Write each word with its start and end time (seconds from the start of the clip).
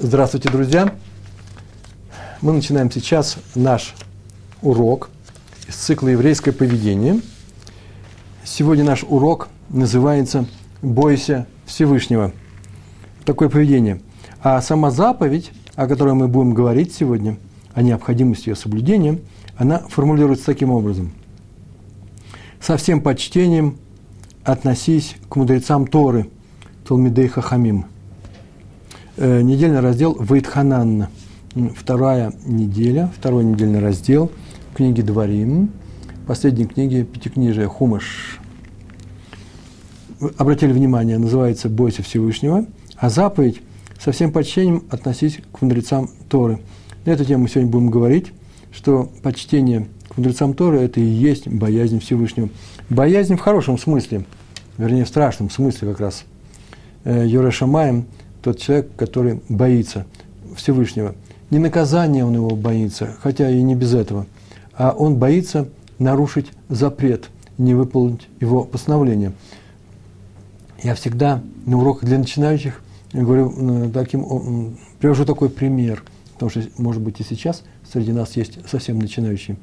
Здравствуйте, 0.00 0.48
друзья! 0.48 0.94
Мы 2.40 2.52
начинаем 2.52 2.88
сейчас 2.88 3.36
наш 3.56 3.96
урок 4.62 5.10
из 5.66 5.74
цикла 5.74 6.06
«Еврейское 6.06 6.52
поведение». 6.52 7.20
Сегодня 8.44 8.84
наш 8.84 9.02
урок 9.02 9.48
называется 9.70 10.46
«Бойся 10.82 11.48
Всевышнего». 11.66 12.30
Такое 13.24 13.48
поведение. 13.48 14.00
А 14.40 14.62
сама 14.62 14.92
заповедь, 14.92 15.50
о 15.74 15.88
которой 15.88 16.14
мы 16.14 16.28
будем 16.28 16.54
говорить 16.54 16.94
сегодня, 16.94 17.36
о 17.74 17.82
необходимости 17.82 18.50
ее 18.50 18.54
соблюдения, 18.54 19.18
она 19.56 19.80
формулируется 19.80 20.46
таким 20.46 20.70
образом. 20.70 21.10
«Со 22.60 22.76
всем 22.76 23.00
почтением 23.00 23.78
относись 24.44 25.16
к 25.28 25.34
мудрецам 25.34 25.88
Торы, 25.88 26.30
Талмидей 26.86 27.26
Хахамим». 27.26 27.86
Э, 29.20 29.42
недельный 29.42 29.80
раздел 29.80 30.16
Вейтханан. 30.20 31.08
Вторая 31.74 32.32
неделя, 32.46 33.10
второй 33.16 33.42
недельный 33.42 33.80
раздел 33.80 34.30
книги 34.76 35.00
Дворим, 35.02 35.72
последней 36.28 36.66
книги 36.66 37.02
Пятикнижия 37.02 37.66
Хумаш. 37.66 38.38
Обратили 40.36 40.70
внимание, 40.70 41.18
называется 41.18 41.68
«Бойся 41.68 42.04
Всевышнего», 42.04 42.66
а 42.96 43.10
заповедь 43.10 43.60
со 43.98 44.12
всем 44.12 44.30
почтением 44.30 44.84
относись 44.88 45.40
к 45.50 45.62
мудрецам 45.62 46.10
Торы. 46.28 46.60
На 47.04 47.10
эту 47.10 47.24
тему 47.24 47.42
мы 47.42 47.48
сегодня 47.48 47.72
будем 47.72 47.90
говорить, 47.90 48.32
что 48.70 49.10
почтение 49.24 49.88
к 50.10 50.16
мудрецам 50.16 50.54
Торы– 50.54 50.78
это 50.80 51.00
и 51.00 51.04
есть 51.04 51.48
боязнь 51.48 51.98
Всевышнего. 51.98 52.50
Боязнь 52.88 53.34
в 53.34 53.40
хорошем 53.40 53.78
смысле, 53.78 54.26
вернее, 54.76 55.04
в 55.04 55.08
страшном 55.08 55.50
смысле 55.50 55.88
как 55.88 55.98
раз. 55.98 56.24
Э, 57.02 57.26
Юра 57.26 57.50
Шамаем– 57.50 58.06
тот 58.42 58.58
человек, 58.58 58.90
который 58.96 59.40
боится 59.48 60.06
Всевышнего. 60.56 61.14
Не 61.50 61.58
наказание 61.58 62.24
он 62.24 62.34
его 62.34 62.50
боится, 62.50 63.16
хотя 63.20 63.50
и 63.50 63.62
не 63.62 63.74
без 63.74 63.94
этого, 63.94 64.26
а 64.74 64.90
он 64.90 65.16
боится 65.16 65.68
нарушить 65.98 66.52
запрет, 66.68 67.30
не 67.56 67.74
выполнить 67.74 68.28
его 68.40 68.64
постановление. 68.64 69.32
Я 70.82 70.94
всегда 70.94 71.42
на 71.66 71.78
уроках 71.78 72.04
для 72.04 72.18
начинающих 72.18 72.82
говорю 73.12 73.90
таким, 73.92 74.76
привожу 75.00 75.24
такой 75.24 75.48
пример, 75.48 76.04
потому 76.34 76.50
что, 76.50 76.62
может 76.76 77.02
быть, 77.02 77.20
и 77.20 77.24
сейчас 77.24 77.64
среди 77.90 78.12
нас 78.12 78.36
есть 78.36 78.58
совсем 78.68 78.98
начинающие. 78.98 79.56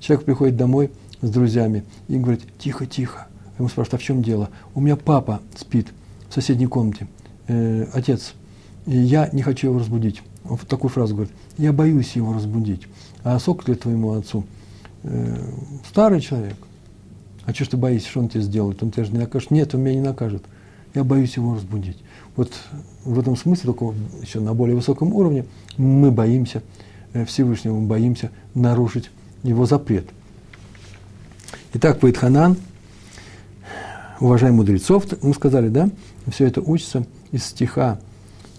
Человек 0.00 0.26
приходит 0.26 0.56
домой 0.56 0.90
с 1.20 1.30
друзьями 1.30 1.84
и 2.08 2.18
говорит, 2.18 2.42
тихо, 2.58 2.84
тихо. 2.86 3.28
Ему 3.58 3.68
спрашивают, 3.68 3.94
а 3.94 3.98
в 3.98 4.02
чем 4.02 4.22
дело? 4.22 4.50
У 4.74 4.80
меня 4.80 4.96
папа 4.96 5.40
спит 5.56 5.86
в 6.28 6.34
соседней 6.34 6.66
комнате 6.66 7.06
э, 7.52 7.86
отец, 7.92 8.34
я 8.86 9.28
не 9.32 9.42
хочу 9.42 9.68
его 9.68 9.78
разбудить. 9.78 10.22
Он 10.44 10.58
такую 10.58 10.90
фразу 10.90 11.14
говорит, 11.14 11.32
я 11.58 11.72
боюсь 11.72 12.16
его 12.16 12.32
разбудить. 12.32 12.82
А 13.22 13.38
сок 13.38 13.68
ли 13.68 13.74
твоему 13.74 14.12
отцу? 14.12 14.44
Э, 15.04 15.36
старый 15.88 16.20
человек. 16.20 16.56
А 17.44 17.52
что 17.52 17.64
ж 17.64 17.68
ты 17.68 17.76
боишься, 17.76 18.08
что 18.08 18.20
он 18.20 18.28
тебе 18.28 18.42
сделает? 18.42 18.82
Он 18.82 18.90
тебя 18.90 19.04
же 19.04 19.12
не 19.12 19.18
накажет. 19.18 19.50
Нет, 19.50 19.74
он 19.74 19.82
меня 19.82 19.94
не 19.96 20.00
накажет. 20.00 20.42
Я 20.94 21.04
боюсь 21.04 21.36
его 21.36 21.54
разбудить. 21.54 21.98
Вот 22.36 22.52
в 23.04 23.18
этом 23.18 23.36
смысле, 23.36 23.72
только 23.72 23.94
еще 24.20 24.40
на 24.40 24.54
более 24.54 24.76
высоком 24.76 25.14
уровне, 25.14 25.44
мы 25.76 26.10
боимся 26.10 26.62
э, 27.12 27.24
Всевышнего, 27.24 27.74
мы 27.74 27.86
боимся 27.86 28.30
нарушить 28.54 29.10
его 29.42 29.66
запрет. 29.66 30.06
Итак, 31.74 32.00
Паитханан, 32.00 32.56
уважаемые 34.24 34.58
мудрецов, 34.58 35.04
мы 35.22 35.34
сказали, 35.34 35.68
да, 35.68 35.90
все 36.28 36.46
это 36.46 36.60
учится– 36.60 37.06
из 37.32 37.46
стиха 37.46 37.98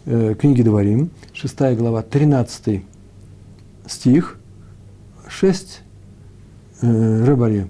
э, 0.05 0.35
книги 0.37 0.63
Дворим, 0.63 1.11
6 1.33 1.55
глава, 1.77 2.01
13 2.01 2.83
стих, 3.87 4.37
6 5.29 5.81
э, 6.81 7.23
Рыбаре, 7.23 7.67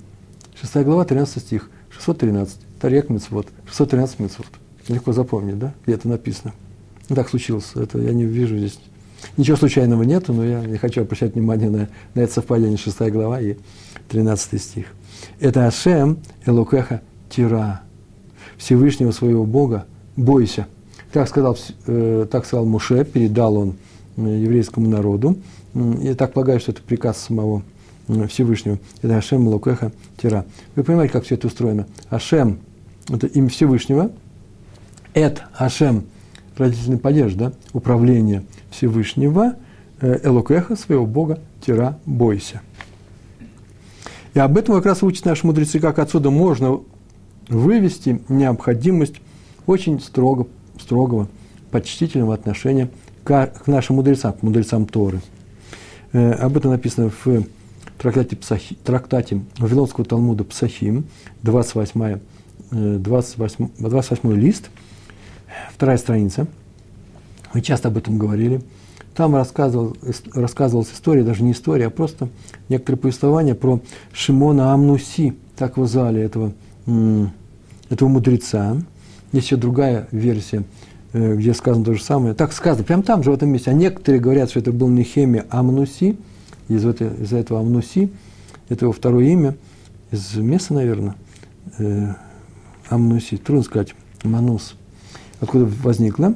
6 0.59 0.75
глава, 0.77 1.05
13 1.05 1.43
стих, 1.43 1.69
613, 1.89 2.57
Тарек 2.79 3.09
Мецвод, 3.09 3.47
613 3.67 4.19
Мецвод. 4.19 4.47
Легко 4.87 5.13
запомнить, 5.13 5.59
да, 5.59 5.73
где 5.85 5.95
это 5.95 6.07
написано. 6.07 6.53
Ну, 7.09 7.15
так 7.15 7.29
случилось, 7.29 7.71
это 7.75 7.99
я 7.99 8.13
не 8.13 8.25
вижу 8.25 8.57
здесь. 8.57 8.79
Ничего 9.37 9.55
случайного 9.55 10.03
нету, 10.03 10.33
но 10.33 10.43
я 10.43 10.65
не 10.65 10.77
хочу 10.77 11.01
обращать 11.01 11.35
внимание 11.35 11.69
на, 11.69 11.89
на 12.13 12.21
это 12.21 12.33
совпадение 12.33 12.77
6 12.77 12.99
глава 13.11 13.39
и 13.39 13.55
13 14.09 14.61
стих. 14.61 14.87
Это 15.39 15.67
Ашем 15.67 16.19
Элукеха 16.45 17.01
Тира, 17.33 17.81
Всевышнего 18.57 19.11
своего 19.11 19.45
Бога, 19.45 19.85
бойся– 20.15 20.67
так 21.13 21.27
сказал, 21.29 21.55
э, 21.85 22.25
так 22.29 22.45
сказал 22.45 22.65
Муше, 22.65 23.05
передал 23.05 23.55
он 23.55 23.75
э, 24.17 24.21
еврейскому 24.21 24.89
народу. 24.89 25.37
Я 25.75 26.15
так 26.15 26.33
полагаю, 26.33 26.59
что 26.59 26.71
это 26.71 26.81
приказ 26.81 27.19
самого 27.19 27.61
э, 28.07 28.27
Всевышнего. 28.27 28.79
Это 29.03 29.17
Ашем 29.17 29.47
Лукеха 29.47 29.91
Тира. 30.19 30.43
Вы 30.75 30.83
понимаете, 30.83 31.13
как 31.13 31.25
все 31.25 31.35
это 31.35 31.45
устроено? 31.47 31.85
Ашем– 32.09 32.57
это 33.09 33.27
имя 33.27 33.47
Всевышнего. 33.49 34.11
Эт 35.13 35.43
Ашем– 35.55 36.05
родительный 36.57 36.97
падеж, 36.97 37.35
да? 37.35 37.53
управление 37.73 38.43
Всевышнего. 38.71 39.55
Элокеха, 40.01 40.75
своего 40.75 41.05
Бога, 41.05 41.39
Тира, 41.63 41.99
бойся. 42.05 42.61
И 44.33 44.39
об 44.39 44.57
этом 44.57 44.75
как 44.75 44.87
раз 44.87 45.03
учат 45.03 45.25
наши 45.25 45.45
мудрецы, 45.45 45.79
как 45.79 45.99
отсюда 45.99 46.31
можно 46.31 46.79
вывести 47.49 48.21
необходимость 48.29 49.15
очень 49.65 49.99
строго 49.99 50.47
строгого, 50.79 51.27
почтительного 51.71 52.33
отношения 52.33 52.89
к, 53.23 53.51
нашим 53.67 53.97
мудрецам, 53.97 54.33
к 54.33 54.43
мудрецам 54.43 54.85
Торы. 54.85 55.21
Э, 56.11 56.31
об 56.33 56.57
этом 56.57 56.71
написано 56.71 57.09
в 57.09 57.45
трактате, 57.97 58.35
Псахи, 58.35 58.75
трактате 58.83 59.41
Вавилонского 59.57 60.05
Талмуда 60.05 60.43
Псахим, 60.43 61.05
28, 61.43 62.19
28, 62.71 63.69
28 63.79 64.33
лист, 64.33 64.69
вторая 65.73 65.97
страница. 65.97 66.47
Мы 67.53 67.61
часто 67.61 67.89
об 67.89 67.97
этом 67.97 68.17
говорили. 68.17 68.61
Там 69.15 69.35
рассказывал, 69.35 69.95
рассказывалась 70.33 70.91
история, 70.91 71.23
даже 71.23 71.43
не 71.43 71.51
история, 71.51 71.87
а 71.87 71.89
просто 71.91 72.29
некоторые 72.67 72.99
повествования 72.99 73.53
про 73.53 73.79
Шимона 74.11 74.73
Амнуси, 74.73 75.35
так 75.55 75.77
его 75.77 75.85
звали, 75.85 76.19
этого, 76.19 76.53
этого 76.85 78.09
мудреца, 78.09 78.77
есть 79.31 79.47
еще 79.47 79.57
другая 79.57 80.07
версия, 80.11 80.63
э, 81.13 81.35
где 81.35 81.53
сказано 81.53 81.83
то 81.85 81.93
же 81.93 82.03
самое. 82.03 82.33
Так 82.33 82.53
сказано, 82.53 82.83
прямо 82.83 83.03
там 83.03 83.23
же, 83.23 83.31
в 83.31 83.33
этом 83.33 83.49
месте. 83.49 83.71
А 83.71 83.73
некоторые 83.73 84.21
говорят, 84.21 84.49
что 84.49 84.59
это 84.59 84.71
был 84.71 84.89
Нехемия 84.89 85.45
Амнуси, 85.49 86.17
из, 86.69 86.85
этого, 86.85 87.13
из 87.21 87.33
этого 87.33 87.59
Амнуси, 87.59 88.11
это 88.69 88.85
его 88.85 88.93
второе 88.93 89.25
имя, 89.25 89.55
из 90.11 90.35
места, 90.35 90.75
наверное, 90.75 91.15
э, 91.79 92.13
Амнуси, 92.89 93.37
трудно 93.37 93.63
сказать, 93.63 93.95
Манус, 94.23 94.75
откуда 95.39 95.69
возникло. 95.81 96.35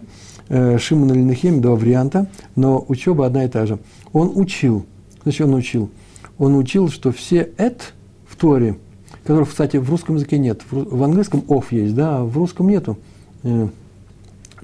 Э, 0.50 0.78
Шимон 0.78 1.12
или 1.12 1.22
Нехемия, 1.22 1.62
два 1.62 1.75
варианта, 1.75 2.29
но 2.56 2.84
учеба 2.88 3.25
одна 3.25 3.46
и 3.46 3.50
та 3.50 3.66
же. 3.66 3.79
Он 4.14 4.31
учил, 4.35 4.85
значит, 5.24 5.41
он 5.41 5.53
учил? 5.53 5.90
Он 6.38 6.56
учил, 6.56 6.90
что 6.90 7.12
все 7.12 7.52
«эт» 7.58 7.94
в 8.28 8.35
Торе– 8.35 8.78
которых, 9.28 9.50
кстати, 9.50 9.78
в 9.78 9.90
русском 9.90 10.16
языке 10.16 10.40
нет. 10.40 10.62
В 10.72 11.04
английском 11.04 11.42
off 11.42 11.66
есть, 11.72 11.94
да, 11.94 12.20
а 12.20 12.24
в 12.24 12.38
русском 12.38 12.70
нету 12.70 12.98
э, 13.44 13.68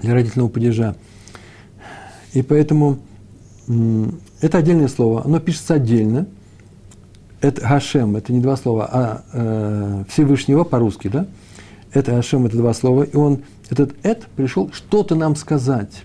для 0.00 0.14
родительного 0.14 0.48
падежа. 0.48 0.96
И 2.32 2.42
поэтому 2.42 2.98
это 4.40 4.58
отдельное 4.58 4.88
слово. 4.88 5.22
Оно 5.24 5.38
пишется 5.38 5.74
отдельно. 5.74 6.26
Это 7.42 7.60
Гашем, 7.60 8.16
это 8.16 8.32
не 8.32 8.40
два 8.40 8.56
слова, 8.56 8.88
а 8.90 9.24
э, 9.34 10.04
Всевышнего 10.08 10.64
по-русски, 10.64 11.08
да? 11.08 11.26
Это 11.92 12.12
Гашем, 12.12 12.46
это 12.46 12.56
два 12.56 12.72
слова. 12.72 13.02
И 13.02 13.14
он, 13.16 13.42
этот 13.68 13.94
Эд 14.02 14.26
пришел 14.34 14.70
что-то 14.72 15.14
нам 15.14 15.36
сказать. 15.36 16.04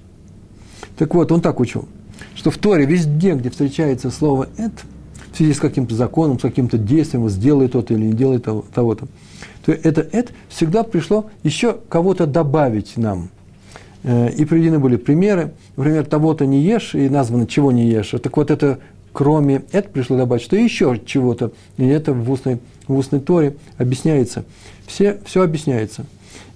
Так 0.97 1.15
вот, 1.15 1.31
он 1.31 1.39
так 1.39 1.61
учил, 1.61 1.87
что 2.35 2.51
в 2.51 2.57
Торе 2.57 2.85
везде, 2.85 3.35
где 3.35 3.49
встречается 3.49 4.11
слово 4.11 4.47
в 4.57 4.98
связи 5.39 5.53
с 5.53 5.59
каким-то 5.59 5.95
законом, 5.95 6.37
с 6.37 6.41
каким-то 6.41 6.77
действием, 6.77 7.29
сделай 7.29 7.69
то-то 7.69 7.93
или 7.93 8.07
не 8.07 8.13
делай 8.13 8.39
того-то, 8.39 9.07
то 9.65 9.71
это, 9.71 10.01
это 10.11 10.33
всегда 10.49 10.83
пришло 10.83 11.29
еще 11.43 11.77
кого-то 11.87 12.27
добавить 12.27 12.97
нам. 12.97 13.29
Э, 14.03 14.29
и 14.31 14.43
приведены 14.43 14.79
были 14.79 14.97
примеры, 14.97 15.53
например, 15.77 16.05
того-то 16.05 16.45
не 16.45 16.61
ешь, 16.61 16.93
и 16.93 17.07
названо 17.07 17.47
чего 17.47 17.71
не 17.71 17.87
ешь. 17.87 18.13
Так 18.21 18.35
вот 18.35 18.51
это 18.51 18.79
кроме 19.13 19.63
это 19.71 19.89
пришло 19.89 20.17
добавить, 20.17 20.43
что 20.43 20.57
еще 20.57 20.99
чего-то, 21.05 21.53
и 21.77 21.85
это 21.87 22.11
в 22.11 22.29
устной, 22.29 22.59
в 22.87 22.97
устной 22.97 23.21
торе 23.21 23.55
объясняется. 23.77 24.43
Все, 24.87 25.19
все 25.25 25.41
объясняется. 25.41 26.05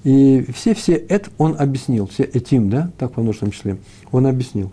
И 0.03 0.45
все-все 0.53 0.95
это 0.95 1.29
он 1.37 1.55
объяснил, 1.57 2.07
все 2.07 2.23
этим, 2.23 2.69
да, 2.69 2.91
так 2.97 3.15
во 3.15 3.23
множественном 3.23 3.53
числе, 3.53 3.77
он 4.11 4.27
объяснил. 4.27 4.71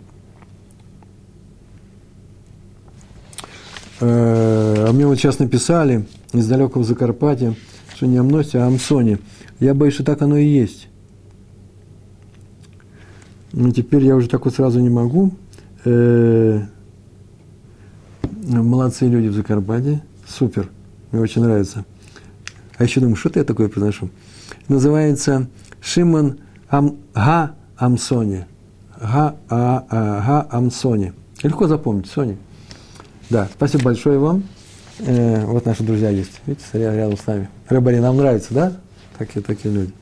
А 4.01 4.91
мне 4.91 5.05
вот 5.05 5.17
сейчас 5.17 5.39
написали 5.39 6.05
из 6.33 6.47
далекого 6.47 6.83
Закарпатья, 6.83 7.53
что 7.95 8.07
не 8.07 8.17
Амносе, 8.17 8.59
а 8.59 8.67
Амсоне. 8.67 9.19
Я 9.59 9.73
боюсь, 9.73 9.93
что 9.93 10.03
так 10.03 10.21
оно 10.21 10.37
и 10.37 10.45
есть. 10.45 10.87
Ну, 13.53 13.71
теперь 13.71 14.03
я 14.05 14.15
уже 14.15 14.27
так 14.27 14.45
вот 14.45 14.55
сразу 14.55 14.79
не 14.79 14.89
могу. 14.89 15.31
Э, 15.85 16.61
молодцы 18.23 19.07
люди 19.07 19.27
в 19.27 19.33
Закарпатье. 19.33 20.01
Супер. 20.27 20.69
Мне 21.11 21.21
очень 21.21 21.43
нравится. 21.43 21.85
А 22.77 22.83
еще 22.83 23.01
думаю, 23.01 23.15
что-то 23.15 23.39
я 23.39 23.45
такое 23.45 23.67
произношу. 23.67 24.09
Называется 24.67 25.47
Шимон 25.81 26.39
Ам, 26.69 26.97
Га 27.13 27.55
Амсони. 27.75 28.45
Га, 28.99 29.35
а, 29.49 29.85
а, 29.89 30.25
Га 30.25 30.47
Амсони. 30.49 31.13
Легко 31.43 31.67
запомнить, 31.67 32.07
Сони. 32.07 32.37
Да, 33.31 33.47
спасибо 33.55 33.85
большое 33.85 34.19
вам. 34.19 34.43
Э, 34.99 35.45
вот 35.45 35.65
наши 35.65 35.83
друзья 35.83 36.09
есть. 36.09 36.41
Видите, 36.45 36.65
рядом 36.73 37.15
с 37.15 37.25
нами. 37.25 37.47
Рыбари 37.69 37.99
нам 37.99 38.17
нравится, 38.17 38.53
да? 38.53 38.73
Такие, 39.17 39.39
такие 39.41 39.73
люди. 39.73 39.93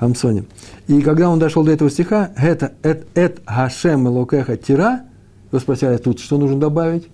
Амсони. 0.00 0.44
И 0.88 1.00
когда 1.00 1.30
он 1.30 1.38
дошел 1.38 1.62
до 1.62 1.70
этого 1.70 1.88
стиха, 1.90 2.32
это 2.36 2.72
эт, 2.82 3.06
эт 3.14 3.40
Хашем 3.46 4.08
Локеха 4.08 4.56
Тира, 4.56 5.02
вы 5.52 5.60
спросили, 5.60 5.96
тут 5.98 6.18
что 6.18 6.36
нужно 6.36 6.58
добавить? 6.58 7.06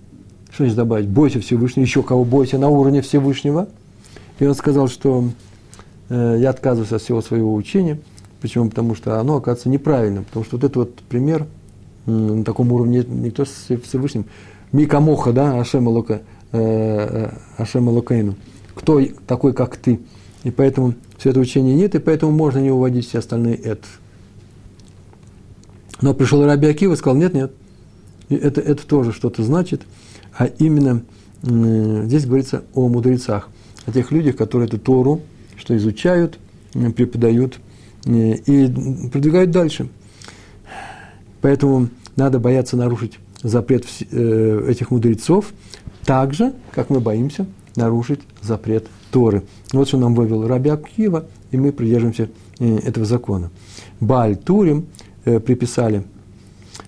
Что 0.49 0.63
значит 0.63 0.75
добавить? 0.75 1.07
Бойся 1.07 1.39
Всевышнего, 1.39 1.83
еще 1.83 2.01
кого 2.01 2.25
бойся 2.25 2.57
на 2.57 2.69
уровне 2.69 3.03
Всевышнего. 3.03 3.67
И 4.39 4.45
он 4.47 4.55
сказал, 4.55 4.87
что 4.87 5.25
э, 6.09 6.37
я 6.39 6.49
отказываюсь 6.49 6.93
от 6.93 7.03
всего 7.03 7.21
своего 7.21 7.53
учения. 7.53 7.99
Почему? 8.41 8.71
Потому 8.71 8.95
что 8.95 9.19
оно 9.19 9.35
оказывается 9.35 9.69
неправильным. 9.69 10.23
Потому 10.23 10.45
что 10.45 10.57
вот 10.57 10.63
этот 10.63 10.75
вот 10.77 10.95
пример 11.07 11.45
на 12.07 12.43
таком 12.43 12.71
уровне 12.71 13.05
никто 13.07 13.45
с 13.45 13.67
Всевышним. 13.83 14.25
Микамоха, 14.71 15.33
да, 15.33 15.59
Ашем 15.59 15.87
Лока, 15.87 16.21
э, 16.51 17.29
э. 17.57 18.33
Кто 18.73 19.01
такой, 19.27 19.53
как 19.53 19.77
ты? 19.77 19.99
И 20.43 20.51
поэтому 20.51 20.95
все 21.17 21.31
это 21.31 21.39
учение 21.39 21.75
нет, 21.75 21.93
и 21.95 21.99
поэтому 21.99 22.31
можно 22.31 22.59
не 22.59 22.71
уводить 22.71 23.07
все 23.07 23.19
остальные 23.19 23.55
это. 23.55 23.85
Но 26.01 26.13
пришел 26.13 26.43
Раби 26.45 26.67
Акива 26.67 26.93
и 26.93 26.95
сказал, 26.95 27.17
нет, 27.17 27.33
нет, 27.33 27.51
это, 28.29 28.61
это 28.61 28.87
тоже 28.87 29.11
что-то 29.11 29.43
значит, 29.43 29.81
а 30.37 30.45
именно 30.45 31.03
здесь 31.43 32.25
говорится 32.25 32.63
о 32.73 32.87
мудрецах, 32.87 33.49
о 33.85 33.91
тех 33.91 34.11
людях, 34.11 34.35
которые 34.35 34.67
эту 34.67 34.79
Тору, 34.79 35.21
что 35.57 35.75
изучают, 35.75 36.39
преподают 36.95 37.59
э, 38.05 38.35
и 38.35 39.09
продвигают 39.09 39.51
дальше. 39.51 39.89
Поэтому 41.41 41.89
надо 42.15 42.39
бояться 42.39 42.77
нарушить 42.77 43.19
запрет 43.43 43.85
э, 44.11 44.65
этих 44.69 44.91
мудрецов, 44.91 45.53
так 46.05 46.33
же, 46.33 46.53
как 46.71 46.89
мы 46.89 46.99
боимся 46.99 47.45
нарушить 47.75 48.19
запрет 48.41 48.87
Торы. 49.11 49.43
Вот 49.71 49.87
что 49.87 49.97
нам 49.97 50.15
вывел 50.15 50.47
Раби 50.47 50.69
Акива, 50.69 51.25
и 51.51 51.57
мы 51.57 51.71
придерживаемся 51.71 52.29
э, 52.59 52.77
этого 52.79 53.05
закона. 53.05 53.49
Баль 53.99 54.35
Турим 54.35 54.87
э, 55.25 55.39
приписали, 55.39 56.03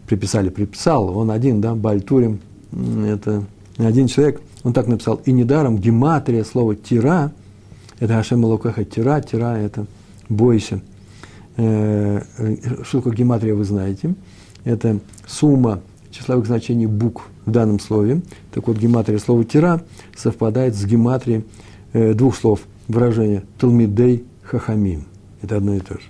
приписали, 0.07 0.49
приписал, 0.49 1.17
он 1.17 1.31
один, 1.31 1.61
да, 1.61 1.75
Баль 1.75 2.01
Турим, 2.01 2.39
это 3.05 3.45
один 3.77 4.07
человек, 4.07 4.41
он 4.63 4.73
так 4.73 4.87
написал, 4.87 5.21
и 5.25 5.31
недаром 5.31 5.77
гематрия, 5.77 6.43
слово 6.43 6.75
тира, 6.75 7.31
это 7.99 8.19
Ашем 8.19 8.43
Лукаха 8.43 8.83
тира, 8.83 9.21
тира, 9.21 9.57
это 9.57 9.85
бойся. 10.29 10.81
Что 11.55 12.23
такое 12.91 13.13
гематрия, 13.13 13.53
вы 13.53 13.63
знаете. 13.63 14.15
Это 14.63 14.99
сумма 15.27 15.81
числовых 16.13 16.45
значений 16.45 16.85
букв 16.85 17.27
в 17.45 17.51
данном 17.51 17.79
слове. 17.79 18.21
Так 18.53 18.67
вот, 18.67 18.77
гематрия 18.77 19.17
слова 19.17 19.43
тира 19.43 19.83
совпадает 20.15 20.75
с 20.75 20.85
гематрией 20.85 21.43
э, 21.93 22.13
двух 22.13 22.35
слов 22.35 22.61
выражения 22.87 23.43
«талмидей 23.57 24.23
хахамим». 24.43 25.05
Это 25.41 25.57
одно 25.57 25.75
и 25.75 25.79
то 25.79 25.95
же. 25.95 26.05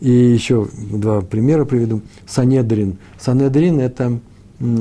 И 0.00 0.10
еще 0.10 0.68
два 0.90 1.20
примера 1.20 1.64
приведу. 1.64 2.00
Санедрин. 2.26 2.96
Санедрин– 3.18 3.78
это 3.80 4.18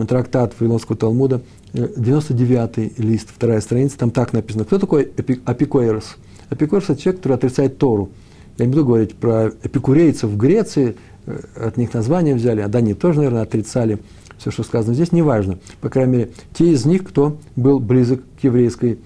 трактат 0.08 0.54
Вавилонского 0.60 0.98
Талмуда, 0.98 1.42
99-й 1.74 2.88
э, 2.88 3.02
лист, 3.02 3.30
вторая 3.34 3.62
страница, 3.62 3.98
там 3.98 4.12
так 4.12 4.34
написано. 4.34 4.66
Кто 4.66 4.80
такой 4.80 5.12
Апикуэрос? 5.46 6.18
Апикуэрос– 6.50 6.86
это 6.90 7.02
человек, 7.02 7.22
который 7.22 7.34
отрицает 7.34 7.78
Тору. 7.78 8.10
Я 8.58 8.66
не 8.66 8.72
буду 8.72 8.86
говорить 8.86 9.16
про 9.16 9.50
эпикурейцев 9.64 10.30
в 10.30 10.38
Греции, 10.38 10.96
э, 11.26 11.40
от 11.56 11.78
них 11.78 11.94
название 11.94 12.36
взяли, 12.36 12.62
а 12.62 12.68
да, 12.68 12.80
они 12.80 12.94
тоже, 12.94 13.20
наверное, 13.20 13.44
отрицали 13.44 14.00
все, 14.40 14.52
что 14.52 14.64
сказано 14.64 14.94
здесь, 14.94 15.12
неважно. 15.12 15.60
По 15.82 15.90
крайней 15.90 16.12
мере, 16.12 16.30
те 16.54 16.72
из 16.72 16.86
них, 16.86 17.04
кто 17.04 17.38
был 17.56 17.80
близок 17.80 18.22
к 18.40 18.44
еврейской 18.44 19.00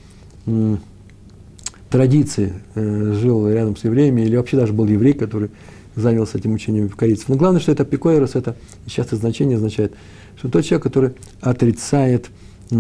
традиции, 1.90 2.54
э, 2.76 3.14
жил 3.14 3.48
рядом 3.50 3.76
с 3.76 3.84
евреями, 3.84 4.22
или 4.22 4.36
вообще 4.36 4.58
даже 4.58 4.74
был 4.74 4.86
еврей, 4.86 5.14
который 5.14 5.50
занялся 5.96 6.38
этим 6.38 6.54
учением 6.54 6.90
корейцев. 6.90 7.30
Но 7.30 7.36
главное, 7.36 7.62
что 7.62 7.72
это 7.72 7.86
пикойрос, 7.86 8.36
это 8.36 8.56
часто 8.88 9.16
значение 9.16 9.58
означает, 9.58 9.94
что 10.38 10.50
тот 10.50 10.66
человек, 10.66 10.84
который 10.84 11.12
отрицает 11.42 12.30
и 12.72 12.76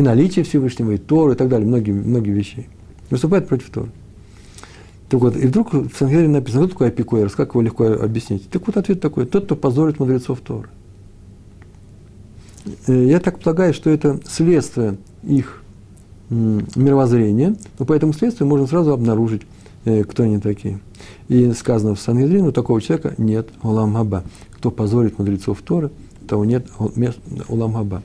наличие 0.00 0.44
Всевышнего, 0.44 0.92
и 0.92 0.98
Тору, 0.98 1.32
и 1.32 1.34
так 1.34 1.48
далее, 1.48 1.66
многие, 1.66 1.90
многие 1.90 2.30
вещи. 2.30 2.68
Выступает 3.10 3.48
против 3.48 3.70
Торы. 3.70 3.90
Так 5.08 5.20
вот, 5.20 5.36
и 5.36 5.46
вдруг 5.46 5.72
в 5.72 5.90
Сангере 5.96 6.28
написано, 6.28 6.66
кто 6.66 6.74
такой 6.74 6.88
апикойрос, 6.88 7.34
как 7.34 7.50
его 7.50 7.62
легко 7.62 7.86
объяснить? 7.86 8.48
Так 8.50 8.66
вот 8.66 8.76
ответ 8.76 9.00
такой, 9.00 9.26
тот, 9.26 9.46
кто 9.46 9.56
позорит 9.56 9.98
мудрецов 9.98 10.40
Торы. 10.40 10.68
Э, 12.86 13.04
я 13.06 13.20
так 13.20 13.40
полагаю, 13.40 13.74
что 13.74 13.90
это 13.90 14.20
следствие 14.26 14.98
их 15.22 15.62
мировоззрения, 16.30 17.56
но 17.78 17.86
по 17.86 17.92
этому 17.94 18.12
следствию 18.12 18.48
можно 18.48 18.66
сразу 18.66 18.92
обнаружить, 18.92 19.42
э, 19.84 20.04
кто 20.04 20.24
они 20.24 20.38
такие. 20.38 20.80
И 21.28 21.52
сказано 21.52 21.94
в 21.94 22.00
Сангедрин, 22.00 22.46
у 22.46 22.52
такого 22.52 22.80
человека 22.80 23.14
нет 23.18 23.48
Улам 23.62 23.94
Хаба. 23.94 24.24
Кто 24.52 24.70
позорит 24.70 25.18
мудрецов 25.18 25.62
Торы, 25.62 25.90
того 26.26 26.44
нет 26.44 26.66
Улам 27.48 27.74
Хаба. 27.74 28.02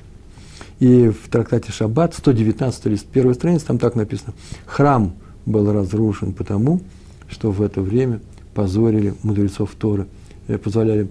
И 0.79 1.09
в 1.09 1.29
трактате 1.29 1.71
Шаббат, 1.71 2.13
119 2.13 2.85
лист, 2.85 3.05
первой 3.07 3.35
страницы, 3.35 3.65
там 3.65 3.77
так 3.77 3.95
написано. 3.95 4.33
Храм 4.65 5.13
был 5.45 5.71
разрушен 5.71 6.33
потому, 6.33 6.81
что 7.29 7.51
в 7.51 7.61
это 7.61 7.81
время 7.81 8.21
позорили 8.53 9.15
мудрецов 9.23 9.71
Торы. 9.77 10.07
Э, 10.47 10.57
позволяли, 10.57 11.07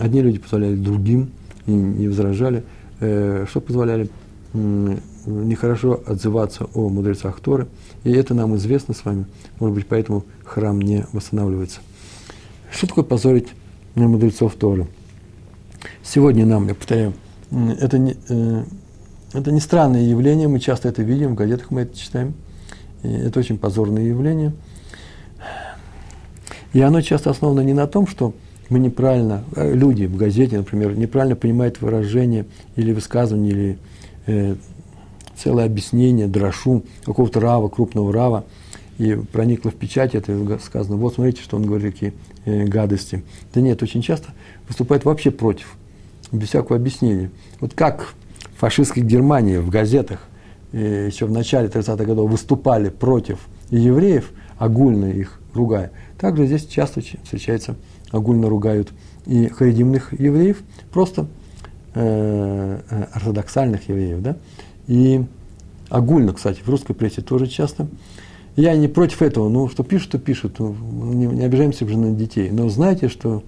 одни 0.00 0.22
люди 0.22 0.38
позволяли 0.38 0.76
другим 0.76 1.30
и 1.66 1.72
не 1.72 2.08
возражали, 2.08 2.64
что 3.02 3.60
позволяли 3.60 4.08
нехорошо 4.54 6.02
отзываться 6.06 6.66
о 6.74 6.88
мудрецах 6.88 7.40
Торы, 7.40 7.68
и 8.04 8.12
это 8.12 8.34
нам 8.34 8.56
известно 8.56 8.94
с 8.94 9.04
вами, 9.04 9.26
может 9.60 9.74
быть, 9.74 9.86
поэтому 9.86 10.24
храм 10.44 10.80
не 10.80 11.06
восстанавливается. 11.12 11.80
Что 12.70 12.86
такое 12.86 13.04
позорить 13.04 13.48
мудрецов 13.94 14.54
Торы? 14.54 14.86
Сегодня 16.02 16.46
нам, 16.46 16.68
я 16.68 16.74
повторяю, 16.74 17.14
это 17.50 17.98
не, 17.98 18.16
э, 18.28 18.64
это 19.32 19.50
не 19.50 19.60
странное 19.60 20.02
явление, 20.02 20.48
мы 20.48 20.60
часто 20.60 20.88
это 20.88 21.02
видим, 21.02 21.32
в 21.32 21.34
газетах 21.34 21.70
мы 21.70 21.82
это 21.82 21.98
читаем, 21.98 22.34
это 23.02 23.38
очень 23.38 23.58
позорное 23.58 24.02
явление. 24.02 24.52
И 26.72 26.80
оно 26.80 27.00
часто 27.00 27.30
основано 27.30 27.60
не 27.60 27.74
на 27.74 27.86
том, 27.86 28.06
что 28.06 28.34
мы 28.72 28.78
неправильно, 28.78 29.44
э, 29.54 29.74
люди 29.74 30.06
в 30.06 30.16
газете, 30.16 30.56
например, 30.56 30.96
неправильно 30.96 31.36
понимают 31.36 31.82
выражение 31.82 32.46
или 32.74 32.92
высказывание, 32.92 33.52
или 33.52 33.78
э, 34.26 34.54
целое 35.36 35.66
объяснение, 35.66 36.26
дрошу 36.26 36.82
какого-то 37.04 37.38
рава, 37.38 37.68
крупного 37.68 38.10
рава, 38.12 38.44
и 38.96 39.14
проникло 39.30 39.70
в 39.70 39.74
печать, 39.74 40.14
это 40.14 40.58
сказано, 40.64 40.96
вот 40.96 41.14
смотрите, 41.14 41.42
что 41.42 41.56
он 41.56 41.66
говорит, 41.66 41.92
какие 41.92 42.14
э, 42.46 42.64
гадости. 42.64 43.22
Да 43.52 43.60
нет, 43.60 43.82
очень 43.82 44.00
часто 44.00 44.30
выступает 44.66 45.04
вообще 45.04 45.30
против, 45.30 45.76
без 46.30 46.48
всякого 46.48 46.76
объяснения. 46.76 47.30
Вот 47.60 47.74
как 47.74 48.14
в 48.56 48.60
фашистской 48.60 49.02
Германии 49.02 49.58
в 49.58 49.68
газетах 49.68 50.20
э, 50.72 51.08
еще 51.10 51.26
в 51.26 51.30
начале 51.30 51.68
30-х 51.68 52.04
годов 52.04 52.30
выступали 52.30 52.88
против 52.88 53.38
евреев, 53.70 54.30
огульно 54.56 55.10
их 55.10 55.40
ругая, 55.52 55.90
также 56.18 56.46
здесь 56.46 56.64
часто 56.64 57.02
встречается, 57.02 57.76
огульно 58.12 58.48
ругают 58.48 58.92
и 59.26 59.48
харидимных 59.48 60.18
евреев, 60.18 60.62
просто 60.92 61.26
э, 61.94 62.80
э 62.88 63.04
ортодоксальных 63.12 63.88
евреев, 63.88 64.22
да, 64.22 64.36
и 64.86 65.24
огульно, 65.88 66.32
кстати, 66.32 66.60
в 66.64 66.68
русской 66.68 66.94
прессе 66.94 67.22
тоже 67.22 67.46
часто. 67.46 67.88
Я 68.54 68.76
не 68.76 68.86
против 68.86 69.22
этого, 69.22 69.48
ну, 69.48 69.68
что 69.68 69.82
пишут, 69.82 70.12
то 70.12 70.18
пишут, 70.18 70.58
ну, 70.58 70.74
не, 71.12 71.26
не 71.26 71.44
обижаемся 71.44 71.84
уже 71.86 71.96
на 71.96 72.12
детей. 72.12 72.50
Но 72.50 72.68
знаете, 72.68 73.08
что 73.08 73.42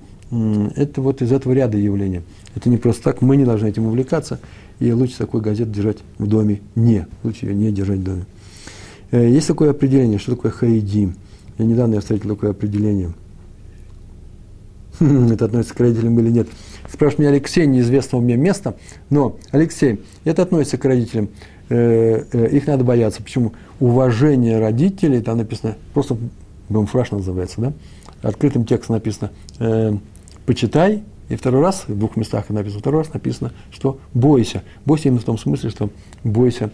это 0.76 1.00
вот 1.00 1.23
из 1.23 1.30
этого 1.30 1.52
ряда 1.52 1.76
явления. 1.76 2.23
Это 2.54 2.68
не 2.68 2.78
просто 2.78 3.02
так, 3.04 3.21
мы 3.21 3.37
не 3.37 3.44
должны 3.44 3.68
этим 3.68 3.87
увлекаться, 3.87 4.40
и 4.80 4.92
лучше 4.92 5.18
такой 5.18 5.40
газет 5.40 5.71
держать 5.71 5.99
в 6.18 6.26
доме 6.26 6.61
не, 6.75 7.06
лучше 7.23 7.47
ее 7.47 7.54
не 7.54 7.71
держать 7.71 7.99
в 7.99 8.04
доме. 8.04 8.25
Э, 9.11 9.28
есть 9.28 9.47
такое 9.47 9.71
определение, 9.71 10.18
что 10.18 10.35
такое 10.35 10.50
хаидим. 10.50 11.14
Я 11.59 11.66
недавно 11.66 11.94
я 11.94 12.00
встретил 12.00 12.30
такое 12.30 12.50
определение. 12.50 13.12
Это 15.30 15.46
относится 15.46 15.74
к 15.74 15.80
родителям 15.80 16.18
или 16.20 16.30
нет. 16.30 16.48
Спрашивает 16.90 17.18
меня 17.18 17.28
Алексей, 17.30 17.66
неизвестного 17.66 18.22
мне 18.22 18.36
места, 18.36 18.76
но, 19.10 19.36
Алексей, 19.50 20.00
это 20.24 20.42
относится 20.42 20.78
к 20.78 20.84
родителям, 20.84 21.28
э, 21.68 22.24
э, 22.32 22.48
их 22.50 22.66
надо 22.66 22.84
бояться. 22.84 23.22
Почему? 23.22 23.52
Уважение 23.80 24.60
родителей, 24.60 25.20
там 25.20 25.38
написано, 25.38 25.76
просто 25.92 26.16
бомфраж 26.68 27.10
называется, 27.10 27.60
да? 27.60 27.72
Открытым 28.22 28.64
текстом 28.64 28.94
написано, 28.94 29.32
э, 29.58 29.96
почитай, 30.46 31.02
и 31.28 31.36
второй 31.36 31.62
раз, 31.62 31.84
в 31.88 31.98
двух 31.98 32.16
местах 32.16 32.48
написано, 32.50 32.80
второй 32.80 33.02
раз 33.02 33.12
написано, 33.12 33.52
что 33.72 33.98
бойся. 34.12 34.62
Бойся 34.84 35.08
именно 35.08 35.20
в 35.20 35.24
том 35.24 35.38
смысле, 35.38 35.70
что 35.70 35.90
бойся 36.22 36.70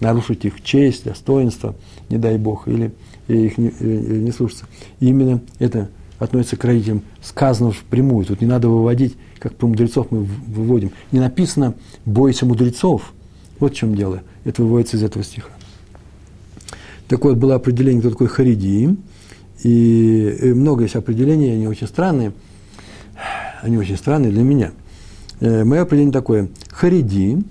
нарушить 0.00 0.44
их 0.44 0.62
честь, 0.62 1.04
достоинство, 1.04 1.74
не 2.08 2.16
дай 2.16 2.38
Бог, 2.38 2.68
или 2.68 2.92
их 3.26 3.58
не, 3.58 3.72
не 3.80 4.30
слушаться. 4.30 4.66
И 5.00 5.08
именно 5.08 5.42
это 5.58 5.88
относится 6.18 6.56
к 6.56 6.64
родителям, 6.64 7.02
сказано 7.22 7.70
впрямую. 7.70 8.26
Тут 8.26 8.40
не 8.40 8.46
надо 8.46 8.68
выводить, 8.68 9.16
как 9.38 9.54
про 9.54 9.66
мудрецов 9.66 10.10
мы 10.10 10.20
выводим. 10.22 10.92
Не 11.12 11.20
написано 11.20 11.74
«бойся 12.04 12.46
мудрецов». 12.46 13.12
Вот 13.58 13.72
в 13.72 13.76
чем 13.76 13.94
дело. 13.94 14.22
Это 14.44 14.62
выводится 14.62 14.96
из 14.96 15.02
этого 15.02 15.24
стиха. 15.24 15.50
Так 17.08 17.24
вот, 17.24 17.36
было 17.36 17.54
определение, 17.54 18.00
кто 18.00 18.10
такой 18.10 18.28
Хариди. 18.28 18.96
И 19.62 20.52
много 20.54 20.84
есть 20.84 20.94
определений, 20.94 21.52
они 21.52 21.66
очень 21.66 21.86
странные. 21.86 22.32
Они 23.62 23.76
очень 23.76 23.96
странные 23.96 24.30
для 24.30 24.42
меня. 24.42 24.72
Э, 25.40 25.64
мое 25.64 25.82
определение 25.82 26.12
такое. 26.12 26.48
Хариди 26.70 27.42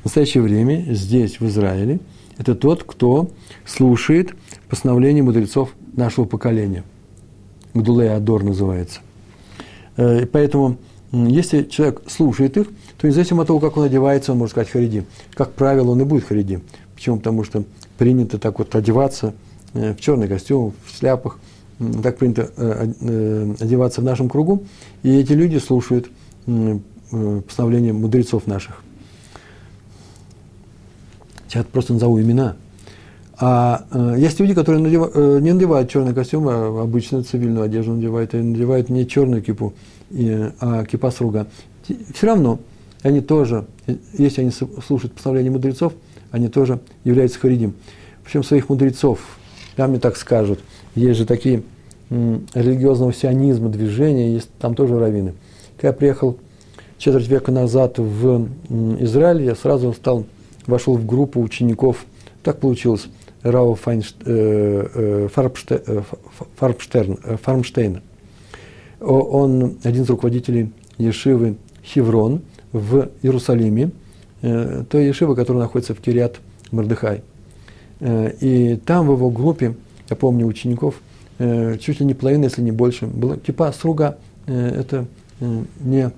в 0.00 0.04
настоящее 0.06 0.42
время 0.42 0.86
здесь, 0.94 1.38
в 1.38 1.46
Израиле, 1.46 2.00
это 2.38 2.54
тот, 2.54 2.84
кто 2.84 3.30
слушает 3.66 4.34
постановления 4.68 5.22
мудрецов 5.22 5.74
нашего 5.94 6.24
поколения. 6.24 6.84
Гдулей 7.74 8.14
Адор 8.14 8.42
называется. 8.42 9.00
Э, 9.96 10.26
поэтому, 10.26 10.78
если 11.12 11.64
человек 11.64 12.02
слушает 12.08 12.56
их, 12.56 12.68
то 12.98 13.06
независимо 13.06 13.42
от 13.42 13.48
того, 13.48 13.60
как 13.60 13.76
он 13.76 13.84
одевается, 13.84 14.32
он 14.32 14.38
может 14.38 14.52
сказать 14.52 14.70
хариди. 14.70 15.04
Как 15.34 15.52
правило, 15.52 15.90
он 15.90 16.00
и 16.00 16.04
будет 16.04 16.24
хариди. 16.24 16.60
Почему? 16.94 17.18
Потому 17.18 17.44
что 17.44 17.64
принято 17.96 18.38
так 18.38 18.58
вот 18.58 18.74
одеваться 18.74 19.34
э, 19.74 19.94
в 19.94 20.00
черный 20.00 20.28
костюм, 20.28 20.72
в 20.84 20.98
шляпах, 20.98 21.38
так 22.02 22.18
принято 22.18 22.50
э, 22.56 23.54
одеваться 23.60 24.00
в 24.00 24.04
нашем 24.04 24.28
кругу, 24.28 24.64
и 25.02 25.16
эти 25.16 25.32
люди 25.32 25.58
слушают 25.58 26.10
постановления 27.46 27.92
мудрецов 27.92 28.46
наших. 28.46 28.82
Сейчас 31.48 31.64
просто 31.66 31.94
назову 31.94 32.20
имена. 32.20 32.56
А 33.40 33.84
э, 33.92 34.16
есть 34.18 34.40
люди, 34.40 34.52
которые 34.52 34.82
надев, 34.82 35.10
э, 35.14 35.38
не 35.40 35.52
надевают 35.52 35.88
черный 35.88 36.12
костюм, 36.12 36.48
а 36.48 36.82
обычную 36.82 37.22
цивильную 37.22 37.64
одежду 37.64 37.92
надевают, 37.92 38.34
и 38.34 38.38
надевают 38.38 38.88
не 38.88 39.06
черную 39.06 39.42
кипу, 39.42 39.74
и, 40.10 40.50
а 40.60 40.84
кипа 40.84 41.10
с 41.10 41.20
руга. 41.20 41.46
Все 42.12 42.26
равно 42.26 42.58
они 43.02 43.20
тоже, 43.20 43.66
если 44.12 44.42
они 44.42 44.50
слушают 44.50 45.14
постановления 45.14 45.50
мудрецов, 45.50 45.92
они 46.32 46.48
тоже 46.48 46.80
являются 47.04 47.38
харидим. 47.38 47.74
Причем 48.24 48.42
своих 48.42 48.68
мудрецов, 48.68 49.20
там 49.76 49.90
мне 49.90 50.00
так 50.00 50.16
скажут, 50.16 50.58
есть 50.96 51.18
же 51.18 51.24
такие 51.24 51.62
религиозного 52.10 53.12
сионизма 53.12 53.68
движения, 53.68 54.32
есть 54.32 54.50
там 54.58 54.74
тоже 54.74 54.98
раввины. 54.98 55.34
Когда 55.76 55.88
я 55.88 55.94
приехал 55.94 56.36
четверть 56.98 57.28
века 57.28 57.52
назад 57.52 57.98
в 57.98 58.48
Израиль, 59.00 59.42
я 59.42 59.54
сразу 59.54 59.92
стал, 59.92 60.26
вошел 60.66 60.96
в 60.96 61.06
группу 61.06 61.40
учеников, 61.40 62.04
так 62.42 62.58
получилось, 62.58 63.08
Рау 63.42 63.74
Файнш, 63.74 64.14
э, 64.24 64.86
э, 64.94 65.28
Фармштерн, 66.56 67.18
э, 67.22 67.36
Фармштейна. 67.42 68.02
Он 69.00 69.76
один 69.84 70.02
из 70.02 70.10
руководителей 70.10 70.72
Ешивы 70.98 71.56
Хеврон 71.84 72.42
в 72.72 73.10
Иерусалиме, 73.22 73.92
той 74.40 75.06
Ешивы, 75.06 75.36
которая 75.36 75.62
находится 75.62 75.94
в 75.94 76.00
Кириат 76.00 76.40
Мордыхай. 76.72 77.22
И 78.00 78.80
там 78.84 79.06
в 79.06 79.12
его 79.12 79.30
группе, 79.30 79.76
я 80.10 80.16
помню 80.16 80.46
учеников, 80.46 80.96
чуть 81.38 82.00
ли 82.00 82.06
не 82.06 82.14
половина, 82.14 82.44
если 82.44 82.60
не 82.60 82.72
больше, 82.72 83.06
была 83.06 83.36
кипа 83.36 83.70
сруга, 83.70 84.18
это 84.46 85.06
не 85.78 86.10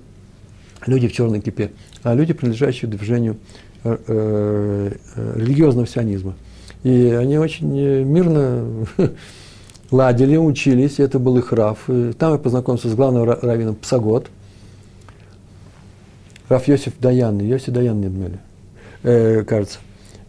люди 0.87 1.07
в 1.07 1.13
черной 1.13 1.39
кипе, 1.39 1.69
а 2.01 2.15
люди, 2.15 2.33
принадлежащие 2.33 2.89
движению 2.89 3.37
религиозного 3.83 5.85
сионизма– 5.85 6.33
и 6.83 7.09
они 7.11 7.37
очень 7.37 7.77
э, 7.77 8.03
мирно 8.03 8.87
ладили, 9.91 10.37
учились, 10.37 10.99
это 10.99 11.19
был 11.19 11.37
их 11.37 11.51
Раф. 11.53 11.89
И 11.89 12.13
там 12.13 12.33
я 12.33 12.37
познакомился 12.39 12.89
с 12.89 12.95
главным 12.95 13.23
раввином 13.23 13.75
Псагот. 13.75 14.27
Раф 16.49 16.67
Йосиф 16.67 16.93
Даян, 16.99 17.39
Йосиф 17.39 17.73
Даян 17.73 17.97
мне 17.97 18.09
думали, 18.09 18.39
э, 19.03 19.43
кажется. 19.43 19.79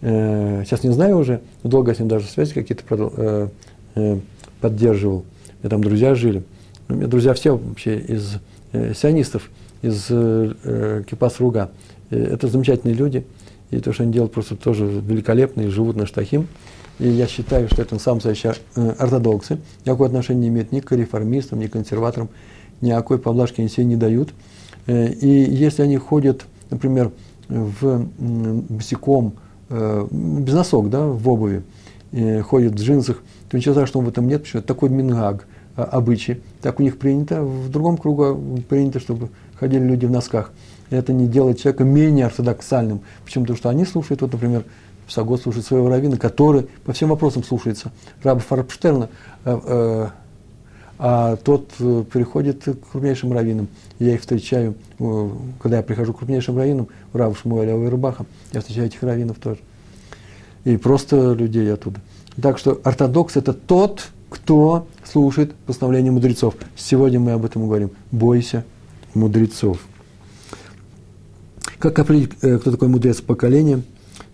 Э, 0.03 0.63
сейчас 0.65 0.85
не 0.85 0.91
знаю 0.91 1.19
уже, 1.19 1.41
долго 1.63 1.95
с 1.95 1.99
ним 1.99 2.09
даже 2.09 2.27
связи 2.27 2.53
какие-то 2.53 2.85
э, 2.89 3.49
э, 3.95 4.19
поддерживал. 4.61 5.25
Меня 5.63 5.71
там 5.71 5.83
друзья 5.83 6.15
жили. 6.15 6.43
У 6.89 6.95
меня 6.95 7.07
друзья 7.07 7.33
все 7.33 7.57
вообще 7.57 7.99
из 7.99 8.35
э, 8.73 8.93
сионистов, 8.95 9.51
из 9.81 10.07
э, 10.11 10.53
э 10.65 11.03
Кипас 11.09 11.41
Руга. 11.41 11.71
Это 12.11 12.47
замечательные 12.47 12.95
люди– 12.95 13.25
и 13.73 13.81
то, 13.81 13.93
что 13.93 14.05
они 14.05 14.13
делают, 14.13 14.33
просто 14.33 14.55
тоже 14.55 14.85
великолепно 14.85 15.63
и 15.63 15.69
живут 15.69 15.97
на 15.97 16.07
штахим. 16.07 16.47
И 16.99 17.09
я 17.09 17.27
считаю, 17.27 17.69
что 17.69 17.81
это 17.83 17.99
самые 17.99 18.17
настоящие 18.17 18.55
э, 18.77 18.91
ортодоксы. 18.99 19.59
Никакого 19.85 20.07
отношения 20.07 20.43
не 20.43 20.49
имеют 20.49 20.73
ни 20.73 20.81
к 20.81 20.93
реформистам, 20.93 21.59
ни 21.59 21.67
к 21.67 21.73
консерваторам. 21.73 22.29
Никакой 22.83 23.19
поблажки 23.19 23.61
они 23.61 23.71
себе 23.71 23.87
не 23.87 23.97
дают. 23.97 24.35
Э, 24.87 25.11
и 25.11 25.27
если 25.27 25.83
они 25.83 25.97
ходят, 25.97 26.45
например, 26.71 27.13
в 27.49 28.07
босиком, 28.19 29.35
э, 29.71 30.07
без 30.11 30.53
носок, 30.53 30.91
да, 30.91 31.07
в 31.07 31.29
обуви, 31.29 31.63
ходят 32.43 32.75
в 32.75 32.77
джинсах, 32.77 33.23
то 33.49 33.57
ничего 33.57 33.73
страшного 33.73 34.05
в 34.05 34.09
этом 34.11 34.29
нет, 34.29 34.43
потому 34.43 34.49
что 34.49 34.59
это 34.59 34.69
такой 34.69 34.91
мингаг, 34.91 35.47
обычай. 35.77 36.43
Так 36.61 36.79
у 36.79 36.83
них 36.83 36.99
принято, 36.99 37.43
в 37.43 37.71
другом 37.71 37.97
кругу 37.97 38.61
принято, 38.69 39.01
чтобы 39.01 39.31
ходили 39.59 39.83
люди 39.83 40.05
в 40.05 40.11
носках 40.11 40.53
это 40.97 41.13
не 41.13 41.27
делает 41.27 41.59
человека 41.61 41.85
менее 41.85 42.27
ортодоксальным. 42.27 43.01
Почему? 43.25 43.45
Потому 43.45 43.59
что 43.59 43.69
они 43.69 43.85
слушают, 43.85 44.23
вот, 44.23 44.33
например, 44.33 44.65
Псагот 45.07 45.43
слушает 45.43 45.67
своего 45.67 45.89
раввина, 45.89 46.17
который 46.17 46.69
по 46.85 46.93
всем 46.93 47.11
вопросам 47.11 47.45
слушается. 47.45 47.93
Раба 48.23 48.41
Фарпштерна, 48.41 49.09
э, 49.45 49.61
э, 49.65 50.09
а 50.99 51.37
тот 51.37 51.71
э, 51.81 52.05
приходит 52.11 52.65
к 52.65 52.93
крупнейшим 52.93 53.33
раввинам. 53.33 53.69
Я 53.99 54.15
их 54.15 54.21
встречаю, 54.21 54.75
э, 54.99 55.31
когда 55.61 55.79
я 55.79 55.83
прихожу 55.83 56.15
к 56.15 56.19
крупнейшим 56.19 56.57
раввинам, 56.57 56.89
Рава 57.13 57.35
Шмуэля 57.35 57.75
Рыбаха, 57.91 58.25
я 58.53 58.61
встречаю 58.61 58.87
этих 58.87 59.03
раввинов 59.03 59.39
тоже. 59.39 59.59
И 60.65 60.77
просто 60.77 61.33
людей 61.33 61.73
оттуда. 61.73 62.01
Так 62.41 62.59
что 62.59 62.81
ортодокс– 62.85 63.37
это 63.37 63.53
тот, 63.53 64.09
кто 64.31 64.87
слушает 65.05 65.55
постановления 65.67 66.11
мудрецов. 66.11 66.55
Сегодня 66.77 67.21
мы 67.21 67.33
об 67.33 67.45
этом 67.45 67.67
говорим. 67.67 67.91
Бойся 68.11 68.65
мудрецов. 69.13 69.79
Как 71.83 71.99
определить, 71.99 72.31
э, 72.43 72.59
кто 72.59 72.71
такой 72.71 72.87
мудрец 72.87 73.21
поколения? 73.21 73.83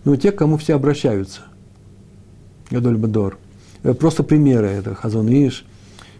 Ну, 0.05 0.15
те, 0.15 0.31
к 0.31 0.35
кому 0.35 0.57
все 0.57 0.75
обращаются. 0.75 1.41
Гадоль 2.69 2.95
Бадор. 2.95 3.39
Э, 3.81 3.95
просто 3.95 4.21
примеры. 4.21 4.67
Это 4.67 4.93
Хазон 4.93 5.27
Иш, 5.29 5.65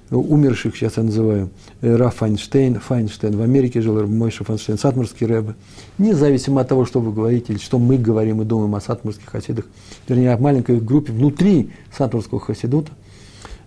умерших, 0.10 0.76
сейчас 0.76 0.98
я 0.98 1.04
называю, 1.04 1.52
э, 1.82 1.96
Раф 1.96 2.16
Файнштейн, 2.16 2.80
Файнштейн 2.80 3.38
в 3.38 3.44
Америке 3.44 3.80
жил, 3.80 4.08
Мойша 4.08 4.44
Файнштейн, 4.44 4.80
Сатмарский 4.80 5.28
Рэбе. 5.28 5.54
Независимо 6.00 6.62
от 6.62 6.68
того, 6.68 6.88
что 6.88 7.00
вы 7.00 7.14
говорите, 7.14 7.54
или 7.54 7.60
что 7.60 7.78
мы 7.78 8.00
говорим 8.00 8.42
и 8.42 8.46
думаем 8.46 8.74
о 8.74 8.82
сатмарских 8.82 9.30
хасидах, 9.30 9.66
вернее, 10.08 10.34
о 10.34 10.38
маленькой 10.40 10.80
группе 10.80 11.14
внутри 11.14 11.70
сатмарского 11.96 12.40
хасидута– 12.40 12.92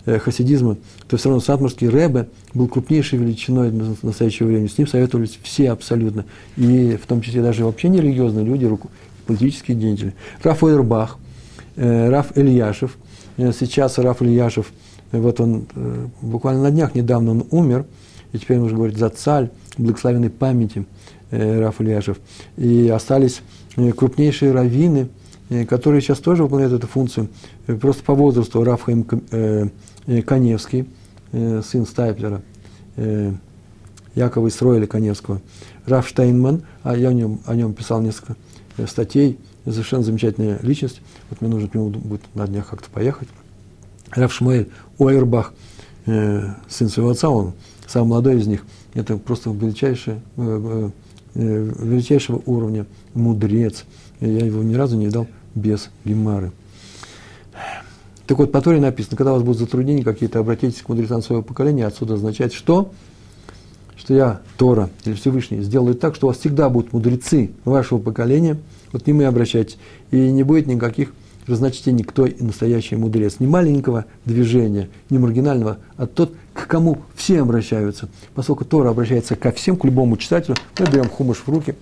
хасидизма, 0.07 0.77
то 1.09 1.17
все 1.17 1.29
равно 1.29 1.41
Сатмарский 1.41 1.89
Рэбе 1.89 2.29
был 2.55 2.69
крупнейшей 2.69 3.19
величиной 3.19 3.71
в 3.71 4.03
настоящее 4.03 4.49
время. 4.49 4.69
С 4.69 4.79
ним 4.79 4.87
советовались 4.87 5.39
все 5.43 5.71
абсолютно. 5.71 6.25
И 6.57 6.99
в 7.03 7.07
том 7.07 7.21
числе 7.21 7.43
даже 7.43 7.65
вообще 7.65 7.89
не 7.89 8.01
религиозные 8.01 8.45
люди, 8.45 8.69
политические 9.27 9.77
деятели. 9.77 10.15
Раф 10.43 10.63
Ойербах, 10.63 11.19
э, 11.77 12.09
Раф 12.09 12.37
Ильяшев. 12.37 12.97
Э, 13.37 13.53
сейчас 13.59 13.99
Раф 13.99 14.23
Ильяшев, 14.23 14.73
э, 15.13 15.21
вот 15.21 15.41
он 15.41 15.67
э, 15.75 16.07
буквально 16.21 16.63
на 16.63 16.71
днях 16.71 16.95
недавно 16.95 17.33
он 17.33 17.47
умер, 17.51 17.87
и 18.33 18.39
теперь 18.39 18.59
нужно 18.59 18.77
говорить 18.77 18.99
за 18.99 19.09
царь 19.11 19.51
благословенной 19.79 20.31
памяти 20.31 20.87
э, 21.31 21.61
Раф 21.61 21.81
Ильяшев. 21.81 22.19
И 22.57 22.89
остались 22.89 23.43
э, 23.77 23.93
крупнейшие 23.93 24.53
раввины, 24.53 25.09
э, 25.49 25.65
которые 25.65 26.03
сейчас 26.03 26.19
тоже 26.19 26.43
выполняют 26.43 26.75
эту 26.75 26.87
функцию, 26.87 27.29
э, 27.67 27.75
просто 27.75 28.03
по 28.03 28.15
возрасту 28.15 28.65
Рафхаим 28.65 29.07
э, 29.31 29.53
Э, 29.63 29.69
Коневский, 30.27 30.89
э, 31.33 31.63
сын 31.65 31.87
Стайплера, 31.87 32.43
э, 32.97 33.33
Якова 34.15 34.49
Исроиля 34.49 34.87
Коневского, 34.87 35.41
Раф 35.87 36.09
Штейнман, 36.09 36.63
а 36.83 36.97
я 36.97 37.09
о 37.09 37.13
нем, 37.13 37.41
о 37.47 37.55
нем 37.55 37.73
писал 37.73 38.03
несколько 38.03 38.37
статей, 38.87 39.39
совершенно 39.65 40.03
замечательная 40.03 40.59
личность, 40.63 41.01
вот 41.31 41.41
мне 41.41 41.51
нужно 41.51 41.69
к 41.69 41.75
нему 41.75 41.91
будет 41.91 42.23
на 42.35 42.47
днях 42.47 42.69
как-то 42.69 42.91
поехать. 42.91 43.29
Раф 44.11 44.33
Шмуэль 44.33 44.69
Ойербах, 44.99 45.55
сын 46.05 46.89
своего 46.89 47.11
отца, 47.11 47.31
он 47.31 47.53
самый 47.87 48.09
молодой 48.11 48.39
из 48.39 48.47
них, 48.47 48.65
это 48.95 49.17
просто 49.17 49.51
величайший, 49.51 50.17
величайшего 51.35 52.43
уровня 52.45 52.87
мудрец. 53.15 53.85
Я 54.21 54.45
его 54.45 54.63
ни 54.63 54.75
разу 54.75 54.97
не 54.97 55.07
видал 55.07 55.27
без 55.55 55.91
гемары. 56.05 56.53
Так 58.33 58.39
вот, 58.39 58.51
по 58.51 58.63
Торе 58.63 58.81
написано, 58.81 59.19
когда 59.19 59.33
у 59.33 59.35
вас 59.35 59.43
будут 59.43 59.61
затруднения 59.61 60.03
какие-то, 60.03 60.39
обратитесь 60.39 60.81
к 60.81 60.89
мудрецам 60.89 61.21
своего 61.21 61.43
поколения, 61.43 61.87
отсюда 61.87 62.15
означает, 62.15 62.55
что 62.55 62.91
что 63.95 64.15
я, 64.15 64.41
Тора 64.57 64.89
или 65.05 65.13
Всевышний, 65.13 65.61
сделаю 65.61 65.95
так, 65.95 66.15
что 66.15 66.29
у 66.29 66.31
вас 66.31 66.39
всегда 66.39 66.71
будут 66.71 66.95
мудрецы 66.95 67.51
вашего 67.67 67.99
поколения, 67.99 68.57
вот 68.91 69.03
к 69.03 69.07
ним 69.07 69.21
и 69.21 69.25
обращайтесь, 69.25 69.77
и 70.13 70.17
не 70.17 70.45
будет 70.45 70.67
никаких 70.67 71.13
разночтений, 71.47 72.05
кто 72.05 72.27
настоящий 72.41 72.97
мудрец. 72.97 73.37
Ни 73.39 73.45
маленького 73.45 74.07
движения, 74.25 74.89
ни 75.11 75.19
маргинального, 75.19 75.77
а 75.99 76.07
тот, 76.07 76.33
к 76.55 76.67
кому 76.67 77.03
все 77.15 77.43
обращаются. 77.43 78.09
Поскольку 78.35 78.65
Тора 78.65 78.89
обращается 78.89 79.37
ко 79.37 79.53
всем, 79.53 79.77
к 79.77 79.85
любому 79.85 80.17
читателю, 80.17 80.57
мы 80.79 80.87
берем 80.87 81.11
хумыш 81.11 81.43
в 81.45 81.49
руки, 81.51 81.75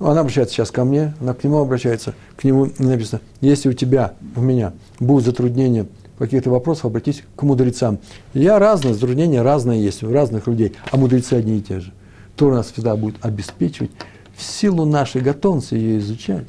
она 0.00 0.20
обращается 0.20 0.54
сейчас 0.54 0.70
ко 0.70 0.84
мне, 0.84 1.14
она 1.20 1.34
к 1.34 1.42
нему 1.44 1.58
обращается, 1.58 2.14
к 2.36 2.44
нему 2.44 2.68
написано, 2.78 3.20
если 3.40 3.68
у 3.68 3.72
тебя, 3.72 4.14
у 4.36 4.40
меня 4.40 4.72
будут 5.00 5.24
затруднения 5.24 5.86
каких-то 6.18 6.50
вопросов, 6.50 6.86
обратись 6.86 7.22
к 7.36 7.42
мудрецам. 7.42 7.98
Я 8.34 8.58
разные, 8.58 8.94
затруднения 8.94 9.42
разные 9.42 9.82
есть 9.82 10.02
у 10.02 10.12
разных 10.12 10.46
людей, 10.46 10.74
а 10.90 10.96
мудрецы 10.96 11.34
одни 11.34 11.58
и 11.58 11.62
те 11.62 11.80
же. 11.80 11.92
Тора 12.36 12.56
нас 12.56 12.70
всегда 12.70 12.96
будет 12.96 13.16
обеспечивать 13.24 13.90
в 14.36 14.42
силу 14.42 14.84
нашей 14.84 15.20
готовности 15.20 15.74
ее 15.74 15.98
изучать 15.98 16.46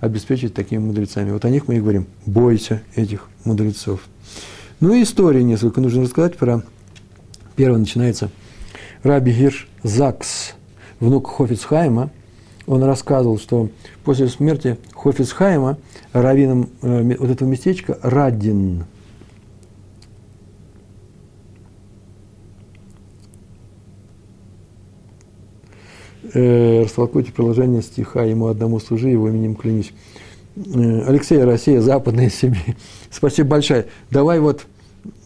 обеспечить 0.00 0.54
такими 0.54 0.78
мудрецами. 0.78 1.30
Вот 1.32 1.44
о 1.44 1.50
них 1.50 1.68
мы 1.68 1.76
и 1.76 1.80
говорим. 1.80 2.06
Бойся 2.26 2.82
этих 2.94 3.28
мудрецов. 3.44 4.00
Ну 4.80 4.94
и 4.94 5.02
истории 5.02 5.42
несколько 5.42 5.80
нужно 5.80 6.02
рассказать 6.02 6.36
про... 6.36 6.62
Первое 7.56 7.80
начинается 7.80 8.30
Раби 9.02 9.32
Гирш 9.32 9.68
Закс, 9.82 10.54
внук 11.00 11.28
Хофицхайма. 11.28 12.10
Он 12.68 12.84
рассказывал, 12.84 13.38
что 13.38 13.70
после 14.04 14.28
смерти 14.28 14.78
Хофицхайма 14.94 15.78
раввином 16.12 16.70
э, 16.82 17.16
вот 17.18 17.30
этого 17.30 17.48
местечка 17.48 17.98
Раддин– 18.02 18.84
э, 26.34 26.82
растолкуйте 26.82 27.32
приложение 27.32 27.82
стиха 27.82 28.22
«Ему 28.22 28.48
одному 28.48 28.80
служи, 28.80 29.08
его 29.08 29.28
именем 29.28 29.54
клянись». 29.54 29.92
Э, 30.56 31.02
Алексей, 31.06 31.42
Россия, 31.42 31.80
Западная 31.80 32.30
Сибирь. 32.34 32.76
Спасибо 33.10 33.50
большое. 33.50 33.86
Давай 34.10 34.40
вот, 34.40 34.66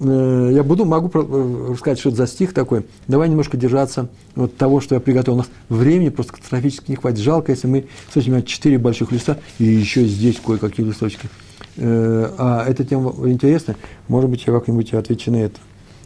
я 0.01 0.63
буду, 0.63 0.85
могу 0.85 1.11
э, 1.13 1.73
рассказать, 1.73 1.99
что 1.99 2.09
это 2.11 2.19
за 2.19 2.27
стих 2.27 2.55
такой. 2.55 2.85
Давай 3.09 3.29
немножко 3.29 3.57
держаться 3.57 4.09
вот 4.35 4.57
того, 4.57 4.81
что 4.81 4.95
я 4.95 5.01
приготовил. 5.01 5.35
У 5.35 5.39
нас 5.39 5.51
времени 5.69 6.09
просто 6.09 6.35
катастрофически 6.35 6.91
не 6.91 6.97
хватит. 6.97 7.19
Жалко, 7.19 7.53
если 7.53 7.67
мы 7.67 7.87
с 8.13 8.17
этими 8.17 8.41
четыре 8.43 8.79
больших 8.79 9.13
листа, 9.13 9.39
и 9.59 9.65
еще 9.65 10.05
здесь 10.05 10.41
кое-какие 10.45 10.87
листочки. 10.87 11.29
Э, 11.77 12.31
а 12.39 12.65
эта 12.67 12.85
тема 12.85 13.15
интересная. 13.29 13.77
Может 14.09 14.31
быть, 14.31 14.45
я 14.47 14.53
как-нибудь 14.53 14.93
отвечу 14.95 15.31
на 15.31 15.37
это, 15.37 15.59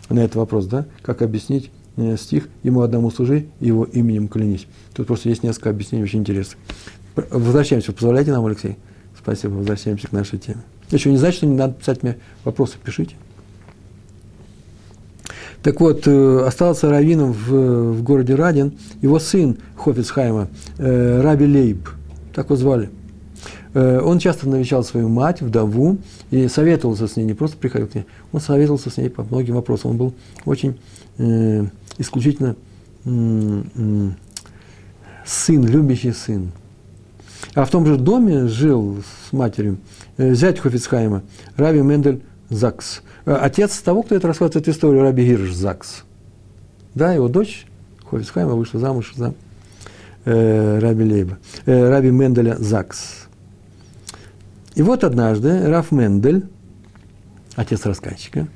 на 0.09 0.21
этот 0.21 0.37
вопрос, 0.37 0.67
да? 0.67 0.87
Как 1.03 1.23
объяснить 1.23 1.71
Э, 1.97 2.17
стих 2.19 2.49
«Ему 2.63 2.83
одному 2.83 3.11
служи, 3.11 3.47
его 3.59 3.85
именем 3.85 4.29
клянись». 4.29 4.67
Тут 4.95 5.07
просто 5.07 5.31
есть 5.31 5.43
несколько 5.43 5.71
объяснений 5.71 6.05
очень 6.05 6.21
интересных. 6.21 6.59
Возвращаемся. 7.31 7.93
Позволяйте 7.93 8.33
нам, 8.33 8.45
Алексей? 8.45 8.77
Спасибо. 9.19 9.55
Возвращаемся 9.55 10.07
к 10.07 10.13
нашей 10.13 10.39
теме. 10.39 10.63
Еще 10.91 11.11
не 11.11 11.17
значит, 11.17 11.39
что 11.39 11.47
не 11.47 11.57
надо 11.57 11.73
писать 11.73 12.03
мне 12.03 12.19
вопросы. 12.45 12.77
Пишите. 12.85 13.17
Так 15.67 15.81
вот, 15.81 16.07
э, 16.07 16.45
остался 16.47 16.89
раввином 16.89 17.33
в, 17.33 17.95
в 17.95 18.03
городе 18.05 18.37
Радин 18.37 18.75
его 19.03 19.19
сын 19.19 19.59
Хофицхайма, 19.75 20.47
э, 20.79 21.21
Раби 21.21 21.45
Лейб, 21.45 21.89
так 22.33 22.47
его 22.47 22.55
звали. 22.55 22.91
Он 23.75 24.21
часто 24.21 24.49
навещал 24.49 24.85
свою 24.85 25.09
мать, 25.09 25.43
вдову, 25.43 25.99
и 26.31 26.47
советовался 26.47 27.09
с 27.09 27.17
ней, 27.17 27.25
не 27.25 27.35
просто 27.35 27.57
приходил 27.57 27.89
к 27.89 27.97
ней, 27.97 28.07
он 28.31 28.41
советовался 28.41 28.91
с 28.91 28.97
ней 28.97 29.11
по 29.11 29.25
многим 29.25 29.57
вопросам. 29.57 29.91
Он 29.91 29.97
был 29.97 30.15
очень 30.45 30.79
исключительно 31.99 32.55
сын, 33.05 34.17
любящий 35.67 36.13
сын. 36.13 36.53
А 37.55 37.65
в 37.65 37.71
том 37.71 37.85
же 37.87 37.97
доме 37.97 38.47
жил 38.47 38.99
с 39.29 39.33
матерью 39.33 39.79
э, 40.17 40.35
зять 40.35 40.61
Хофицхайма, 40.61 41.23
Раби 41.57 41.81
Мендель 41.81 42.23
Закс. 42.51 43.03
Э, 43.25 43.35
отец 43.41 43.79
того, 43.79 44.03
кто 44.03 44.15
это 44.15 44.29
рассказывает 44.29 44.57
эту 44.57 44.71
историю, 44.71 45.03
Раби 45.03 45.25
Гирш 45.25 45.53
Закс. 45.53 46.05
Да, 46.95 47.13
его 47.13 47.29
дочь 47.29 47.67
Хофицхайма 48.09 48.55
вышла 48.55 48.81
замуж 48.81 49.13
за 49.15 49.35
э, 50.25 50.79
Раби 50.79 51.05
Лейба, 51.05 51.39
э, 51.67 51.89
Раби 51.89 52.11
Менделя 52.11 52.57
Закс. 52.59 53.27
И 54.75 54.83
вот 54.83 55.05
однажды 55.05 55.67
Раф 55.69 55.91
Мендель, 55.93 56.47
отец 57.55 57.85
рассказчика, 57.87 58.47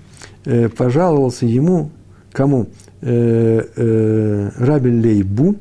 э, 0.44 0.68
пожаловался 0.68 1.46
ему, 1.46 1.90
кому? 2.32 2.68
э, 3.00 3.62
э, 3.76 4.50
Раби 4.56 4.90
Лейбу 4.90 5.56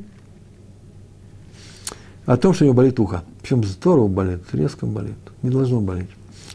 о 2.25 2.37
том, 2.37 2.53
что 2.53 2.63
у 2.63 2.67
него 2.67 2.75
болит 2.75 2.99
ухо. 2.99 3.23
Причем 3.41 3.63
здорово 3.63 4.07
болит, 4.07 4.41
резко 4.53 4.85
болит, 4.85 5.17
не 5.41 5.49
должно 5.49 5.81
болеть. 5.81 6.09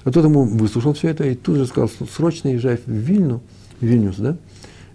А 0.04 0.10
тот 0.10 0.24
ему 0.24 0.44
выслушал 0.44 0.92
все 0.92 1.08
это 1.08 1.24
и 1.24 1.34
тут 1.34 1.56
же 1.56 1.66
сказал, 1.66 1.90
срочно 2.14 2.48
езжай 2.48 2.76
в 2.76 2.90
Вильну, 2.90 3.40
в 3.80 3.86
Вильнюс, 3.86 4.16
да, 4.16 4.36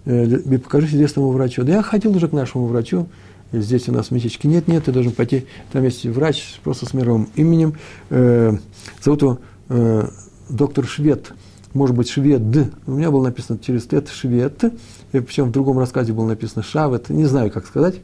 э, 0.04 0.26
и 0.26 0.56
покажись 0.56 0.90
известному 0.90 1.30
врачу. 1.30 1.64
Да 1.64 1.72
я 1.72 1.82
ходил 1.82 2.14
уже 2.16 2.28
к 2.28 2.32
нашему 2.32 2.66
врачу, 2.66 3.08
здесь 3.52 3.88
у 3.88 3.92
нас 3.92 4.12
местечки. 4.12 4.46
Нет, 4.46 4.68
нет, 4.68 4.84
ты 4.84 4.92
должен 4.92 5.12
пойти, 5.12 5.46
там 5.72 5.82
есть 5.82 6.06
врач 6.06 6.60
просто 6.62 6.86
с 6.86 6.94
мировым 6.94 7.28
именем, 7.34 7.74
э, 8.10 8.56
зовут 9.02 9.22
его 9.22 9.38
э, 9.68 10.08
доктор 10.48 10.86
Швед, 10.86 11.32
может 11.74 11.96
быть, 11.96 12.08
швед. 12.08 12.42
У 12.86 12.92
меня 12.92 13.10
было 13.10 13.24
написано 13.24 13.58
через 13.58 13.84
тет 13.86 14.08
швед, 14.08 14.64
и 15.12 15.20
причем 15.20 15.46
в 15.46 15.52
другом 15.52 15.78
рассказе 15.78 16.12
было 16.12 16.26
написано 16.26 16.62
шавет. 16.64 17.10
Не 17.10 17.26
знаю, 17.26 17.50
как 17.50 17.66
сказать, 17.66 17.96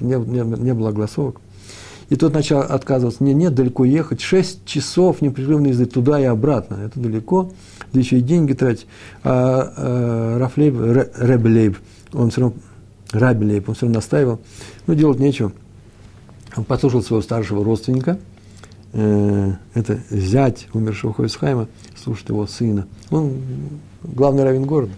не, 0.00 0.14
не, 0.16 0.40
не 0.40 0.74
было 0.74 0.88
огласовок. 0.88 1.40
И 2.12 2.16
тот 2.16 2.34
начал 2.34 2.58
отказываться. 2.60 3.24
Нет, 3.24 3.36
нет, 3.36 3.54
далеко 3.54 3.86
ехать. 3.86 4.20
Шесть 4.20 4.66
часов 4.66 5.22
непрерывно 5.22 5.68
ездить 5.68 5.94
туда 5.94 6.20
и 6.20 6.24
обратно. 6.24 6.74
Это 6.74 7.00
далеко. 7.00 7.50
Да 7.94 8.00
еще 8.00 8.18
и 8.18 8.20
деньги 8.20 8.52
тратить. 8.52 8.86
А, 9.24 9.72
а 9.74 10.38
Рафлейб, 10.38 10.74
Ребелейб, 11.16 11.78
он 12.12 12.28
все 12.28 12.42
равно, 12.42 12.56
Рабелейб, 13.12 13.66
он 13.66 13.74
все 13.74 13.86
равно 13.86 13.96
настаивал. 13.96 14.40
Ну, 14.86 14.94
делать 14.94 15.20
нечего. 15.20 15.52
Он 16.54 16.64
послушал 16.64 17.02
своего 17.02 17.22
старшего 17.22 17.64
родственника– 17.64 18.18
э, 18.92 19.52
это 19.72 20.00
зять 20.10 20.68
умершего 20.74 21.14
Хойсхайма, 21.14 21.68
слушает 21.96 22.28
его 22.28 22.46
сына. 22.46 22.86
Он 23.10 23.38
главный 24.02 24.44
равен 24.44 24.64
города. 24.64 24.92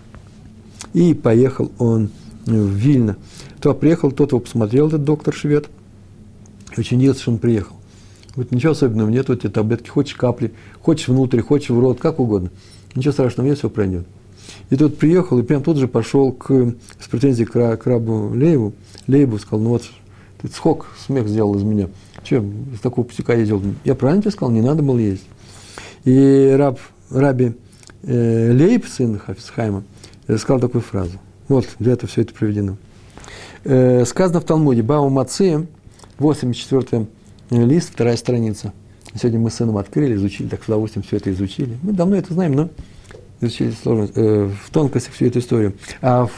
И 0.93 1.15
поехал 1.15 1.71
он 1.79 2.11
в 2.45 2.51
Вильно. 2.53 3.17
То 3.61 3.73
приехал, 3.73 4.13
тот 4.13 4.33
его 4.33 4.41
посмотрел, 4.41 4.89
этот 4.89 5.05
доктор 5.05 5.33
швед. 5.33 5.69
Очень 6.77 6.99
удивился, 6.99 7.23
что 7.23 7.33
он 7.33 7.39
приехал. 7.39 7.77
Говорит, 8.35 8.53
ничего 8.53 8.73
особенного 8.73 9.09
нет, 9.09 9.29
вот 9.29 9.45
эти 9.45 9.51
таблетки, 9.51 9.89
хочешь 9.89 10.17
капли, 10.17 10.53
хочешь 10.81 11.09
внутрь, 11.09 11.41
хочешь 11.41 11.71
в 11.71 11.79
рот, 11.79 12.01
как 12.01 12.19
угодно. 12.19 12.51
Ничего 12.95 13.13
страшного 13.13 13.47
нет, 13.47 13.59
все 13.59 13.71
пройдет. 13.71 14.07
И 14.71 14.77
тот 14.77 14.99
приехал, 14.99 15.39
и 15.39 15.43
прям 15.43 15.63
тут 15.63 15.77
же 15.77 15.89
пошел 15.89 16.33
к, 16.33 16.75
с 17.01 17.09
претензией 17.09 17.47
к, 17.47 17.77
к 17.77 17.87
рабу 17.87 18.31
Лейбу. 18.35 18.73
Лейбу 19.07 19.39
сказал, 19.39 19.61
ну 19.61 19.71
вот, 19.71 19.83
ты 20.43 20.49
сколько 20.49 20.87
смех 21.07 21.29
сделал 21.29 21.55
из 21.55 21.63
меня– 21.63 21.89
что, 22.25 22.37
из 22.73 22.81
такого 22.81 23.05
пустяка 23.05 23.35
ездил? 23.35 23.63
Я 23.85 23.95
правильно 23.95 24.23
тебе 24.23 24.31
сказал, 24.31 24.51
не 24.51 24.63
надо 24.63 24.83
было 24.83 24.99
ездить. 24.99 25.27
И 26.05 26.55
раб, 26.57 26.79
раби 27.11 27.53
э, 28.03 28.53
Лейб, 28.53 28.87
сын 28.87 29.19
Хафисхайма, 29.19 29.85
э, 30.27 30.39
сказал 30.39 30.61
такую 30.61 30.83
фразу. 30.83 31.19
Вот, 31.49 31.67
для 31.79 31.93
этого 31.93 32.09
все 32.09 32.23
это 32.23 32.33
проведено. 32.33 32.77
Э, 33.65 34.05
сказано 34.07 34.41
в 34.41 34.45
Талмуде, 34.45 34.83
Бау 34.83 35.11
Мацы, 35.11 35.67
84 36.19 37.07
лист, 37.51 37.91
вторая 37.93 38.17
страница. 38.17 38.73
Сегодня 39.15 39.41
мы 39.41 39.51
с 39.51 39.55
сыном 39.55 39.77
открыли, 39.79 40.15
изучили, 40.15 40.49
так 40.49 40.63
с 40.65 40.67
удовольствием 40.67 41.05
все 41.05 41.17
это 41.17 41.31
изучили. 41.33 41.77
Мы 41.83 41.93
давно 41.93 42.17
это 42.17 42.33
знаем, 42.35 42.53
но 42.53 42.69
изучили 43.41 43.71
сложно, 43.71 44.11
э, 44.15 44.51
в 44.65 44.71
тонкостях 44.71 45.15
всю 45.15 45.27
эту 45.27 45.39
историю. 45.39 45.75
А 46.01 46.27
в, 46.27 46.33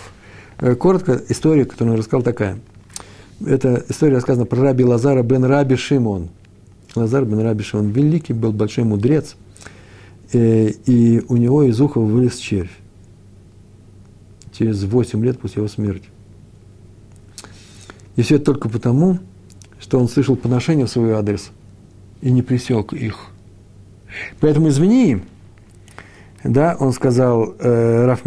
э, 0.58 0.74
коротко 0.74 1.20
история, 1.28 1.64
которую 1.64 1.94
он 1.94 1.98
рассказал, 1.98 2.22
такая– 2.22 2.58
эта 3.44 3.84
история 3.88 4.14
рассказана 4.14 4.46
про 4.46 4.62
раби 4.62 4.84
Лазара 4.84 5.22
бен 5.22 5.44
Раби 5.44 5.76
Шимон. 5.76 6.30
Лазар 6.94 7.24
бен 7.24 7.40
Раби 7.40 7.62
Шимон 7.62 7.90
великий 7.90 8.32
был 8.32 8.52
большой 8.52 8.84
мудрец, 8.84 9.36
э, 10.32 10.70
и 10.86 11.22
у 11.28 11.36
него 11.36 11.62
из 11.64 11.78
уха 11.80 12.00
вылез 12.00 12.36
червь 12.36 12.70
через 14.52 14.84
8 14.84 15.22
лет 15.22 15.38
после 15.38 15.60
его 15.60 15.68
смерти. 15.68 16.08
И 18.16 18.22
все 18.22 18.36
это 18.36 18.46
только 18.46 18.70
потому, 18.70 19.18
что 19.78 19.98
он 19.98 20.08
слышал 20.08 20.36
поношение 20.36 20.86
в 20.86 20.90
свой 20.90 21.12
адрес 21.12 21.50
и 22.20 22.30
не 22.30 22.42
пресек 22.42 22.92
их. 22.92 23.26
Поэтому 24.40 24.68
извини, 24.68 25.18
да, 26.44 26.76
он 26.78 26.92
сказал 26.92 27.54
э, 27.58 28.06
Раф 28.06 28.22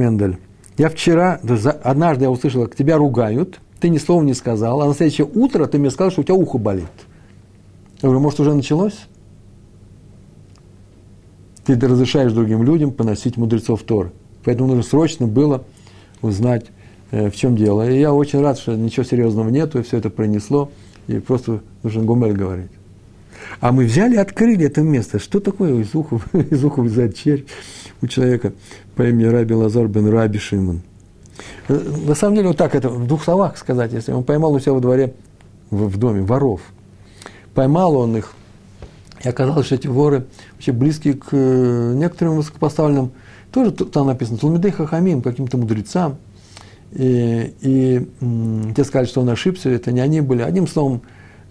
я 0.78 0.88
вчера, 0.90 1.42
однажды 1.84 2.24
я 2.24 2.32
услышал, 2.32 2.64
как 2.64 2.76
тебя 2.76 2.98
ругают– 2.98 3.60
ты 3.80 3.90
ни 3.90 3.98
слова 3.98 4.22
не 4.24 4.34
сказал, 4.34 4.82
а 4.82 4.88
на 4.88 4.94
следующее 4.94 5.28
утро 5.28 5.66
ты 5.66 5.80
мне 5.80 5.90
сказал, 5.90 6.12
что 6.12 6.22
у 6.22 6.24
тебя 6.24 6.36
ухо 6.36 6.58
болит. 6.58 6.88
Я 8.02 8.08
говорю, 8.08 8.20
может, 8.20 8.40
уже 8.40 8.54
началось? 8.54 9.08
Ты 11.66 11.80
разрешаешь 11.80 12.34
другим 12.34 12.64
людям 12.64 12.92
поносить 12.92 13.38
мудрецов 13.38 13.84
Тор. 13.84 14.12
Поэтому 14.44 14.70
нужно 14.70 14.84
срочно 14.84 15.28
было 15.28 15.64
узнать 16.22 16.66
в 17.12 17.32
чем 17.32 17.56
дело. 17.56 17.90
И 17.90 18.00
я 18.00 18.14
очень 18.14 18.42
рад, 18.42 18.60
что 18.60 18.76
ничего 18.76 19.04
серьезного 19.04 19.50
нету, 19.50 19.80
и 19.80 19.84
все 19.84 19.98
это 19.98 20.10
пронесло, 20.10 20.72
и 21.10 21.20
просто 21.20 21.62
нужно 21.82 22.04
Гумель 22.04 22.34
говорить. 22.34 22.70
А 23.60 23.72
мы 23.72 23.86
взяли 23.86 24.16
открыли 24.16 24.66
это 24.66 24.82
место. 24.82 25.18
Что 25.18 25.40
такое 25.40 25.82
из 25.82 25.96
уха, 25.96 26.20
из 26.34 26.64
уха 26.64 26.82
взять 26.82 27.18
червь 27.18 27.46
у 28.02 28.08
человека 28.08 28.54
по 28.96 29.08
имени 29.08 29.26
Раби 29.26 29.56
Лазар 29.56 29.88
бен 29.88 30.08
Раби 30.08 30.38
Шимон? 30.38 30.82
На 31.68 32.16
самом 32.16 32.36
деле, 32.36 32.50
вот 32.50 32.58
так 32.58 32.76
это 32.76 32.90
в 32.90 33.08
двух 33.08 33.24
словах 33.24 33.58
сказать, 33.58 33.92
если 33.92 34.12
он 34.12 34.24
поймал 34.24 34.54
у 34.54 34.60
себя 34.60 34.74
во 34.74 34.82
дворе, 34.82 35.14
в, 35.72 35.88
в 35.88 35.98
доме, 35.98 36.22
воров. 36.22 36.62
Поймал 37.56 37.96
он 37.96 38.16
их, 38.16 38.34
и 39.24 39.30
оказалось, 39.30 39.66
что 39.66 39.76
эти 39.76 39.88
воры 39.88 40.28
вообще 40.54 40.72
близкие 40.72 41.16
к 41.16 41.30
э, 41.32 41.94
некоторым 41.96 42.36
высокопоставленным, 42.36 43.12
тоже 43.52 43.72
там 43.72 44.08
написано, 44.08 44.38
Талмидей 44.38 44.72
Хахамим, 44.72 45.22
каким-то 45.24 45.58
мудрецам. 45.58 46.18
И, 46.92 47.54
и 47.62 48.08
те 48.76 48.84
сказали, 48.84 49.08
что 49.08 49.22
он 49.22 49.30
ошибся, 49.30 49.70
это 49.70 49.92
не 49.92 50.00
они 50.00 50.22
были. 50.22 50.42
Одним 50.42 50.68
словом, 50.68 51.02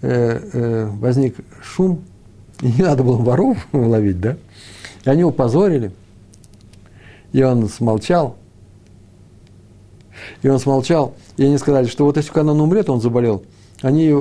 э, 0.02 0.40
э, 0.52 0.86
возник 0.94 1.36
шум, 1.62 2.02
и 2.60 2.72
не 2.72 2.82
надо 2.82 3.04
было 3.04 3.16
воров 3.16 3.68
ловить, 3.72 4.20
да? 4.20 4.36
И 5.04 5.10
они 5.10 5.20
его 5.20 5.30
позорили, 5.30 5.92
и 7.32 7.42
он 7.42 7.68
смолчал. 7.68 8.36
И 10.42 10.48
он 10.48 10.58
смолчал, 10.58 11.14
и 11.36 11.44
они 11.44 11.56
сказали, 11.58 11.86
что 11.86 12.04
вот 12.04 12.16
если 12.16 12.32
Канан 12.32 12.60
умрет, 12.60 12.90
он 12.90 13.00
заболел, 13.00 13.44
они 13.80 14.14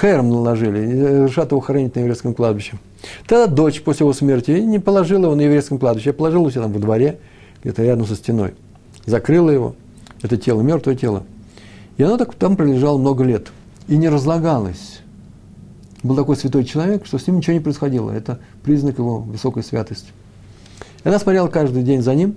хером 0.00 0.30
наложили, 0.30 0.78
и 0.78 1.24
решат 1.26 1.50
его 1.50 1.60
хоронить 1.60 1.94
на 1.94 2.00
еврейском 2.00 2.34
кладбище. 2.34 2.78
Тогда 3.26 3.46
дочь 3.46 3.82
после 3.82 4.04
его 4.04 4.14
смерти 4.14 4.52
не 4.52 4.78
положила 4.78 5.24
его 5.24 5.34
на 5.34 5.42
еврейском 5.42 5.78
кладбище, 5.78 6.10
а 6.10 6.12
положила 6.14 6.44
у 6.44 6.50
себя 6.50 6.62
там 6.62 6.72
во 6.72 6.78
дворе, 6.78 7.18
где-то 7.62 7.82
рядом 7.82 8.06
со 8.06 8.14
стеной. 8.14 8.54
Закрыла 9.04 9.50
его, 9.50 9.76
это 10.24 10.36
тело, 10.36 10.62
мертвое 10.62 10.96
тело. 10.96 11.22
И 11.96 12.02
оно 12.02 12.16
так 12.16 12.34
там 12.34 12.56
пролежало 12.56 12.98
много 12.98 13.22
лет. 13.22 13.52
И 13.86 13.96
не 13.96 14.08
разлагалось 14.08 15.00
был 16.04 16.16
такой 16.16 16.36
святой 16.36 16.64
человек, 16.64 17.06
что 17.06 17.18
с 17.18 17.26
ним 17.26 17.38
ничего 17.38 17.54
не 17.54 17.60
происходило. 17.60 18.10
Это 18.10 18.38
признак 18.62 18.98
его 18.98 19.18
высокой 19.18 19.64
святости. 19.64 20.12
И 21.02 21.08
она 21.08 21.18
смотрела 21.18 21.48
каждый 21.48 21.82
день 21.82 22.02
за 22.02 22.14
ним, 22.14 22.36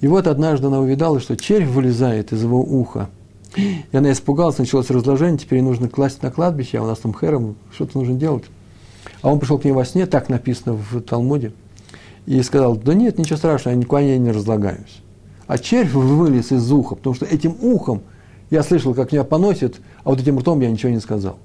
и 0.00 0.06
вот 0.06 0.26
однажды 0.26 0.68
она 0.68 0.78
увидала, 0.78 1.20
что 1.20 1.36
червь 1.36 1.68
вылезает 1.68 2.32
из 2.32 2.42
его 2.42 2.60
уха. 2.60 3.10
И 3.56 3.96
она 3.96 4.12
испугалась, 4.12 4.58
началось 4.58 4.90
разложение, 4.90 5.38
теперь 5.38 5.60
нужно 5.60 5.88
класть 5.88 6.22
на 6.22 6.30
кладбище, 6.30 6.78
а 6.78 6.82
у 6.82 6.86
нас 6.86 7.00
там 7.00 7.12
хером, 7.12 7.56
что-то 7.74 7.98
нужно 7.98 8.14
делать. 8.14 8.44
А 9.22 9.32
он 9.32 9.40
пришел 9.40 9.58
к 9.58 9.64
ней 9.64 9.72
во 9.72 9.84
сне, 9.84 10.06
так 10.06 10.28
написано 10.28 10.74
в 10.74 11.00
Талмуде, 11.00 11.52
и 12.26 12.40
сказал, 12.42 12.76
да 12.76 12.94
нет, 12.94 13.18
ничего 13.18 13.36
страшного, 13.36 13.74
я 13.74 13.80
никуда 13.80 14.02
не 14.02 14.30
разлагаюсь. 14.30 15.02
А 15.50 15.58
червь 15.58 15.94
вылез 15.94 16.52
из 16.52 16.70
уха, 16.70 16.94
потому 16.94 17.16
что 17.16 17.26
этим 17.26 17.56
ухом 17.60 18.02
я 18.50 18.62
слышал, 18.62 18.94
как 18.94 19.10
меня 19.10 19.24
поносит, 19.24 19.80
а 20.04 20.10
вот 20.10 20.20
этим 20.20 20.38
ртом 20.38 20.60
я 20.60 20.70
ничего 20.70 20.92
не 20.92 21.00
сказал. 21.00 21.40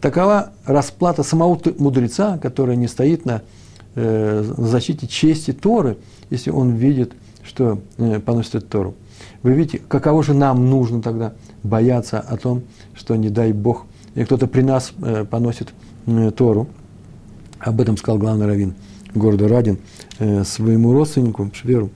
Такова 0.00 0.50
расплата 0.64 1.22
самого 1.22 1.56
мудреца, 1.78 2.36
который 2.38 2.74
не 2.74 2.88
стоит 2.88 3.24
на, 3.24 3.42
э, 3.94 4.42
защите 4.56 5.06
чести 5.06 5.52
Торы, 5.52 5.98
если 6.30 6.50
он 6.50 6.74
видит, 6.74 7.12
что 7.44 7.78
э, 7.98 8.18
поносит 8.18 8.68
Тору. 8.68 8.96
Вы 9.44 9.52
видите, 9.52 9.78
каково 9.78 10.24
же 10.24 10.34
нам 10.34 10.68
нужно 10.68 11.00
тогда 11.00 11.34
бояться 11.62 12.18
о 12.18 12.38
том, 12.38 12.64
что, 12.92 13.14
не 13.14 13.30
дай 13.30 13.52
Бог, 13.52 13.84
кто-то 14.24 14.48
при 14.48 14.62
нас 14.62 14.92
э, 15.00 15.24
поносит 15.24 15.68
э, 16.06 16.32
Тору. 16.32 16.66
Об 17.60 17.80
этом 17.80 17.96
сказал 17.96 18.18
главный 18.18 18.46
раввин 18.46 18.74
города 19.14 19.46
Радин 19.46 19.78
э, 20.18 20.44
своему 20.44 20.92
родственнику, 20.92 21.50
Шверу, 21.54 21.90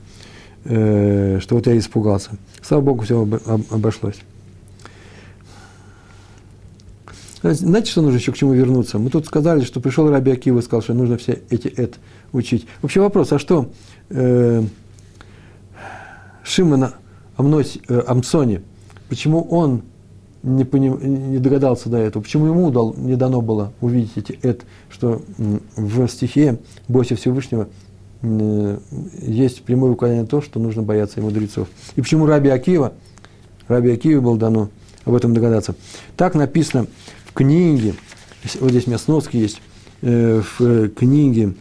э, 0.65 1.39
что 1.41 1.55
вот 1.55 1.67
я 1.67 1.77
испугался. 1.77 2.31
Слава 2.61 2.81
Богу, 2.81 3.03
все 3.03 3.21
об, 3.21 3.33
об, 3.33 3.61
обошлось. 3.71 4.19
Знаете, 7.43 7.91
что 7.91 8.01
нужно 8.01 8.17
еще 8.17 8.31
к 8.31 8.37
чему 8.37 8.53
вернуться? 8.53 8.97
Мы 8.97 9.09
тут 9.09 9.25
сказали, 9.25 9.65
что 9.65 9.81
пришел 9.81 10.09
Раби 10.09 10.31
Акива 10.31 10.59
и 10.59 10.61
сказал, 10.61 10.81
что 10.81 10.93
нужно 10.93 11.17
все 11.17 11.41
эти 11.49 11.67
эт 11.67 11.95
учить. 12.31 12.65
Вообще 12.81 13.01
вопрос, 13.01 13.33
а 13.33 13.39
что 13.39 13.69
э, 14.09 14.63
Шимона 16.43 16.93
Амнось, 17.35 17.79
э, 17.89 18.01
Амсоне, 18.07 18.61
почему 19.09 19.41
он 19.41 19.81
не, 20.41 20.63
поним, 20.63 21.31
не 21.31 21.39
догадался 21.39 21.89
до 21.89 21.97
этого, 21.97 22.23
почему 22.23 22.45
ему 22.45 22.71
дал, 22.71 22.93
не 22.93 23.15
дано 23.15 23.41
было 23.41 23.73
увидеть 23.81 24.13
эти 24.15 24.39
эт, 24.41 24.63
что 24.89 25.21
в 25.75 26.07
стихе 26.07 26.59
«Бойся 26.87 27.15
Всевышнего» 27.15 27.67
есть 28.23 29.63
прямое 29.63 29.91
указание 29.91 30.21
на 30.21 30.27
то, 30.27 30.41
что 30.41 30.59
нужно 30.59 30.81
бояться 30.81 31.19
и 31.19 31.23
мудрецов. 31.23 31.67
И 31.95 32.01
почему 32.01 32.25
Раби 32.25 32.49
Акива, 32.49 32.93
Раби 33.67 33.91
Акива 33.91 34.21
было 34.21 34.37
дано 34.37 34.69
об 35.05 35.13
этом 35.13 35.33
догадаться. 35.33 35.75
Так 36.15 36.35
написано 36.35 36.87
книге, 37.33 37.95
вот 38.59 38.71
здесь 38.71 38.85
у 38.87 38.89
меня 38.89 38.97
сноски 38.97 39.37
есть, 39.37 39.61
э, 40.01 40.41
в 40.57 40.89
книге 40.89 41.53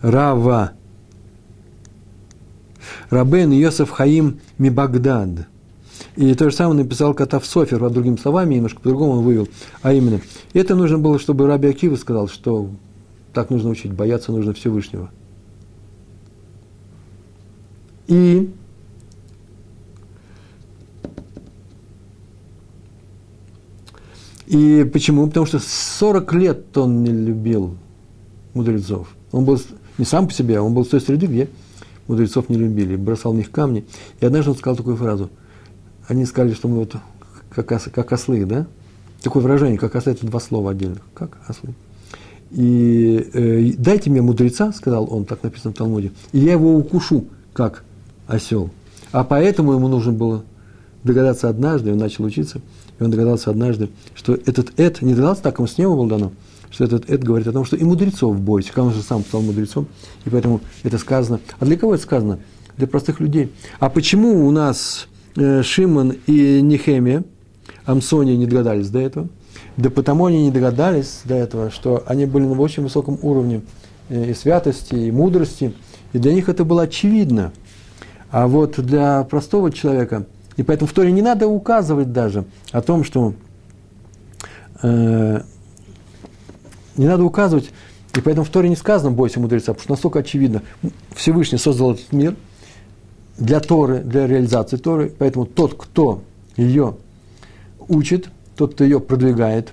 Рава 0.00 0.72
Рабен 3.10 3.50
Йосеф 3.50 3.90
Хаим 3.90 4.40
Мибагдад. 4.58 5.46
И 6.14 6.34
то 6.34 6.50
же 6.50 6.56
самое 6.56 6.82
написал 6.82 7.14
Катав 7.14 7.46
Софер, 7.46 7.82
а 7.82 7.90
другими 7.90 8.16
словами, 8.16 8.56
немножко 8.56 8.80
по-другому 8.80 9.12
он 9.12 9.24
вывел. 9.24 9.48
А 9.82 9.92
именно, 9.92 10.20
это 10.52 10.74
нужно 10.74 10.98
было, 10.98 11.18
чтобы 11.18 11.46
Раби 11.46 11.68
Акива 11.68 11.96
сказал, 11.96 12.28
что 12.28 12.70
так 13.38 13.50
нужно 13.50 13.70
учить, 13.70 13.92
бояться 13.92 14.32
нужно 14.32 14.52
Всевышнего. 14.52 15.12
И 18.08 18.52
И 24.48 24.82
почему? 24.92 25.28
Потому 25.28 25.46
что 25.46 25.60
40 25.60 26.34
лет 26.34 26.76
он 26.76 27.04
не 27.04 27.12
любил 27.12 27.76
мудрецов. 28.54 29.14
Он 29.30 29.44
был 29.44 29.60
не 29.98 30.04
сам 30.04 30.26
по 30.26 30.32
себе, 30.32 30.58
а 30.58 30.62
он 30.62 30.74
был 30.74 30.82
в 30.82 30.88
той 30.88 31.00
среде, 31.00 31.28
где 31.28 31.48
мудрецов 32.08 32.48
не 32.48 32.56
любили, 32.56 32.96
бросал 32.96 33.34
в 33.34 33.36
них 33.36 33.52
камни. 33.52 33.86
И 34.18 34.26
однажды 34.26 34.50
он 34.50 34.56
сказал 34.56 34.76
такую 34.76 34.96
фразу. 34.96 35.30
Они 36.08 36.24
сказали, 36.24 36.54
что 36.54 36.66
мы 36.66 36.78
вот 36.78 36.96
как, 37.50 37.70
ос, 37.70 37.84
как 37.92 38.12
ослы, 38.12 38.44
да? 38.44 38.66
Такое 39.22 39.44
выражение, 39.44 39.78
как 39.78 39.94
ослы, 39.94 40.10
это 40.10 40.26
два 40.26 40.40
слова 40.40 40.72
отдельных. 40.72 41.02
Как 41.14 41.38
ослы. 41.46 41.74
И 42.50 43.28
э, 43.32 43.72
дайте 43.76 44.10
мне 44.10 44.22
мудреца, 44.22 44.72
сказал 44.72 45.06
он, 45.10 45.24
так 45.24 45.42
написано 45.42 45.72
в 45.72 45.76
Талмуде, 45.76 46.12
и 46.32 46.38
я 46.38 46.52
его 46.52 46.76
укушу, 46.76 47.26
как 47.52 47.84
осел. 48.26 48.70
А 49.12 49.24
поэтому 49.24 49.72
ему 49.72 49.88
нужно 49.88 50.12
было 50.12 50.44
догадаться 51.04 51.48
однажды, 51.48 51.92
он 51.92 51.98
начал 51.98 52.24
учиться– 52.24 52.60
и 52.98 53.02
он 53.02 53.10
догадался 53.10 53.50
однажды, 53.50 53.90
что 54.14 54.34
этот 54.34 54.78
«эд» 54.78 55.02
не 55.02 55.14
догадался, 55.14 55.42
так 55.42 55.58
ему 55.58 55.66
с 55.66 55.78
неба 55.78 55.94
было 55.94 56.08
дано, 56.08 56.32
что 56.70 56.84
этот 56.84 57.08
«эд» 57.08 57.22
говорит 57.22 57.46
о 57.46 57.52
том, 57.52 57.64
что 57.64 57.76
и 57.76 57.84
мудрецов 57.84 58.38
бойся, 58.40 58.72
как 58.72 58.84
он 58.84 58.92
же 58.92 59.02
сам 59.02 59.22
стал 59.22 59.42
мудрецом, 59.42 59.86
и 60.24 60.30
поэтому 60.30 60.60
это 60.82 60.98
сказано. 60.98 61.40
А 61.58 61.64
для 61.64 61.76
кого 61.76 61.94
это 61.94 62.02
сказано? 62.02 62.40
Для 62.76 62.86
простых 62.86 63.20
людей. 63.20 63.52
А 63.80 63.88
почему 63.88 64.46
у 64.46 64.50
нас 64.50 65.08
э, 65.36 65.62
Шимон 65.62 66.16
и 66.26 66.60
Нехемия, 66.60 67.24
Амсония 67.84 68.36
не 68.36 68.46
догадались 68.46 68.88
до 68.88 68.98
этого? 69.00 69.28
Да 69.78 69.88
потому 69.88 70.26
они 70.26 70.44
не 70.44 70.50
догадались 70.50 71.20
до 71.24 71.34
этого, 71.34 71.70
что 71.70 72.02
они 72.06 72.26
были 72.26 72.44
на 72.44 72.60
очень 72.60 72.82
высоком 72.82 73.18
уровне 73.22 73.62
э, 74.10 74.32
и 74.32 74.34
святости, 74.34 74.94
и 74.94 75.10
мудрости, 75.10 75.72
и 76.12 76.18
для 76.18 76.34
них 76.34 76.50
это 76.50 76.64
было 76.64 76.82
очевидно. 76.82 77.52
А 78.30 78.46
вот 78.46 78.78
для 78.78 79.24
простого 79.24 79.72
человека– 79.72 80.26
и 80.58 80.64
поэтому 80.64 80.88
в 80.88 80.92
Торе 80.92 81.12
не 81.12 81.22
надо 81.22 81.46
указывать 81.46 82.12
даже 82.12 82.44
о 82.72 82.82
том, 82.82 83.04
что 83.04 83.32
э, 84.82 85.40
не 86.96 87.06
надо 87.06 87.22
указывать, 87.22 87.70
и 88.16 88.20
поэтому 88.20 88.44
в 88.44 88.50
Торе 88.50 88.68
не 88.68 88.74
сказано 88.74 89.12
«бойся 89.12 89.38
мудреца», 89.38 89.72
потому 89.72 89.84
что 89.84 89.92
настолько 89.92 90.18
очевидно. 90.18 90.62
Всевышний 91.14 91.58
создал 91.58 91.92
этот 91.92 92.12
мир 92.12 92.34
для 93.38 93.60
Торы, 93.60 94.00
для 94.00 94.26
реализации 94.26 94.78
Торы, 94.78 95.14
поэтому 95.16 95.46
тот, 95.46 95.74
кто 95.74 96.22
ее 96.56 96.96
учит, 97.86 98.28
тот, 98.58 98.74
кто 98.74 98.84
ее 98.84 99.00
продвигает, 99.00 99.72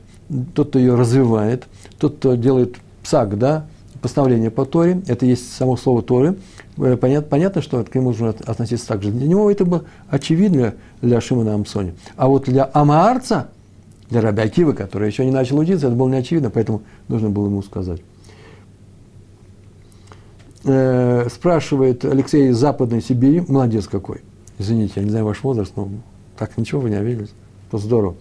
тот, 0.54 0.70
кто 0.70 0.80
ее 0.80 0.96
развивает, 0.96 1.66
тот, 2.00 2.16
кто 2.18 2.36
делает 2.36 2.78
псак, 3.04 3.38
да, 3.38 3.66
постановление 4.02 4.52
по 4.52 4.66
Торе, 4.66 5.02
это 5.08 5.26
есть 5.26 5.52
само 5.54 5.76
слово 5.76 6.02
Торы, 6.02 6.38
Э, 6.78 6.98
понятно, 6.98 7.30
понятно, 7.30 7.62
что 7.62 7.84
к 7.84 7.94
нему 7.96 8.10
нужно 8.10 8.30
относиться 8.30 8.88
так 8.88 9.04
же. 9.04 9.12
Для 9.12 9.28
него 9.28 9.50
это 9.50 9.66
было 9.66 9.86
очевидно 10.10 10.76
для 11.02 11.22
Шимона 11.22 11.54
Амсони. 11.54 11.94
А 12.18 12.28
вот 12.28 12.46
для 12.46 12.70
Амаарца, 12.74 13.50
для 14.10 14.22
Раби 14.22 14.42
Акивы, 14.42 14.74
который 14.74 15.08
еще 15.08 15.26
не 15.26 15.32
начал 15.32 15.58
учиться, 15.58 15.88
это 15.88 15.96
было 15.96 16.10
не 16.10 16.18
очевидно, 16.18 16.50
поэтому 16.50 16.82
нужно 17.08 17.30
было 17.30 17.48
ему 17.48 17.62
сказать. 17.64 18.02
Э, 20.66 21.28
спрашивает 21.32 22.04
Алексей 22.04 22.50
из 22.50 22.58
Западной 22.58 23.02
Сибири, 23.02 23.44
молодец 23.48 23.88
какой. 23.88 24.22
Извините, 24.58 24.94
я 24.98 25.04
не 25.04 25.10
знаю 25.10 25.26
ваш 25.26 25.44
возраст, 25.44 25.74
но 25.76 25.90
так 26.38 26.58
ничего 26.58 26.82
вы 26.82 26.90
не 26.90 26.96
обиделись. 26.96 27.32
То 27.72 27.78
здорово. 27.78 28.16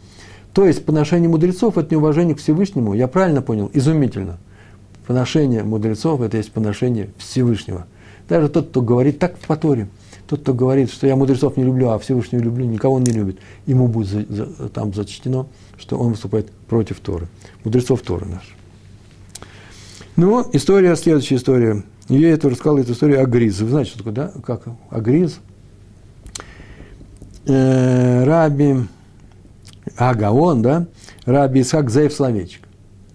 То 0.54 0.64
есть 0.64 0.84
поношение 0.84 1.28
мудрецов– 1.28 1.76
это 1.78 1.92
неуважение 1.92 2.36
к 2.36 2.38
Всевышнему, 2.38 2.94
я 2.94 3.08
правильно 3.08 3.42
понял? 3.42 3.70
Изумительно. 3.74 4.38
Поношение 5.06 5.64
мудрецов– 5.64 6.20
это 6.22 6.36
есть 6.36 6.52
поношение 6.52 7.10
Всевышнего– 7.18 7.86
Даже 8.28 8.48
тот, 8.48 8.68
кто 8.68 8.80
говорит 8.80 9.18
так 9.18 9.36
в 9.36 9.46
Паторе, 9.46 9.88
тот, 10.28 10.40
кто 10.40 10.54
говорит, 10.54 10.90
что 10.90 11.06
я 11.06 11.16
мудрецов 11.16 11.56
не 11.56 11.64
люблю, 11.64 11.90
а 11.90 11.98
Всевышнего 11.98 12.40
люблю, 12.40 12.64
никого 12.64 12.94
он 12.94 13.02
не 13.02 13.12
любит, 13.12 13.38
ему 13.66 13.88
будет 13.88 14.08
за, 14.08 14.24
за, 14.32 14.68
там 14.70 14.94
зачтено, 14.94 15.46
что 15.76 15.98
он 15.98 16.12
выступает 16.12 16.50
против 16.68 17.00
Торы. 17.00 17.28
Мудрецов 17.64 18.00
Торы 18.02 18.26
наш. 18.26 18.54
Ну, 20.16 20.48
история, 20.52 20.94
следующая 20.96 21.36
история. 21.36 21.82
Я 22.08 22.30
это 22.30 22.48
рассказал, 22.48 22.78
эту 22.78 22.92
историю 22.92 23.22
Агриз. 23.22 23.60
Вы 23.60 23.70
знаете, 23.70 23.90
что 23.90 23.98
такое, 23.98 24.14
да? 24.14 24.32
Как 24.44 24.62
Агриз? 24.90 25.40
Э, 27.46 28.24
Раби 28.24 28.86
Агаон, 29.96 30.62
да? 30.62 30.86
Раби 31.24 31.60
Исхак 31.60 31.90
Зеев 31.90 32.12
Словечек. 32.12 32.62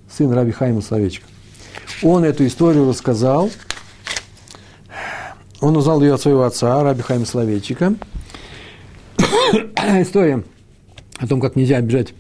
Сын 0.10 0.32
Раби 0.32 0.52
Хайма 0.52 0.82
Словечка. 0.82 1.26
Он 2.02 2.24
эту 2.24 2.46
историю 2.46 2.88
рассказал. 2.88 3.50
Он 5.62 5.76
узнал 5.76 6.02
ее 6.02 6.14
от 6.14 6.22
своего 6.22 6.44
отца, 6.44 6.82
Раби 6.84 7.02
Хайма 7.02 7.26
Словечика. 7.26 7.96
История 9.18 10.44
о 11.18 11.28
том, 11.28 11.42
как 11.42 11.56
нельзя 11.56 11.78
обижать 11.78 12.14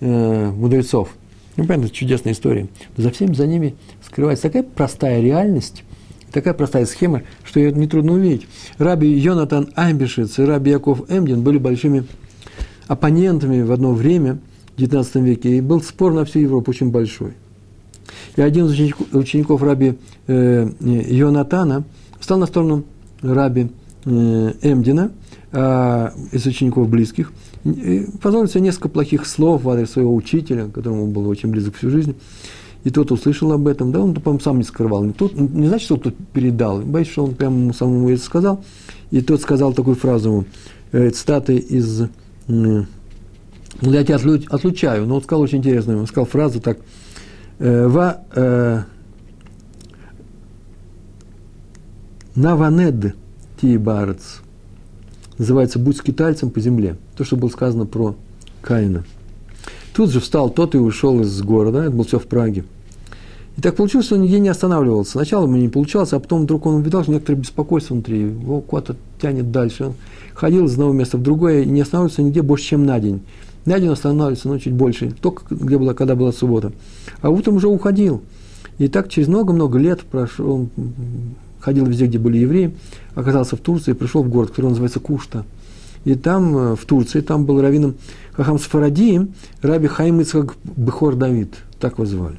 э, 0.00 0.50
мудрецов. 0.50 1.10
Ну, 1.56 1.66
понятно, 1.66 1.90
чудесная 1.90 2.32
история. 2.32 2.68
Но 2.96 3.04
за 3.04 3.10
всем 3.10 3.34
за 3.34 3.46
ними 3.46 3.76
скрывается 4.04 4.44
такая 4.44 4.62
простая 4.62 5.20
реальность, 5.20 5.84
такая 6.32 6.54
простая 6.54 6.86
схема, 6.86 7.22
что 7.44 7.60
ее 7.60 7.72
нетрудно 7.72 8.12
увидеть. 8.12 8.46
Раби 8.78 9.08
Йонатан 9.08 9.72
Амбишец 9.76 10.38
и 10.38 10.42
Раби 10.42 10.70
Яков 10.70 11.10
Эмдин 11.10 11.42
были 11.42 11.58
большими 11.58 12.04
оппонентами 12.86 13.62
в 13.62 13.72
одно 13.72 13.92
время, 13.92 14.38
в 14.76 14.80
XIX 14.80 15.22
веке, 15.22 15.56
и 15.56 15.60
был 15.60 15.82
спор 15.82 16.12
на 16.12 16.24
всю 16.24 16.40
Европу 16.40 16.70
очень 16.70 16.90
большой. 16.90 17.32
И 18.36 18.42
один 18.42 18.66
из 18.66 18.72
учеников, 18.72 19.06
учеников 19.12 19.62
Раби 19.62 19.94
э, 20.26 20.68
Йонатана 20.80 21.84
стал 22.20 22.38
на 22.38 22.46
сторону 22.46 22.84
Раби 23.20 23.68
э, 24.04 24.52
Эмдина, 24.62 25.12
э, 25.52 26.10
из 26.32 26.46
учеников 26.46 26.88
близких, 26.88 27.32
позволил 28.20 28.48
себе 28.48 28.62
несколько 28.62 28.88
плохих 28.88 29.26
слов 29.26 29.62
в 29.62 29.70
адрес 29.70 29.90
своего 29.90 30.14
учителя, 30.14 30.66
которому 30.66 31.06
был 31.06 31.28
очень 31.28 31.50
близок 31.50 31.76
всю 31.76 31.90
жизнь. 31.90 32.16
И 32.84 32.90
тот 32.90 33.12
услышал 33.12 33.52
об 33.52 33.68
этом, 33.68 33.92
да, 33.92 34.00
он, 34.00 34.14
по-моему, 34.14 34.40
сам 34.40 34.58
не 34.58 34.64
скрывал. 34.64 35.08
Тот, 35.12 35.34
не 35.38 35.68
значит, 35.68 35.84
что 35.84 35.96
тот 35.96 36.14
передал, 36.32 36.80
боюсь, 36.80 37.08
что 37.08 37.24
он 37.24 37.34
прямо 37.34 37.56
ему 37.56 37.72
самому 37.72 38.10
это 38.10 38.22
сказал. 38.22 38.64
И 39.12 39.20
тот 39.20 39.40
сказал 39.40 39.72
такую 39.72 39.94
фразу, 39.94 40.44
э, 40.90 41.10
цитаты 41.10 41.56
из... 41.56 42.04
Я 42.48 44.04
тебя 44.04 44.16
отлучаю, 44.50 45.06
но 45.06 45.16
он 45.16 45.22
сказал 45.22 45.42
очень 45.42 45.58
интересную, 45.58 45.98
он 45.98 46.06
сказал 46.06 46.26
фразу 46.26 46.60
так, 46.60 46.78
э, 47.58 47.86
«Ва 47.86 48.22
э, 48.34 48.82
наванед 52.34 53.14
тибарец» 53.60 54.40
называется 55.38 55.78
«Будь 55.78 55.96
скитальцем 55.96 56.50
по 56.50 56.60
земле». 56.60 56.96
То, 57.16 57.24
что 57.24 57.36
было 57.36 57.48
сказано 57.48 57.86
про 57.86 58.16
Каина– 58.60 59.04
Тут 59.94 60.10
же 60.10 60.20
встал 60.20 60.48
тот 60.48 60.74
и 60.74 60.78
ушел 60.78 61.20
из 61.20 61.42
города, 61.42 61.82
это 61.82 61.90
было 61.90 62.04
все 62.04 62.18
в 62.18 62.26
Праге. 62.26 62.64
И 63.58 63.60
так 63.60 63.76
получилось, 63.76 64.06
что 64.06 64.14
он 64.14 64.22
нигде 64.22 64.40
не 64.40 64.48
останавливался. 64.48 65.12
Сначала 65.12 65.44
ему 65.44 65.56
не 65.56 65.68
получалось, 65.68 66.14
а 66.14 66.20
потом 66.20 66.44
вдруг 66.44 66.64
он 66.64 66.76
увидел, 66.76 67.02
что 67.02 67.12
некоторое 67.12 67.38
беспокойство 67.38 67.92
внутри, 67.92 68.20
его 68.20 68.62
куда-то 68.62 68.96
тянет 69.20 69.50
дальше. 69.50 69.92
Ходил 70.34 70.66
из 70.66 70.72
одного 70.72 70.92
места 70.92 71.18
в 71.18 71.22
другое 71.22 71.62
и 71.62 71.66
не 71.66 71.80
останавливался 71.80 72.22
нигде 72.22 72.42
больше, 72.42 72.64
чем 72.64 72.86
на 72.86 72.98
день. 73.00 73.22
На 73.64 73.78
день 73.78 73.90
останавливался, 73.90 74.48
но 74.48 74.58
чуть 74.58 74.72
больше, 74.72 75.12
только 75.20 75.42
где 75.50 75.78
была, 75.78 75.94
когда 75.94 76.14
была 76.14 76.32
суббота. 76.32 76.72
А 77.20 77.30
утром 77.30 77.56
уже 77.56 77.68
уходил. 77.68 78.22
И 78.78 78.88
так 78.88 79.08
через 79.08 79.28
много-много 79.28 79.78
лет 79.78 80.00
прошел, 80.00 80.68
ходил 81.60 81.86
везде, 81.86 82.06
где 82.06 82.18
были 82.18 82.38
евреи, 82.38 82.74
оказался 83.14 83.56
в 83.56 83.60
Турции, 83.60 83.92
пришел 83.92 84.22
в 84.22 84.28
город, 84.28 84.50
который 84.50 84.70
называется 84.70 85.00
Кушта– 85.00 85.44
и 86.04 86.14
там, 86.14 86.56
э, 86.56 86.76
в 86.76 86.84
Турции, 86.84 87.20
там 87.20 87.44
был 87.44 87.60
раввином 87.60 87.94
Хахам 88.32 88.58
Сфаради, 88.58 89.28
Раби 89.60 89.86
Хаим 89.86 90.20
Ицхак 90.20 90.54
Бехор 90.64 91.14
Давид, 91.14 91.54
так 91.78 91.94
его 91.94 92.06
звали. 92.06 92.36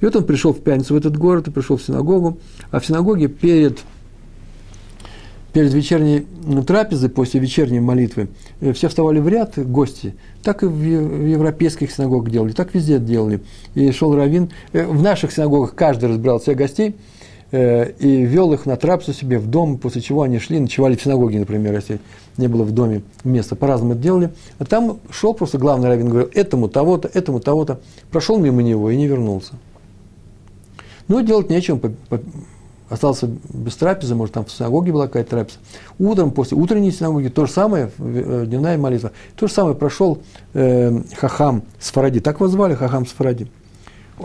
И 0.00 0.04
вот 0.04 0.14
он 0.14 0.24
пришел 0.24 0.52
в 0.52 0.60
пятницу 0.60 0.94
в 0.94 0.96
этот 0.96 1.16
город, 1.16 1.48
и 1.48 1.50
пришел 1.50 1.76
в 1.76 1.82
синагогу, 1.82 2.38
а 2.70 2.80
в 2.80 2.86
синагоге 2.86 3.28
перед, 3.28 3.80
перед 5.56 5.72
вечерней 5.72 6.26
трапезой, 6.66 7.08
после 7.08 7.40
вечерней 7.40 7.80
молитвы, 7.80 8.28
э, 8.60 8.74
все 8.74 8.90
вставали 8.90 9.20
в 9.20 9.26
ряд, 9.26 9.54
гости, 9.56 10.14
так 10.42 10.62
и 10.62 10.66
в 10.66 10.82
европейских 10.82 11.90
синагогах 11.90 12.30
делали, 12.30 12.52
так 12.52 12.74
везде 12.74 12.98
делали. 12.98 13.40
И 13.74 13.90
шел 13.90 14.14
раввин, 14.14 14.50
э, 14.74 14.84
в 14.84 15.00
наших 15.00 15.32
синагогах 15.32 15.74
каждый 15.74 16.10
разбирал 16.10 16.40
всех 16.40 16.58
гостей, 16.58 16.94
и 17.52 18.26
вел 18.28 18.52
их 18.52 18.66
на 18.66 18.76
трапсу 18.76 19.12
себе 19.12 19.38
в 19.38 19.46
дом, 19.46 19.78
после 19.78 20.02
чего 20.02 20.22
они 20.22 20.40
шли, 20.40 20.58
ночевали 20.58 20.96
в 20.96 21.02
синагоге, 21.02 21.38
например, 21.38 21.74
если 21.74 22.00
не 22.36 22.48
было 22.48 22.64
в 22.64 22.72
доме 22.72 23.02
места, 23.22 23.54
по-разному 23.54 23.92
это 23.92 24.02
делали. 24.02 24.30
А 24.58 24.64
там 24.64 24.98
шел 25.10 25.32
просто 25.32 25.56
главный 25.56 25.88
раввин, 25.88 26.08
говорил, 26.08 26.28
этому 26.34 26.68
того-то, 26.68 27.08
этому 27.14 27.38
того-то. 27.38 27.78
Прошел 28.10 28.38
мимо 28.38 28.62
него 28.62 28.90
и 28.90 28.96
не 28.96 29.06
вернулся. 29.06 29.52
Ну, 31.06 31.22
делать 31.22 31.46
по, 32.08 32.20
остался 32.88 33.28
без 33.52 33.76
трапезы, 33.76 34.14
может, 34.14 34.34
там 34.34 34.44
в 34.44 34.50
синагоге 34.50 34.92
была 34.92 35.06
какая-то 35.06 35.30
трапеза. 35.30 35.58
Утром, 35.98 36.30
после 36.30 36.56
утренней 36.56 36.92
синагоги, 36.92 37.28
то 37.28 37.46
же 37.46 37.52
самое, 37.52 37.90
э, 37.98 38.44
дневная 38.46 38.78
молитва, 38.78 39.12
то 39.36 39.46
же 39.46 39.52
самое 39.52 39.74
прошел 39.74 40.22
э, 40.54 41.00
Хахам 41.16 41.62
Сфаради, 41.80 42.20
так 42.20 42.36
его 42.36 42.48
звали, 42.48 42.74
Хахам 42.74 43.06
Сфаради. 43.06 43.48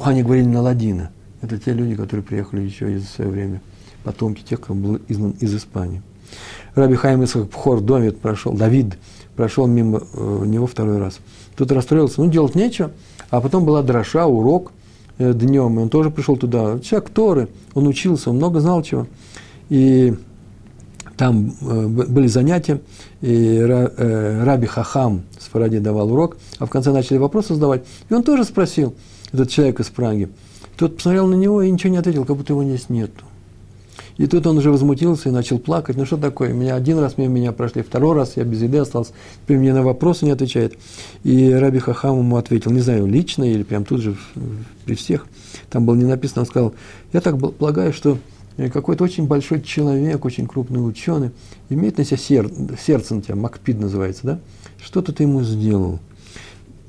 Они 0.02 0.24
говорили 0.24 0.45
на 0.45 0.62
ладина. 0.62 1.12
Это 1.41 1.58
те 1.58 1.74
люди, 1.74 1.95
которые 1.95 2.24
приехали 2.24 2.62
еще 2.62 2.93
из 2.93 3.10
свое 3.10 3.30
время, 3.30 3.62
потомки 4.04 4.43
тех, 4.43 4.62
кто 4.62 4.74
был 4.74 5.00
изгнан 5.08 5.32
из 5.39 5.56
Испании. 5.56 6.02
Раби 6.76 6.95
Хайм 6.95 7.24
Исхак 7.24 7.50
Пхор 7.50 7.82
Домит 7.82 8.19
прошел, 8.19 8.54
Давид 8.54 8.97
прошел 9.36 9.67
мимо 9.67 10.02
э, 10.13 10.43
него 10.45 10.67
второй 10.67 11.00
раз. 11.00 11.19
Тут 11.56 11.71
расстроился, 11.71 12.21
ну, 12.21 12.30
делать 12.30 12.56
нечего. 12.56 12.91
А 13.30 13.41
потом 13.41 13.65
была 13.65 13.82
дроша, 13.82 14.28
урок 14.28 14.71
днем, 15.34 15.80
и 15.80 15.82
он 15.84 15.90
тоже 15.90 16.10
пришел 16.10 16.38
туда. 16.38 16.80
Человек 16.80 17.10
Торы, 17.10 17.50
он 17.74 17.88
учился, 17.88 18.30
он 18.30 18.38
много 18.38 18.60
знал 18.60 18.84
чего. 18.84 19.08
И 19.70 20.14
там 21.18 21.54
э, 21.62 21.88
были 21.88 22.28
занятия, 22.28 22.82
и 23.22 23.58
э, 23.58 24.44
Раби 24.44 24.68
Хахам 24.68 25.24
с 25.40 25.46
Фаради 25.46 25.80
давал 25.80 26.12
урок, 26.12 26.38
а 26.58 26.66
в 26.66 26.70
конце 26.70 26.92
начали 26.92 27.18
вопросы 27.18 27.54
задавать. 27.54 27.84
И 28.10 28.14
он 28.14 28.24
тоже 28.24 28.44
спросил, 28.44 28.96
этот 29.32 29.50
человек 29.50 29.80
из 29.80 29.88
Праги. 29.88 30.30
Тот 30.78 30.98
посмотрел 30.98 31.28
на 31.28 31.36
него 31.36 31.62
и 31.62 31.70
ничего 31.70 31.92
не 31.92 31.98
ответил, 31.98 32.26
как 32.26 32.38
будто 32.38 32.54
его 32.54 32.64
здесь 32.64 32.90
нету. 32.90 33.24
И 34.22 34.28
тут 34.28 34.46
он 34.46 34.56
уже 34.56 34.70
возмутился 34.70 35.30
и 35.30 35.32
начал 35.32 35.58
плакать. 35.58 35.98
Ну 35.98 36.06
что 36.06 36.16
такое? 36.16 36.54
Меня 36.54 36.76
один 36.76 37.00
раз 37.00 37.18
мимо 37.18 37.34
меня 37.34 37.52
прошли, 37.54 37.82
второй 37.82 38.16
раз 38.16 38.38
я 38.38 38.44
без 38.44 38.62
еды 38.62 38.78
остался. 38.78 39.14
Теперь 39.42 39.58
мне 39.58 39.74
на 39.74 39.82
вопросы 39.82 40.26
не 40.26 40.32
отвечает. 40.32 40.78
И 41.24 41.52
Раби 41.52 41.80
Хахам 41.80 42.20
ему 42.20 42.38
ответил, 42.38 42.70
не 42.70 42.82
знаю, 42.82 43.08
лично 43.08 43.44
или 43.44 43.64
прям 43.64 43.84
тут 43.84 44.02
же 44.02 44.16
при 44.86 44.94
всех. 44.94 45.26
Там 45.72 45.88
было 45.88 45.96
не 45.96 46.06
написано, 46.06 46.42
он 46.42 46.46
сказал, 46.46 46.76
я 47.14 47.20
так 47.20 47.40
полагаю, 47.40 47.94
что 47.94 48.20
какой-то 48.72 49.06
очень 49.06 49.26
большой 49.26 49.60
человек, 49.64 50.24
очень 50.24 50.46
крупный 50.46 50.88
ученый, 50.88 51.32
имеет 51.70 51.98
на 51.98 52.06
себя 52.06 52.18
сер, 52.18 52.52
сердце 52.80 53.16
на 53.16 53.24
тебя, 53.24 53.36
Макпид 53.36 53.80
называется, 53.80 54.22
да? 54.24 54.40
Что-то 54.80 55.14
ты 55.14 55.24
ему 55.24 55.42
сделал. 55.42 55.98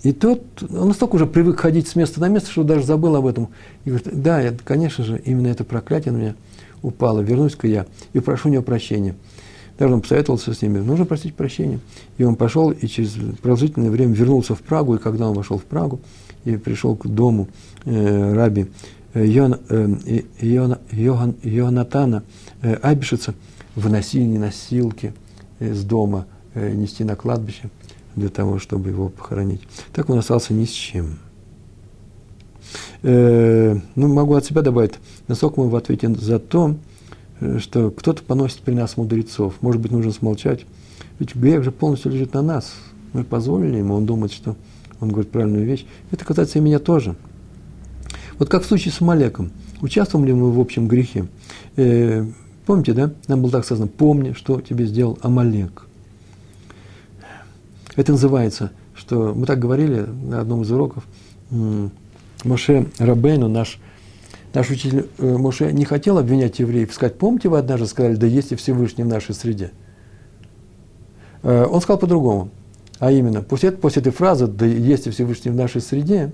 И 0.02 0.12
тот, 0.12 0.42
он 0.70 0.88
настолько 0.88 1.14
уже 1.14 1.24
привык 1.24 1.60
ходить 1.60 1.88
с 1.88 1.96
места 1.96 2.20
на 2.20 2.28
место, 2.28 2.50
что 2.50 2.62
даже 2.62 2.84
забыл 2.84 3.16
об 3.16 3.24
этом. 3.24 3.48
И 3.86 3.88
говорит, 3.88 4.20
да, 4.20 4.42
это, 4.42 4.62
конечно 4.62 5.02
же, 5.02 5.18
именно 5.24 5.46
это 5.46 5.64
проклятие 5.64 6.12
на 6.12 6.18
меня– 6.18 6.34
упала, 6.82 7.20
вернусь-ка 7.20 7.66
я 7.66 7.86
и 8.12 8.20
прошу 8.20 8.48
у 8.48 8.52
него 8.52 8.62
прощения. 8.62 9.14
Даже 9.78 9.94
он 9.94 10.02
посоветовался 10.02 10.52
с 10.52 10.62
ними, 10.62 10.78
нужно 10.78 11.06
просить 11.06 11.34
прощения. 11.34 11.80
И 12.18 12.24
он 12.24 12.36
пошел 12.36 12.70
и 12.70 12.86
через 12.86 13.12
продолжительное 13.40 13.90
время 13.90 14.14
вернулся 14.14 14.54
в 14.54 14.60
Прагу, 14.60 14.94
и 14.94 14.98
когда 14.98 15.28
он 15.28 15.34
вошел 15.34 15.58
в 15.58 15.64
Прагу 15.64 16.00
и 16.44 16.56
пришел 16.56 16.94
к 16.94 17.06
дому 17.06 17.48
э, 17.84 18.34
раби 18.34 18.66
э, 19.14 19.26
Йон, 19.26 19.58
э, 19.68 20.22
Йон, 20.40 20.76
Йохан, 20.90 21.34
Йонатана 21.42 22.22
э, 22.60 22.74
Абишица, 22.74 23.34
выносили 23.74 24.36
носилки 24.36 25.14
из 25.58 25.84
дома, 25.84 26.26
э, 26.54 26.72
нести 26.72 27.04
на 27.04 27.16
кладбище 27.16 27.70
для 28.14 28.28
того, 28.28 28.58
чтобы 28.58 28.90
его 28.90 29.08
похоронить. 29.08 29.62
Так 29.92 30.10
он 30.10 30.18
остался 30.18 30.52
ни 30.52 30.64
с 30.64 30.70
чем. 30.70 31.18
Э, 33.02 33.76
ну, 33.94 34.08
могу 34.08 34.34
от 34.34 34.44
себя 34.44 34.62
добавить, 34.62 34.94
насколько 35.28 35.60
мы 35.60 35.68
в 35.68 35.76
ответе 35.76 36.08
за 36.14 36.38
то, 36.38 36.76
э, 37.40 37.58
что 37.58 37.90
кто-то 37.90 38.22
поносит 38.22 38.60
при 38.60 38.74
нас 38.74 38.96
мудрецов. 38.96 39.54
Может 39.60 39.80
быть, 39.80 39.92
нужно 39.92 40.12
смолчать. 40.12 40.66
Ведь 41.18 41.34
грех 41.34 41.64
же 41.64 41.72
полностью 41.72 42.12
лежит 42.12 42.34
на 42.34 42.42
нас. 42.42 42.74
Мы 43.12 43.24
позволили 43.24 43.78
ему, 43.78 43.94
он 43.94 44.06
думает, 44.06 44.32
что 44.32 44.56
он 45.00 45.10
говорит 45.10 45.30
правильную 45.30 45.66
вещь. 45.66 45.84
Это 46.10 46.24
касается 46.24 46.58
и 46.58 46.62
меня 46.62 46.78
тоже. 46.78 47.16
Вот 48.38 48.48
как 48.48 48.62
в 48.62 48.66
случае 48.66 48.92
с 48.92 49.00
Малеком. 49.00 49.50
Участвовали 49.80 50.28
ли 50.28 50.34
мы 50.34 50.52
в 50.52 50.60
общем 50.60 50.86
грехе? 50.88 51.26
Э, 51.76 52.24
помните, 52.66 52.92
да? 52.92 53.12
Нам 53.26 53.42
было 53.42 53.50
так 53.50 53.64
сказано, 53.64 53.88
помни, 53.88 54.32
что 54.32 54.60
тебе 54.60 54.86
сделал 54.86 55.18
Амалек. 55.22 55.86
Это 57.96 58.12
называется, 58.12 58.70
что 58.94 59.34
мы 59.34 59.44
так 59.44 59.58
говорили 59.58 60.00
на 60.00 60.40
одном 60.40 60.62
из 60.62 60.70
уроков, 60.70 61.04
Моше 62.44 62.86
Рабейну, 62.98 63.48
наш 63.48 63.78
Наш 64.54 64.68
учитель 64.68 65.08
э, 65.16 65.36
Моше 65.38 65.72
не 65.72 65.84
хотел 65.84 66.18
обвинять 66.18 66.58
евреев, 66.58 66.92
сказать, 66.92 67.16
помните, 67.16 67.48
вы 67.48 67.58
однажды 67.58 67.86
сказали, 67.86 68.16
да 68.16 68.26
есть 68.26 68.52
и 68.52 68.56
Всевышний 68.56 69.02
в 69.02 69.06
нашей 69.06 69.34
среде. 69.34 69.72
Э, 71.42 71.64
он 71.64 71.80
сказал 71.80 71.98
по-другому. 71.98 72.50
А 72.98 73.10
именно, 73.10 73.42
после, 73.42 73.72
после 73.72 74.00
этой 74.00 74.12
фразы 74.12 74.46
«да 74.46 74.66
есть 74.66 75.06
и 75.06 75.10
Всевышний 75.10 75.50
в 75.50 75.56
нашей 75.56 75.80
среде» 75.80 76.32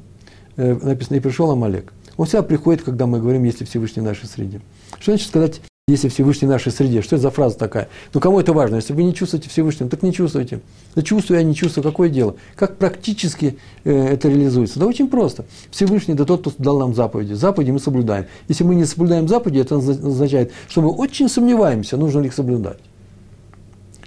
э, 0.57 0.75
написано 0.75 1.16
«и 1.16 1.21
пришел 1.21 1.51
Амалек». 1.51 1.92
Он 2.16 2.27
всегда 2.27 2.42
приходит, 2.42 2.83
когда 2.83 3.07
мы 3.07 3.21
говорим 3.21 3.44
«есть 3.44 3.62
и 3.62 3.64
Всевышний 3.64 4.03
в 4.03 4.05
нашей 4.05 4.27
среде». 4.27 4.61
Что 4.99 5.12
значит 5.12 5.29
сказать 5.29 5.61
«если 5.88 6.09
Всевышний 6.09 6.46
в 6.46 6.51
нашей 6.51 6.70
среде»? 6.70 7.03
Что 7.03 7.16
это 7.16 7.22
за 7.22 7.31
фраза 7.31 7.57
такая? 7.57 7.88
Ну, 8.12 8.20
кому 8.20 8.38
это 8.38 8.53
важно? 8.53 8.77
Если 8.77 8.92
вы 8.92 9.03
не 9.03 9.14
чувствуете 9.14 9.48
Всевышнего, 9.48 9.88
так 9.88 10.03
не 10.03 10.12
чувствуйте. 10.12 10.61
Да 10.94 11.03
чувствую 11.03 11.40
я, 11.40 11.44
не 11.44 11.55
чувствую, 11.55 11.83
какое 11.83 12.11
дело? 12.11 12.37
Как 12.55 12.77
практически 12.77 13.59
э, 13.85 13.92
это 13.92 14.29
реализуется? 14.29 14.79
Да 14.79 14.87
очень 14.87 15.09
просто. 15.09 15.46
Всевышний– 15.70 16.14
да 16.14 16.24
тот, 16.24 16.42
кто 16.42 16.53
дал 16.59 16.79
нам 16.79 16.94
заповеди. 16.94 17.33
Заповеди 17.33 17.70
мы 17.70 17.81
соблюдаем. 17.81 18.27
Если 18.48 18.64
мы 18.64 18.74
не 18.74 18.85
соблюдаем 18.85 19.27
заповеди, 19.27 19.61
это 19.61 19.77
означает, 19.77 20.53
что 20.68 20.83
мы 20.83 20.90
очень 20.90 21.29
сомневаемся, 21.29 21.96
нужно 21.96 22.20
ли 22.20 22.27
их 22.27 22.35
соблюдать. 22.35 22.79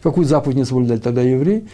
Какую 0.04 0.26
заповедь 0.26 0.58
не 0.58 0.66
соблюдали 0.66 1.00
тогда 1.00 1.22
евреи? 1.22 1.68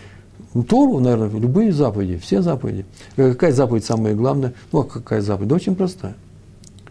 Ну, 0.53 0.63
Тору, 0.63 0.99
наверное, 0.99 1.29
любые 1.39 1.71
заповеди, 1.73 2.17
все 2.17 2.41
заповеди. 2.41 2.85
Э, 3.17 3.31
какая 3.31 3.51
заповедь 3.51 3.83
самая 3.83 4.15
главная? 4.15 4.53
Ну, 4.71 4.79
а 4.79 4.83
какая 4.85 5.21
заповедь? 5.21 5.49
Да 5.49 5.55
очень 5.55 5.75
простая. 5.75 6.15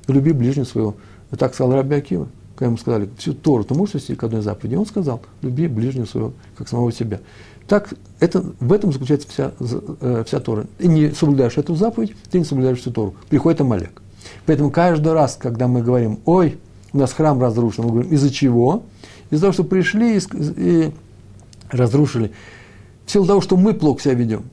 Люби 0.07 0.33
ближнего 0.33 0.64
своего. 0.64 0.96
Так 1.37 1.55
сказал 1.55 1.72
Раби 1.72 1.96
Акива. 1.96 2.29
Когда 2.57 2.66
ему 2.66 2.79
сказали, 2.79 3.11
всю 3.19 3.35
Тору 3.35 3.64
ты 3.64 3.75
можешь 3.75 3.92
свести 3.92 4.14
к 4.14 4.25
одной 4.25 4.40
заповеди? 4.40 4.77
Он 4.77 4.87
сказал, 4.87 5.21
люби 5.42 5.69
ближнего 5.69 6.07
своего, 6.07 6.33
как 6.57 6.69
самого 6.69 6.90
себя. 6.90 7.21
Так, 7.69 7.92
это, 8.19 8.45
в 8.61 8.73
этом 8.73 8.92
заключается 8.92 9.29
вся, 9.29 9.53
э, 10.01 10.25
вся 10.27 10.40
Тора. 10.40 10.66
Ты 10.79 10.87
не 10.87 11.11
соблюдаешь 11.11 11.59
эту 11.59 11.75
заповедь, 11.75 12.14
ты 12.31 12.38
не 12.38 12.45
соблюдаешь 12.45 12.79
всю 12.81 12.90
Тору. 12.90 13.14
Приходит 13.29 13.61
Амалек. 13.61 14.01
Поэтому 14.47 14.71
каждый 14.71 15.12
раз, 15.12 15.37
когда 15.38 15.69
мы 15.69 15.83
говорим, 15.83 16.21
ой, 16.25 16.59
у 16.95 16.99
нас 16.99 17.12
храм 17.12 17.40
разрушен, 17.40 17.85
мы 17.85 17.90
говорим, 17.90 18.11
из-за 18.12 18.31
чего? 18.31 18.85
Из-за 19.31 19.42
того, 19.42 19.53
что 19.53 19.64
пришли 19.64 20.16
и, 20.16 20.21
и 20.57 20.92
разрушили. 21.71 22.33
В 23.05 23.11
силу 23.11 23.27
того, 23.27 23.42
что 23.42 23.59
мы 23.59 23.75
плохо 23.75 24.01
себя 24.01 24.14
ведем. 24.14 24.45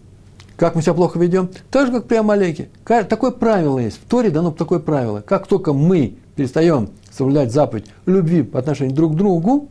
Как 0.57 0.75
мы 0.75 0.81
себя 0.81 0.93
плохо 0.93 1.19
ведем? 1.19 1.49
Так 1.71 1.87
же, 1.87 1.93
как 1.93 2.07
при 2.07 2.17
Амалеке. 2.17 2.69
Такое 2.83 3.31
правило 3.31 3.79
есть. 3.79 3.97
В 3.97 4.09
Торе 4.09 4.29
дано 4.29 4.51
такое 4.51 4.79
правило. 4.79 5.21
Как 5.21 5.47
только 5.47 5.71
мы 5.71 6.15
перестаем 6.35 6.89
соблюдать 7.11 7.51
заповедь 7.51 7.85
любви 8.05 8.43
по 8.43 8.59
отношению 8.59 8.95
друг 8.95 9.13
к 9.13 9.15
другу, 9.15 9.69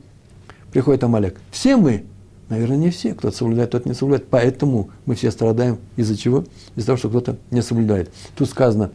приходит 0.72 1.04
Амалек. 1.04 1.40
Все 1.50 1.76
мы, 1.76 2.04
наверное, 2.48 2.76
не 2.76 2.90
все, 2.90 3.14
кто 3.14 3.30
соблюдает, 3.30 3.70
тот 3.70 3.86
не 3.86 3.94
соблюдает. 3.94 4.28
Поэтому 4.30 4.90
мы 5.06 5.14
все 5.14 5.30
страдаем 5.30 5.78
из-за 5.96 6.16
чего? 6.16 6.44
Из-за 6.76 6.86
того, 6.86 6.98
что 6.98 7.08
кто-то 7.08 7.36
не 7.50 7.62
соблюдает. 7.62 8.10
Тут 8.36 8.48
сказано, 8.48 8.90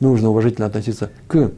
нужно 0.00 0.30
уважительно 0.30 0.66
относиться 0.66 1.10
к 1.28 1.52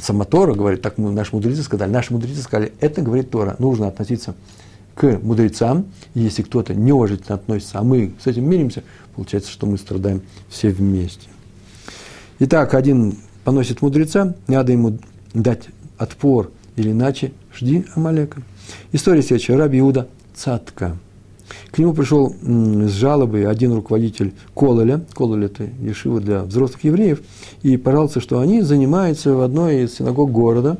сама 0.00 0.24
Тора 0.24 0.54
говорит, 0.54 0.82
так 0.82 0.98
мы, 0.98 1.10
наши 1.10 1.34
мудрецы 1.34 1.62
сказали, 1.62 1.90
наши 1.90 2.12
мудрецы 2.12 2.42
сказали, 2.42 2.72
это 2.80 3.02
говорит 3.02 3.30
Тора, 3.30 3.56
нужно 3.58 3.88
относиться 3.88 4.34
к 4.94 5.18
мудрецам, 5.22 5.86
если 6.14 6.42
кто-то 6.42 6.74
неуважительно 6.74 7.36
относится, 7.36 7.78
а 7.78 7.82
мы 7.82 8.14
с 8.22 8.26
этим 8.26 8.48
миримся, 8.48 8.82
получается, 9.14 9.50
что 9.50 9.66
мы 9.66 9.78
страдаем 9.78 10.22
все 10.48 10.70
вместе. 10.70 11.28
Итак, 12.38 12.74
один 12.74 13.18
поносит 13.46 13.80
мудреца, 13.80 14.34
надо 14.48 14.72
ему 14.72 14.98
дать 15.32 15.68
отпор, 15.98 16.50
или 16.74 16.90
иначе 16.90 17.32
жди 17.54 17.84
Амалека. 17.94 18.42
История 18.90 19.22
следующая. 19.22 19.54
Раби 19.54 19.78
Иуда 19.78 20.08
Цатка. 20.34 20.96
К 21.70 21.78
нему 21.78 21.94
пришел 21.94 22.34
с 22.42 22.90
жалобой 22.90 23.46
один 23.46 23.72
руководитель 23.72 24.34
Кололя, 24.52 25.04
Кололь– 25.14 25.44
это 25.46 25.62
ешива 25.80 26.20
для 26.20 26.42
взрослых 26.42 26.82
евреев, 26.82 27.22
и 27.62 27.76
пожаловался, 27.76 28.20
что 28.20 28.40
они 28.40 28.62
занимаются 28.62 29.32
в 29.32 29.40
одной 29.40 29.84
из 29.84 29.94
синагог 29.94 30.32
города, 30.32 30.78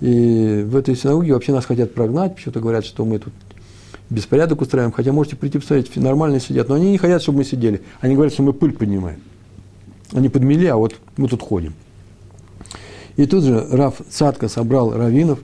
и 0.00 0.64
в 0.66 0.74
этой 0.74 0.96
синагоге 0.96 1.34
вообще 1.34 1.52
нас 1.52 1.64
хотят 1.64 1.94
прогнать, 1.94 2.34
почему-то 2.34 2.58
говорят, 2.58 2.84
что 2.84 3.04
мы 3.04 3.20
тут 3.20 3.32
беспорядок 4.10 4.62
устраиваем, 4.62 4.90
хотя 4.90 5.12
можете 5.12 5.36
прийти 5.36 5.60
посмотреть, 5.60 5.94
нормально 5.94 6.40
сидят, 6.40 6.68
но 6.68 6.74
они 6.74 6.90
не 6.90 6.98
хотят, 6.98 7.22
чтобы 7.22 7.38
мы 7.38 7.44
сидели. 7.44 7.82
Они 8.00 8.16
говорят, 8.16 8.32
что 8.32 8.42
мы 8.42 8.52
пыль 8.52 8.72
поднимаем. 8.72 9.20
Они 10.10 10.28
подмели, 10.28 10.66
а 10.66 10.74
вот 10.74 10.96
мы 11.16 11.28
тут 11.28 11.40
ходим. 11.40 11.72
И 13.16 13.26
тут 13.26 13.44
же 13.44 13.66
Раф 13.70 14.00
Цатка 14.08 14.48
собрал 14.48 14.92
раввинов 14.92 15.40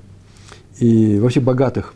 и 0.79 1.19
вообще 1.19 1.41
богатых 1.41 1.95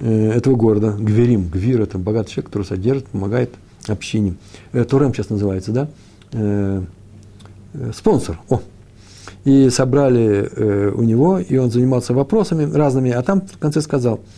э, 0.00 0.32
этого 0.32 0.56
города, 0.56 0.92
Гверим, 0.98 1.48
Гвир– 1.48 1.80
это 1.82 1.98
богатый 1.98 2.30
человек, 2.30 2.46
который 2.46 2.64
содержит, 2.64 3.06
помогает 3.06 3.54
общине. 3.86 4.34
Э, 4.72 4.84
Турем 4.84 5.14
сейчас 5.14 5.30
называется, 5.30 5.72
да? 5.72 5.88
Э, 6.32 6.82
спонсор, 7.94 8.38
о, 8.48 8.60
и 9.44 9.70
собрали 9.70 10.90
у 10.94 11.02
него, 11.02 11.38
и 11.38 11.56
он 11.58 11.70
занимался 11.70 12.12
вопросами 12.12 12.70
разными, 12.70 13.10
а 13.10 13.22
там 13.22 13.42
в 13.42 13.58
конце 13.58 13.80
сказал– 13.80 14.20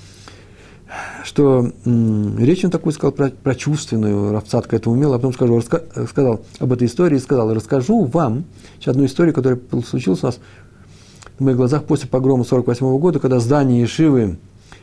что 1.24 1.70
речь 1.84 2.64
он 2.64 2.70
такую 2.70 2.92
сказал 2.92 3.12
про, 3.12 3.30
про 3.30 3.54
чувственную, 3.54 4.32
Равцатка 4.32 4.76
это 4.76 4.90
умел, 4.90 5.12
а 5.12 5.18
потом 5.18 5.32
скажу, 5.32 5.56
раска, 5.56 5.82
сказал 6.08 6.40
об 6.58 6.72
этой 6.72 6.86
истории 6.86 7.18
сказал, 7.18 7.52
расскажу 7.54 8.04
вам 8.04 8.44
одну 8.84 9.04
историю, 9.04 9.34
которая 9.34 9.60
случилась 9.86 10.22
у 10.22 10.26
нас 10.26 10.40
в 11.38 11.42
моих 11.42 11.56
глазах 11.56 11.84
после 11.84 12.08
погрома 12.08 12.44
48 12.44 12.98
года, 12.98 13.18
когда 13.18 13.40
здание 13.40 13.82
Ешивы 13.82 14.38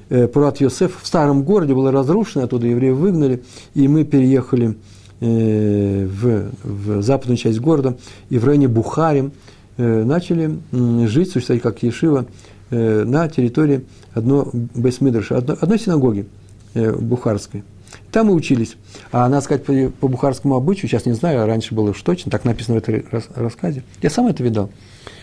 э, 0.10 0.28
Пурат 0.28 0.60
Йосеф 0.60 1.02
в 1.02 1.06
старом 1.06 1.43
городе 1.43 1.74
было 1.74 1.91
разрушено, 1.91 2.46
оттуда 2.46 2.67
евреев 2.67 2.96
выгнали, 2.96 3.43
и 3.74 3.88
мы 3.88 4.04
переехали 4.04 4.78
э, 5.20 6.08
в, 6.08 6.52
в 6.63 7.02
западную 7.02 7.38
часть 7.38 7.60
города, 7.60 7.98
и 8.30 8.39
в 8.39 8.46
районе 8.46 8.67
Бухари 8.67 9.30
э, 9.78 10.04
начали 10.04 10.58
э, 10.72 11.08
жить, 11.08 11.32
существовать 11.32 11.62
как 11.62 11.84
Ешива, 11.84 12.26
Э, 12.26 12.26
на 12.70 13.28
территории 13.30 13.86
одной 14.14 14.46
Бейсмидраша, 14.52 15.38
одной, 15.38 15.80
синагоги 15.80 16.28
э, 16.74 16.92
бухарской. 16.94 17.64
Там 18.12 18.28
мы 18.28 18.34
учились. 18.34 18.76
А 19.12 19.30
надо 19.30 19.42
сказать, 19.42 19.64
по, 19.64 19.74
по 20.02 20.08
бухарскому 20.08 20.56
обычаю, 20.56 20.90
сейчас 20.90 21.06
не 21.06 21.14
знаю, 21.14 21.46
раньше 21.46 21.74
было 21.74 21.92
уж 21.92 22.02
точно, 22.02 22.32
так 22.32 22.46
написано 22.46 22.80
в 22.80 22.88
этом 22.88 23.04
рассказе. 23.36 23.84
Я 24.02 24.10
сам 24.10 24.28
это 24.28 24.44
видал. 24.44 24.70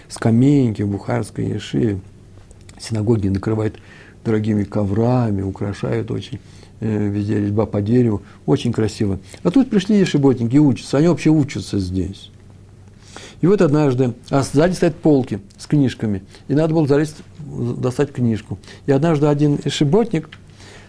Скамейки 0.08 0.82
в 0.82 0.88
бухарской 0.88 1.46
ешиве, 1.46 2.00
синагоги 2.78 3.28
накрывают 3.28 3.76
дорогими 4.24 4.64
коврами, 4.64 5.42
украшают 5.42 6.10
очень, 6.10 6.40
э, 6.80 7.08
везде 7.08 7.40
резьба 7.40 7.66
по 7.66 7.80
дереву, 7.82 8.22
очень 8.46 8.72
красиво. 8.72 9.18
А 9.42 9.50
тут 9.50 9.70
пришли 9.70 9.98
ешеботники 9.98 10.56
и 10.56 10.58
учатся, 10.58 10.98
они 10.98 11.08
вообще 11.08 11.30
учатся 11.30 11.78
здесь. 11.78 12.30
И 13.40 13.46
вот 13.46 13.60
однажды, 13.60 14.14
а 14.30 14.42
сзади 14.42 14.74
стоят 14.74 14.96
полки 14.96 15.40
с 15.58 15.66
книжками, 15.66 16.22
и 16.48 16.54
надо 16.54 16.74
было 16.74 16.86
залезть, 16.86 17.16
достать 17.38 18.12
книжку. 18.12 18.58
И 18.86 18.92
однажды 18.92 19.26
один 19.26 19.58
шиботник, 19.66 20.28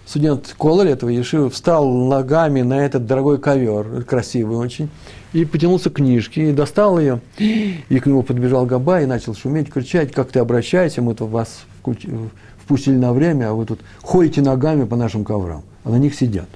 студент 0.06 0.56
Колор 0.58 0.86
этого 0.86 1.10
Ешивы, 1.10 1.50
встал 1.50 1.92
ногами 1.92 2.62
на 2.62 2.86
этот 2.86 3.06
дорогой 3.06 3.40
ковер, 3.40 4.04
красивый 4.04 4.58
очень, 4.58 4.90
и 5.34 5.46
потянулся 5.46 5.90
к 5.90 5.96
книжке, 5.96 6.50
и 6.50 6.54
достал 6.54 7.00
ее, 7.00 7.20
и 7.38 8.00
к 8.00 8.06
нему 8.06 8.24
подбежал 8.24 8.66
Габа 8.66 9.02
и 9.02 9.06
начал 9.06 9.36
шуметь, 9.36 9.72
кричать, 9.72 10.12
как 10.12 10.32
ты 10.32 10.40
обращайся, 10.40 11.02
мы-то 11.02 11.26
вас 11.26 11.66
впустили 12.64 12.96
на 12.96 13.14
время, 13.14 13.50
а 13.50 13.54
вы 13.54 13.66
тут 13.66 13.82
ходите 14.02 14.42
ногами 14.42 14.86
по 14.86 14.96
нашим 14.96 15.26
коврам, 15.26 15.64
а 15.84 15.90
на 15.90 15.98
них 15.98 16.16
сидят. 16.16 16.48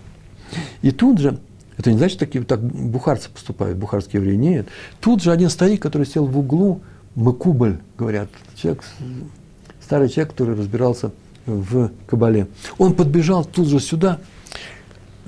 И 0.82 0.92
тут 0.92 1.20
же 1.20 1.40
это 1.80 1.92
не 1.94 1.98
значит, 1.98 2.18
что 2.18 2.26
такие, 2.26 2.44
так 2.44 2.62
бухарцы 2.62 3.30
поступают, 3.30 3.78
бухарские 3.78 4.22
евреи. 4.22 4.36
Нет. 4.36 4.68
Тут 5.00 5.24
же 5.24 5.32
один 5.32 5.50
старик, 5.50 5.82
который 5.82 6.06
сел 6.06 6.26
в 6.26 6.38
углу, 6.38 6.82
Макубль, 7.16 7.78
говорят, 7.98 8.28
человек, 8.56 8.84
старый 9.82 10.10
человек, 10.10 10.32
который 10.34 10.56
разбирался 10.56 11.12
в 11.46 11.90
Кабале. 12.06 12.48
Он 12.78 12.94
подбежал 12.94 13.46
тут 13.46 13.70
же 13.70 13.80
сюда, 13.80 14.20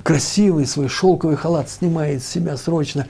красивый 0.02 0.66
свой 0.66 0.88
шелковый 0.88 1.36
халат 1.36 1.70
снимает 1.70 2.22
с 2.22 2.28
себя 2.28 2.58
срочно, 2.58 3.06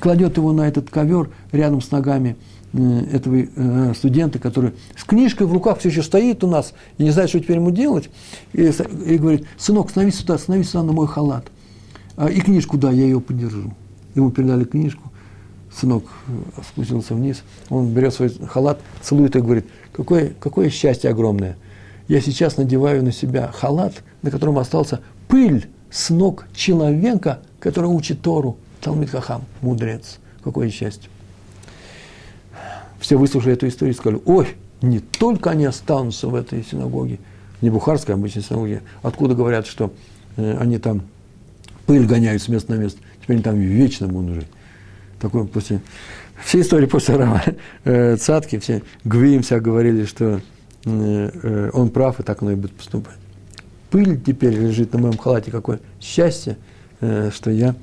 кладет 0.00 0.38
его 0.38 0.52
на 0.52 0.66
этот 0.66 0.88
ковер 0.88 1.28
рядом 1.52 1.82
с 1.82 1.90
ногами 1.90 2.36
э, 2.72 3.00
этого 3.12 3.36
э, 3.36 3.92
студента, 3.94 4.38
который 4.38 4.72
с 4.96 5.04
книжкой 5.04 5.46
в 5.46 5.52
руках 5.52 5.80
все 5.80 5.90
еще 5.90 6.02
стоит 6.02 6.42
у 6.42 6.46
нас 6.46 6.72
и 6.96 7.02
не 7.02 7.10
знает, 7.10 7.28
что 7.28 7.40
теперь 7.40 7.56
ему 7.56 7.72
делать, 7.72 8.08
и, 8.54 8.72
и 9.06 9.18
говорит, 9.18 9.46
сынок, 9.58 9.90
становись 9.90 10.20
сюда, 10.20 10.38
становись 10.38 10.70
сюда 10.70 10.82
на 10.82 10.92
мой 10.92 11.06
халат. 11.06 11.44
А, 12.16 12.28
и 12.28 12.40
книжку, 12.40 12.78
да, 12.78 12.90
я 12.90 13.04
ее 13.04 13.20
подержу. 13.20 13.72
Ему 14.14 14.30
передали 14.30 14.64
книжку, 14.64 15.12
сынок 15.72 16.04
э, 16.28 16.62
спустился 16.66 17.14
вниз, 17.14 17.42
он 17.68 17.92
берет 17.92 18.14
свой 18.14 18.30
халат, 18.30 18.80
целует 19.02 19.36
и 19.36 19.40
говорит, 19.40 19.66
какое, 19.92 20.32
какое 20.40 20.70
счастье 20.70 21.10
огромное. 21.10 21.56
Я 22.08 22.20
сейчас 22.20 22.56
надеваю 22.56 23.04
на 23.04 23.12
себя 23.12 23.50
халат, 23.52 24.02
на 24.22 24.30
котором 24.30 24.58
остался 24.58 25.00
пыль 25.28 25.68
с 25.90 26.08
ног 26.10 26.46
человека, 26.54 27.40
который 27.60 27.86
учит 27.86 28.22
Тору, 28.22 28.56
Талмит 28.80 29.10
Хахам, 29.10 29.44
мудрец. 29.60 30.18
Какое 30.42 30.70
счастье. 30.70 31.10
Все 33.00 33.16
выслушали 33.16 33.54
эту 33.54 33.66
историю 33.66 33.94
и 33.94 33.96
сказали, 33.96 34.22
ой, 34.24 34.48
не 34.80 35.00
только 35.00 35.50
они 35.50 35.64
останутся 35.64 36.28
в 36.28 36.34
этой 36.34 36.64
синагоге, 36.64 37.18
не 37.60 37.70
бухарской 37.70 38.14
а 38.14 38.18
обычной 38.18 38.42
синагоге, 38.42 38.82
откуда 39.02 39.34
говорят, 39.34 39.66
что 39.66 39.92
э, 40.36 40.56
они 40.58 40.78
там 40.78 41.02
пыль 41.86 42.06
гоняют 42.06 42.42
с 42.42 42.48
места 42.48 42.72
на 42.72 42.76
место. 42.76 43.00
Теперь 43.22 43.36
они 43.36 43.42
там 43.42 43.58
вечно 43.58 44.08
будут 44.08 44.34
жить. 44.34 44.48
Такое 45.20 45.44
после, 45.44 45.80
Все 46.44 46.60
истории 46.60 46.86
после 46.86 47.16
Рава 47.16 47.42
э, 47.84 48.16
Цатки, 48.16 48.58
все 48.58 48.82
Гвиим 49.04 49.42
вся 49.42 49.60
говорили, 49.60 50.04
что 50.04 50.40
э, 50.84 51.30
э, 51.42 51.70
он 51.72 51.90
прав, 51.90 52.20
и 52.20 52.22
так 52.22 52.42
оно 52.42 52.52
и 52.52 52.54
будет 52.54 52.72
поступать. 52.72 53.16
Пыль 53.90 54.20
теперь 54.20 54.54
лежит 54.54 54.92
на 54.92 54.98
моем 54.98 55.16
халате, 55.16 55.50
какое 55.50 55.80
счастье, 56.00 56.58
э, 57.00 57.30
что 57.32 57.50
я... 57.50 57.74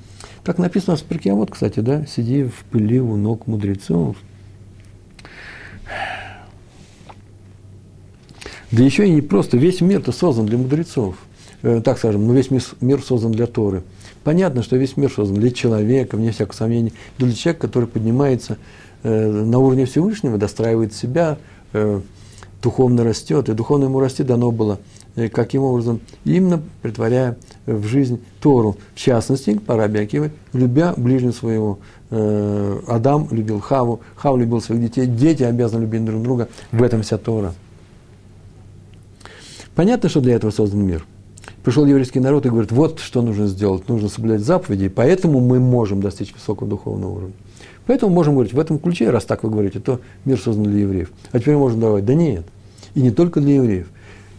Так 0.43 0.57
написано 0.57 0.97
в 0.97 0.99
спирке, 0.99 1.33
вот, 1.33 1.51
кстати, 1.51 1.79
да, 1.79 2.05
сиди 2.05 2.43
в 2.43 2.65
пыли 2.69 2.99
у 2.99 3.15
ног 3.15 3.47
мудрецов. 3.47 4.17
Да 8.71 8.83
еще 8.83 9.07
и 9.07 9.11
не 9.11 9.21
просто, 9.21 9.57
весь 9.57 9.81
мир-то 9.81 10.11
создан 10.11 10.45
для 10.45 10.57
мудрецов. 10.57 11.15
Э, 11.61 11.81
так 11.83 11.97
скажем, 11.97 12.27
но 12.27 12.33
весь 12.33 12.51
мир, 12.51 12.61
мир 12.81 13.01
создан 13.01 13.31
для 13.31 13.47
Торы. 13.47 13.83
Понятно, 14.23 14.63
что 14.63 14.77
весь 14.77 14.95
мир 14.95 15.11
создан 15.11 15.37
для 15.37 15.51
человека, 15.51 16.15
вне 16.15 16.31
всякого 16.31 16.55
сомнения, 16.55 16.93
для 17.17 17.33
человека, 17.33 17.67
который 17.67 17.87
поднимается 17.87 18.57
э, 19.03 19.31
на 19.31 19.59
уровне 19.59 19.85
Всевышнего, 19.85 20.37
достраивает 20.37 20.93
себя, 20.93 21.37
э, 21.73 21.99
духовно 22.61 23.03
растет, 23.03 23.49
и 23.49 23.53
духовно 23.53 23.85
ему 23.85 23.99
расти 23.99 24.23
дано 24.23 24.51
было, 24.51 24.79
э, 25.17 25.27
каким 25.27 25.63
образом? 25.63 25.99
Именно 26.23 26.61
притворяя 26.81 27.37
в 27.65 27.85
жизнь 27.85 28.21
Тору. 28.39 28.77
В 28.95 28.99
частности, 28.99 29.57
по 29.57 29.75
Раби 29.75 30.09
любя 30.53 30.93
ближнего 30.95 31.33
своего. 31.33 31.79
Э, 32.09 32.79
Адам 32.87 33.27
любил 33.29 33.59
Хаву, 33.59 33.99
Хав 34.15 34.37
любил 34.37 34.61
своих 34.61 34.81
детей, 34.81 35.05
дети 35.05 35.43
обязаны 35.43 35.81
любить 35.81 36.05
друг 36.05 36.23
друга. 36.23 36.47
В 36.71 36.81
этом 36.81 37.01
вся 37.01 37.17
Тора. 37.17 37.53
Понятно, 39.75 40.07
что 40.07 40.21
для 40.21 40.35
этого 40.35 40.51
создан 40.51 40.85
мир– 40.85 41.05
пришел 41.63 41.85
еврейский 41.85 42.19
народ 42.19 42.45
и 42.45 42.49
говорит, 42.49 42.71
вот 42.71 42.99
что 42.99 43.21
нужно 43.21 43.47
сделать, 43.47 43.87
нужно 43.87 44.09
соблюдать 44.09 44.41
заповеди, 44.41 44.85
и 44.85 44.89
поэтому 44.89 45.39
мы 45.39 45.59
можем 45.59 46.01
достичь 46.01 46.33
высокого 46.33 46.69
духовного 46.69 47.11
уровня. 47.11 47.33
Поэтому 47.85 48.13
можем 48.13 48.33
говорить 48.33 48.53
в 48.53 48.59
этом 48.59 48.79
ключе, 48.79 49.09
раз 49.09 49.25
так 49.25 49.43
вы 49.43 49.49
говорите, 49.49 49.79
то 49.79 49.99
мир 50.25 50.39
создан 50.39 50.65
для 50.65 50.81
евреев. 50.81 51.11
А 51.31 51.39
теперь 51.39 51.55
можно 51.55 51.81
давать, 51.81 52.05
да 52.05 52.13
нет, 52.13 52.45
и 52.93 53.01
не 53.01 53.11
только 53.11 53.41
для 53.41 53.55
евреев. 53.55 53.87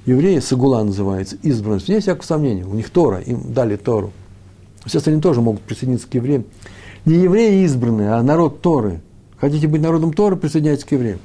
Евреи, 0.07 0.39
Сагула 0.39 0.83
называется, 0.83 1.37
избранность, 1.43 1.89
нет 1.89 2.03
всякого 2.03 2.25
сомнения, 2.25 2.65
у 2.65 2.75
них 2.75 2.91
Тора, 2.91 3.21
им 3.21 3.53
дали 3.53 3.77
Тору. 3.77 4.13
Все 4.85 4.99
остальные 4.99 5.23
тоже 5.23 5.41
могут 5.41 5.63
присоединиться 5.63 6.07
к 6.09 6.15
евреям. 6.15 6.45
Не 7.07 7.17
евреи 7.17 7.65
избранные, 7.65 8.11
а 8.11 8.23
народ 8.23 8.61
Торы. 8.61 9.01
Хотите 9.39 9.67
быть 9.67 9.81
народом 9.81 10.13
Торы, 10.13 10.37
присоединяйтесь 10.37 10.85
к 10.85 10.93
евреям. 10.93 11.21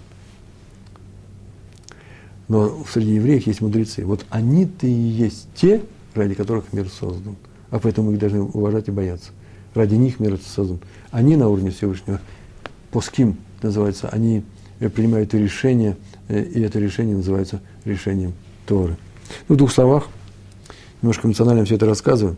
Но 2.49 2.83
среди 2.91 3.13
евреев 3.13 3.45
есть 3.47 3.61
мудрецы. 3.61 4.03
Вот 4.03 4.25
они-то 4.29 4.87
и 4.87 4.91
есть 4.91 5.47
те, 5.55 5.83
ради 6.15 6.33
которых 6.33 6.73
мир 6.73 6.89
создан. 6.89 7.37
А 7.69 7.79
поэтому 7.79 8.07
мы 8.07 8.15
их 8.15 8.19
должны 8.19 8.41
уважать 8.41 8.87
и 8.87 8.91
бояться. 8.91 9.29
Ради 9.75 9.95
них 9.95 10.19
мир 10.19 10.37
создан. 10.43 10.79
Они 11.11 11.35
на 11.35 11.47
уровне 11.47 11.69
Всевышнего, 11.69 12.19
по 12.91 13.01
ским 13.01 13.37
называется, 13.61 14.09
они 14.09 14.43
принимают 14.79 15.33
решение, 15.35 15.95
э, 16.27 16.41
и 16.41 16.61
это 16.61 16.79
решение 16.79 17.15
называется 17.15 17.61
решением 17.85 18.33
Торы. 18.65 18.97
Ну, 19.47 19.55
в 19.55 19.57
двух 19.59 19.71
словах, 19.71 20.07
немножко 21.03 21.27
эмоционально 21.27 21.65
все 21.65 21.75
это 21.75 21.85
рассказываю. 21.85 22.35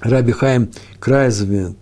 Раби 0.00 0.30
Хаим 0.30 0.70
Крайзверт, 1.00 1.72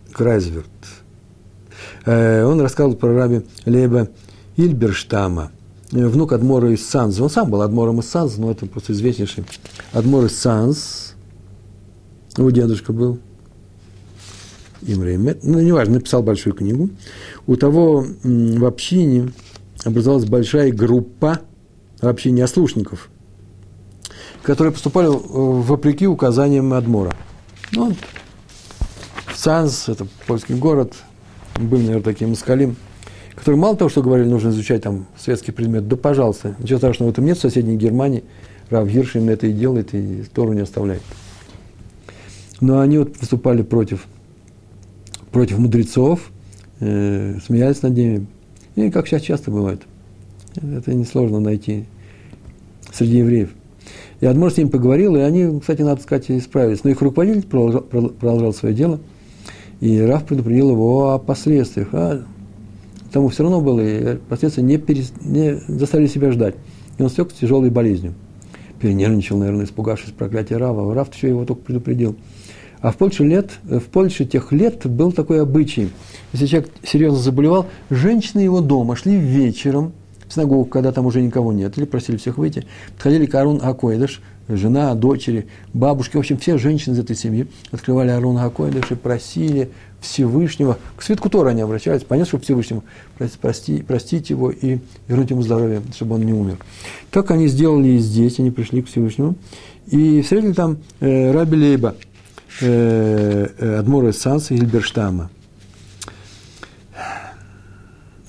э, 2.07 2.45
он 2.45 2.59
рассказывал 2.61 2.97
про 2.97 3.15
раби 3.15 3.43
Леба 3.67 4.09
Ильберштама– 4.57 5.51
Э, 5.54 5.54
внук 6.03 6.33
Адмора 6.33 6.73
из 6.73 6.87
Санз. 6.87 7.21
Он 7.21 7.31
сам 7.31 7.51
был 7.51 7.63
Адмором 7.63 8.01
из 8.01 8.09
Санз, 8.09 8.37
но 8.37 8.51
это 8.51 8.67
просто 8.67 8.93
известнейший. 8.93 9.45
Адмор 9.93 10.25
из 10.25 10.39
Санз. 10.39 11.15
Его 12.37 12.51
дедушка 12.51 12.93
был. 12.93 13.19
Имре 14.83 15.17
Ну, 15.17 15.61
неважно, 15.61 15.95
написал 15.95 16.23
большую 16.23 16.55
книгу. 16.55 16.91
У 17.47 17.57
того 17.57 18.05
в 18.23 18.65
общине 18.65 19.33
образовалась 19.85 20.27
большая 20.27 20.73
группа 20.73 21.41
в 22.01 22.09
общине 22.09 22.45
ослушников, 22.45 23.09
которые 24.43 24.73
поступали 24.73 25.09
э, 25.09 25.11
вопреки 25.13 26.07
указаниям 26.07 26.75
Адмора. 26.75 27.15
Ну, 27.73 27.95
Санз, 29.35 29.89
это 29.89 30.07
польский 30.27 30.57
город, 30.57 30.95
был, 31.59 31.79
наверное, 31.79 32.03
таким 32.03 32.31
москалим– 32.31 32.77
которые 33.45 33.61
мало 33.61 33.77
того, 33.77 33.91
что 33.91 34.01
говорили, 34.01 34.27
нужно 34.27 34.49
изучать 34.49 34.85
там 34.85 35.05
светский 35.19 35.53
предмет, 35.53 35.87
да 35.87 35.97
пожалуйста, 35.97 36.57
ничего 36.61 36.79
страшного 36.79 37.11
в 37.11 37.13
этом 37.13 37.27
нет, 37.27 37.37
в 37.37 37.43
соседней 37.43 37.77
Германии 37.77 38.25
Рав 38.71 38.89
Гирш 38.89 39.17
именно 39.17 39.33
это 39.33 39.47
и 39.47 39.53
делает, 39.53 39.93
и 39.93 40.25
Тору 40.33 40.55
не 40.55 40.63
оставляет. 40.63 41.03
Но 42.63 42.81
они 42.81 42.97
вот 42.97 43.21
выступали 43.21 43.61
против, 43.61 44.07
против 45.31 45.59
мудрецов, 45.59 46.31
э, 46.81 47.37
смеялись 47.45 47.83
над 47.83 47.95
ними, 47.95 48.27
и 48.77 48.91
как 48.91 49.07
сейчас 49.07 49.21
часто 49.21 49.51
бывает. 49.51 49.83
Это 50.57 50.95
несложно 50.95 51.39
найти 51.39 51.85
среди 52.95 53.19
евреев. 53.19 53.51
И 54.21 54.27
Адмор 54.27 54.53
с 54.53 54.57
ними 54.57 54.71
поговорил, 54.71 55.17
и 55.17 55.21
они, 55.21 55.61
кстати, 55.61 55.83
надо 55.83 56.01
сказать, 56.01 56.31
исправились. 56.31 56.83
Но 56.83 56.89
их 56.89 57.03
руководитель 57.03 57.47
продолжал, 57.47 57.83
продолжал 57.83 58.55
свое 58.55 58.75
дело, 58.75 59.01
и 59.83 60.01
Раф 60.01 60.25
предупредил 60.25 60.71
его 60.71 61.13
о 61.13 61.19
последствиях. 61.19 61.89
А, 61.93 62.25
тому 63.15 63.29
все 63.29 63.45
равно 63.45 63.61
было, 63.61 63.79
и 63.79 64.17
последствия 64.29 64.65
не, 64.65 64.77
перес, 64.77 65.13
не 65.21 65.61
заставили 65.69 66.09
себя 66.09 66.33
ждать. 66.33 66.57
И 66.99 67.03
он 67.03 67.09
стек 67.09 67.31
с 67.31 67.35
тяжелой 67.35 67.71
болезнью. 67.71 68.13
Перенервничал, 68.81 69.39
наверное, 69.39 69.67
испугавшись 69.67 70.11
проклятия 70.11 70.57
Рава. 70.57 70.93
Рав 70.93 71.15
еще 71.15 71.29
его 71.29 71.45
только 71.45 71.63
предупредил. 71.63 72.17
А 72.81 72.91
в 72.91 72.97
Польше, 72.97 73.23
лет, 73.23 73.53
в 73.63 73.85
Польше 73.85 74.25
тех 74.25 74.51
лет 74.51 74.85
был 74.85 75.13
такой 75.13 75.43
обычай. 75.43 75.91
Если 76.33 76.47
человек 76.47 76.71
серьезно 76.83 77.21
заболевал, 77.21 77.67
женщины 77.89 78.41
его 78.41 78.61
дома 78.61 78.97
шли 78.97 79.17
вечером 79.17 79.93
в 80.27 80.35
синагогу, 80.35 80.65
когда 80.65 80.91
там 80.91 81.07
уже 81.07 81.23
никого 81.23 81.53
нет, 81.53 81.79
или 81.79 81.85
просили 81.85 82.17
всех 82.17 82.37
выйти, 82.37 82.67
подходили 82.95 83.27
к 83.27 83.35
Арун 83.37 83.61
Акоидыш, 83.63 84.23
жена, 84.49 84.95
дочери, 84.95 85.47
бабушки, 85.73 86.17
в 86.17 86.21
общем, 86.21 86.39
все 86.39 86.59
женщины 86.59 86.95
из 86.95 86.99
этой 86.99 87.17
семьи 87.17 87.47
открывали 87.71 88.11
Арун 88.11 88.39
Акоидыш 88.39 88.91
и 88.91 88.95
просили 88.95 89.71
Всевышнего, 90.01 90.79
к 90.97 91.03
свитку 91.03 91.31
Тора 91.31 91.51
они 91.51 91.63
обращаются, 91.63 92.07
понятно, 92.07 92.29
что 92.29 92.39
Всевышнему 92.39 92.85
прости, 93.41 93.83
простить 93.83 94.31
его 94.31 94.51
и 94.51 94.79
вернуть 95.09 95.31
ему 95.31 95.43
здоровье, 95.43 95.83
чтобы 95.95 96.17
он 96.17 96.23
не 96.23 96.33
умер. 96.33 96.59
Так 97.11 97.31
они 97.31 97.49
сделали 97.49 97.89
и 97.89 97.99
здесь, 97.99 98.39
они 98.39 98.51
пришли 98.51 98.83
к 98.83 98.89
Всевышнему, 98.89 99.37
и 99.87 100.23
встретили 100.23 100.53
там 100.53 100.79
э, 101.01 101.33
Раби 101.33 101.57
Лейба, 101.57 101.95
э, 102.61 103.49
э, 103.59 103.77
Адмора 103.79 104.13
Санса 104.13 104.55
Гильберштама. 104.55 105.31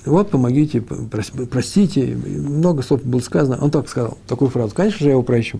Вот, 0.05 0.29
помогите, 0.29 0.81
простите, 0.81 2.15
много 2.15 2.83
слов 2.83 3.03
было 3.03 3.19
сказано. 3.19 3.57
Он 3.61 3.71
так 3.71 3.89
сказал, 3.89 4.17
такую 4.27 4.51
фразу. 4.51 4.75
Конечно 4.75 4.99
же, 4.99 5.05
я 5.05 5.11
его 5.11 5.23
прощу. 5.23 5.59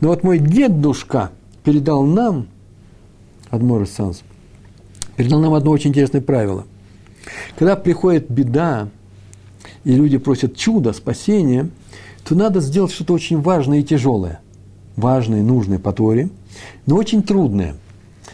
Но 0.00 0.08
вот 0.08 0.24
мой 0.24 0.38
дедушка 0.38 1.30
передал 1.62 2.04
нам, 2.04 2.48
Адмор 3.48 3.86
Санс, 3.86 4.22
передал 5.16 5.40
нам 5.40 5.54
одно 5.54 5.70
очень 5.70 5.90
интересное 5.90 6.20
правило. 6.20 6.64
Когда 7.56 7.76
приходит 7.76 8.30
беда, 8.30 8.88
и 9.84 9.94
люди 9.94 10.18
просят 10.18 10.56
чуда, 10.56 10.92
спасения, 10.92 11.68
то 12.24 12.34
надо 12.34 12.60
сделать 12.60 12.92
что-то 12.92 13.12
очень 13.12 13.40
важное 13.40 13.80
и 13.80 13.84
тяжелое. 13.84 14.40
Важное, 14.96 15.42
нужное 15.42 15.78
по 15.78 15.92
Торе, 15.92 16.28
но 16.86 16.96
очень 16.96 17.22
трудное. 17.22 17.76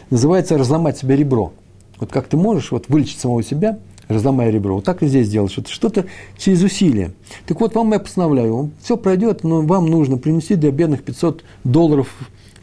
Называется 0.09 0.57
разломать 0.57 0.97
себе 0.97 1.15
ребро. 1.15 1.53
Вот 1.99 2.11
как 2.11 2.27
ты 2.27 2.37
можешь 2.37 2.71
вот, 2.71 2.89
вылечить 2.89 3.19
самого 3.19 3.43
себя, 3.43 3.79
разломая 4.07 4.49
ребро. 4.49 4.75
Вот 4.75 4.83
так 4.83 5.03
и 5.03 5.07
здесь 5.07 5.29
делать, 5.29 5.51
что-то, 5.51 5.71
что-то 5.71 6.05
через 6.37 6.63
усилие. 6.63 7.11
Так 7.45 7.59
вот, 7.59 7.75
вам 7.75 7.91
я 7.93 7.99
постановляю, 7.99 8.71
все 8.81 8.97
пройдет, 8.97 9.43
но 9.43 9.61
вам 9.61 9.87
нужно 9.87 10.17
принести 10.17 10.55
для 10.55 10.71
бедных 10.71 11.03
500 11.03 11.43
долларов 11.63 12.13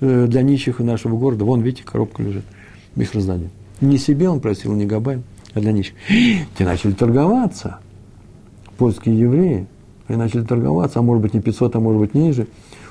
э, 0.01 0.27
для 0.29 0.43
нищих 0.43 0.79
нашего 0.81 1.17
города. 1.17 1.45
Вон, 1.45 1.61
видите, 1.61 1.85
коробка 1.85 2.23
лежит 2.23 2.45
их 2.97 3.15
раздании. 3.15 3.51
Не 3.81 3.99
себе 3.99 4.29
он 4.29 4.41
просил, 4.41 4.73
не 4.73 4.87
Габай, 4.87 5.23
а 5.53 5.61
для 5.61 5.73
них. 5.73 5.89
Те 6.59 6.65
начали 6.65 6.93
торговаться. 6.93 7.79
Польские 8.79 9.19
евреи. 9.19 9.67
И 10.09 10.17
начали 10.17 10.43
торговаться, 10.43 10.99
а 10.99 11.03
может 11.03 11.23
быть 11.23 11.33
не 11.33 11.41
500, 11.41 11.77
а 11.77 11.81
может 11.81 12.01
быть 12.01 12.15
ниже. 12.15 12.47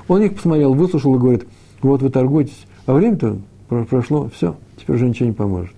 Он 0.08 0.22
их 0.22 0.34
посмотрел, 0.34 0.74
выслушал 0.74 1.14
и 1.14 1.18
говорит, 1.18 1.46
вот 1.80 2.02
вы 2.02 2.10
торгуетесь. 2.10 2.66
А 2.86 2.92
время-то 2.92 3.38
прошло, 3.88 4.28
все, 4.34 4.56
теперь 4.76 4.96
уже 4.96 5.08
ничего 5.08 5.28
не 5.28 5.34
поможет. 5.34 5.74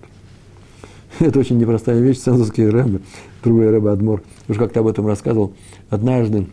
Это 1.21 1.39
очень 1.39 1.59
непростая 1.59 2.01
вещь, 2.01 2.19
цензорские 2.19 2.71
рэбы, 2.71 3.01
другой 3.43 3.71
рэбы 3.71 3.91
Адмор, 3.91 4.23
уже 4.49 4.59
как-то 4.59 4.81
об 4.81 4.87
этом 4.87 5.07
рассказывал. 5.07 5.53
Однажды, 5.91 6.47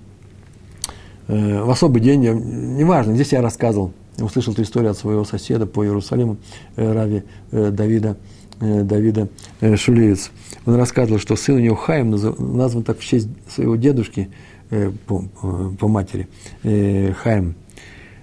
э, 1.27 1.63
в 1.63 1.69
особый 1.69 2.01
день, 2.01 2.21
неважно, 2.21 3.15
здесь 3.15 3.31
я 3.31 3.41
рассказывал, 3.41 3.93
услышал 4.19 4.53
эту 4.53 4.61
историю 4.61 4.91
от 4.91 4.97
своего 4.97 5.23
соседа 5.25 5.65
по 5.65 5.83
Иерусалиму, 5.83 6.37
э, 6.75 6.91
Рави 6.91 7.23
Давида 7.51 8.17
Э, 8.63 8.83
Давида 8.83 9.27
э. 9.61 9.75
Он 10.65 10.75
рассказывал, 10.75 11.19
что 11.19 11.35
сын 11.35 11.55
у 11.55 11.59
него 11.59 11.75
Хаим 11.75 12.11
назван 12.11 12.83
так 12.83 12.99
в 12.99 13.03
честь 13.03 13.27
своего 13.49 13.75
дедушки 13.75 14.29
по, 15.05 15.23
по 15.77 15.87
матери, 15.87 16.27
Хаим. 16.63 17.55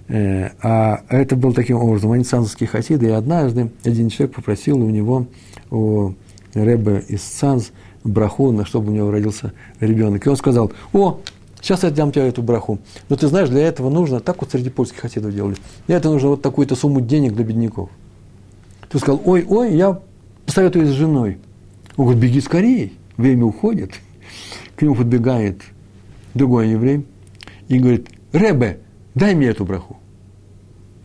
А 0.08 1.02
это 1.08 1.36
был 1.36 1.52
таким 1.52 1.76
образом, 1.76 2.10
они 2.12 2.24
цанзовские 2.24 2.68
хасиды, 2.68 3.06
и 3.06 3.10
однажды 3.10 3.70
один 3.84 4.08
человек 4.08 4.34
попросил 4.34 4.78
у 4.78 4.90
него, 4.90 5.26
у 5.70 6.14
Рэбе 6.54 7.04
из 7.08 7.22
Цанз, 7.22 7.70
браху, 8.04 8.52
на 8.52 8.64
чтобы 8.64 8.92
у 8.92 8.94
него 8.94 9.10
родился 9.10 9.52
ребенок. 9.80 10.26
И 10.26 10.28
он 10.28 10.36
сказал, 10.36 10.72
о, 10.92 11.20
сейчас 11.60 11.82
я 11.82 11.90
дам 11.90 12.12
тебе 12.12 12.28
эту 12.28 12.42
браху. 12.42 12.78
Но 13.08 13.16
ты 13.16 13.28
знаешь, 13.28 13.48
для 13.48 13.66
этого 13.66 13.90
нужно, 13.90 14.20
так 14.20 14.40
вот 14.40 14.50
среди 14.50 14.70
польских 14.70 15.00
хасидов 15.00 15.34
делали, 15.34 15.56
для 15.86 15.96
этого 15.96 16.12
нужно 16.12 16.30
вот 16.30 16.42
такую-то 16.42 16.74
сумму 16.74 17.00
денег 17.00 17.34
для 17.34 17.44
бедняков. 17.44 17.90
Ты 18.88 18.98
сказал, 18.98 19.20
ой, 19.24 19.44
ой, 19.48 19.76
я 19.76 20.00
посоветуюсь 20.46 20.88
с 20.88 20.92
женой. 20.92 21.38
Он 21.96 22.06
говорит, 22.06 22.22
беги 22.22 22.40
скорее, 22.40 22.92
время 23.16 23.44
уходит. 23.44 23.92
К 24.76 24.82
нему 24.82 24.94
подбегает 24.94 25.62
другой 26.34 26.70
еврей 26.70 27.06
и 27.68 27.78
говорит, 27.78 28.08
Ребе, 28.32 28.80
дай 29.14 29.34
мне 29.34 29.48
эту 29.48 29.64
браху. 29.64 29.98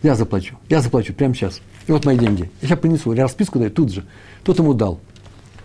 Я 0.04 0.16
заплачу, 0.16 0.56
я 0.70 0.82
заплачу 0.82 1.14
прямо 1.14 1.34
сейчас. 1.34 1.62
И 1.88 1.91
вот 1.91 2.06
мои 2.06 2.18
деньги. 2.18 2.50
Я 2.62 2.68
сейчас 2.68 2.80
принесу, 2.80 3.14
я 3.14 3.24
расписку 3.24 3.60
даю 3.60 3.72
тут 3.72 3.91
же. 3.91 4.06
Тот 4.43 4.60
ему 4.60 4.74
дал. 4.74 5.00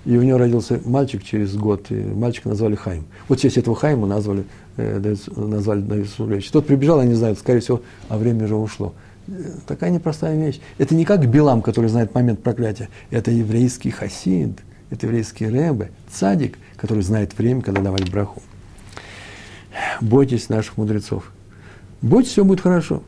И 0.04 0.16
у 0.16 0.22
него 0.22 0.38
родился 0.38 0.80
мальчик 0.84 1.22
через 1.22 1.54
год, 1.56 1.90
и 1.90 1.94
мальчика 1.94 2.48
назвали 2.48 2.74
Хайм. 2.74 3.04
Вот 3.28 3.38
в 3.38 3.42
честь 3.42 3.58
этого 3.58 3.76
Хайма 3.76 4.06
назвали, 4.06 4.44
э, 4.76 5.16
назвали 5.36 5.80
Давид 5.82 6.08
Сулевич. 6.08 6.50
Тот 6.50 6.66
прибежал, 6.66 7.00
я 7.00 7.06
не 7.06 7.14
знаю, 7.14 7.36
скорее 7.36 7.60
всего, 7.60 7.82
а 8.08 8.16
время 8.16 8.44
уже 8.44 8.56
ушло. 8.56 8.94
Э, 9.28 9.32
такая 9.66 9.90
непростая 9.90 10.36
вещь. 10.36 10.60
Это 10.78 10.94
не 10.94 11.04
как 11.04 11.26
Билам, 11.28 11.60
который 11.60 11.90
знает 11.90 12.14
момент 12.14 12.42
проклятия. 12.42 12.88
Это 13.10 13.30
еврейский 13.30 13.90
хасид, 13.90 14.58
это 14.88 15.06
еврейский 15.06 15.46
рэбе, 15.46 15.90
цадик, 16.10 16.58
который 16.76 17.02
знает 17.02 17.36
время, 17.36 17.60
когда 17.60 17.82
давать 17.82 18.10
браху. 18.10 18.42
Бойтесь 20.00 20.48
наших 20.48 20.78
мудрецов. 20.78 21.30
Бойтесь, 22.00 22.30
все 22.30 22.44
будет 22.44 22.62
хорошо. 22.62 23.02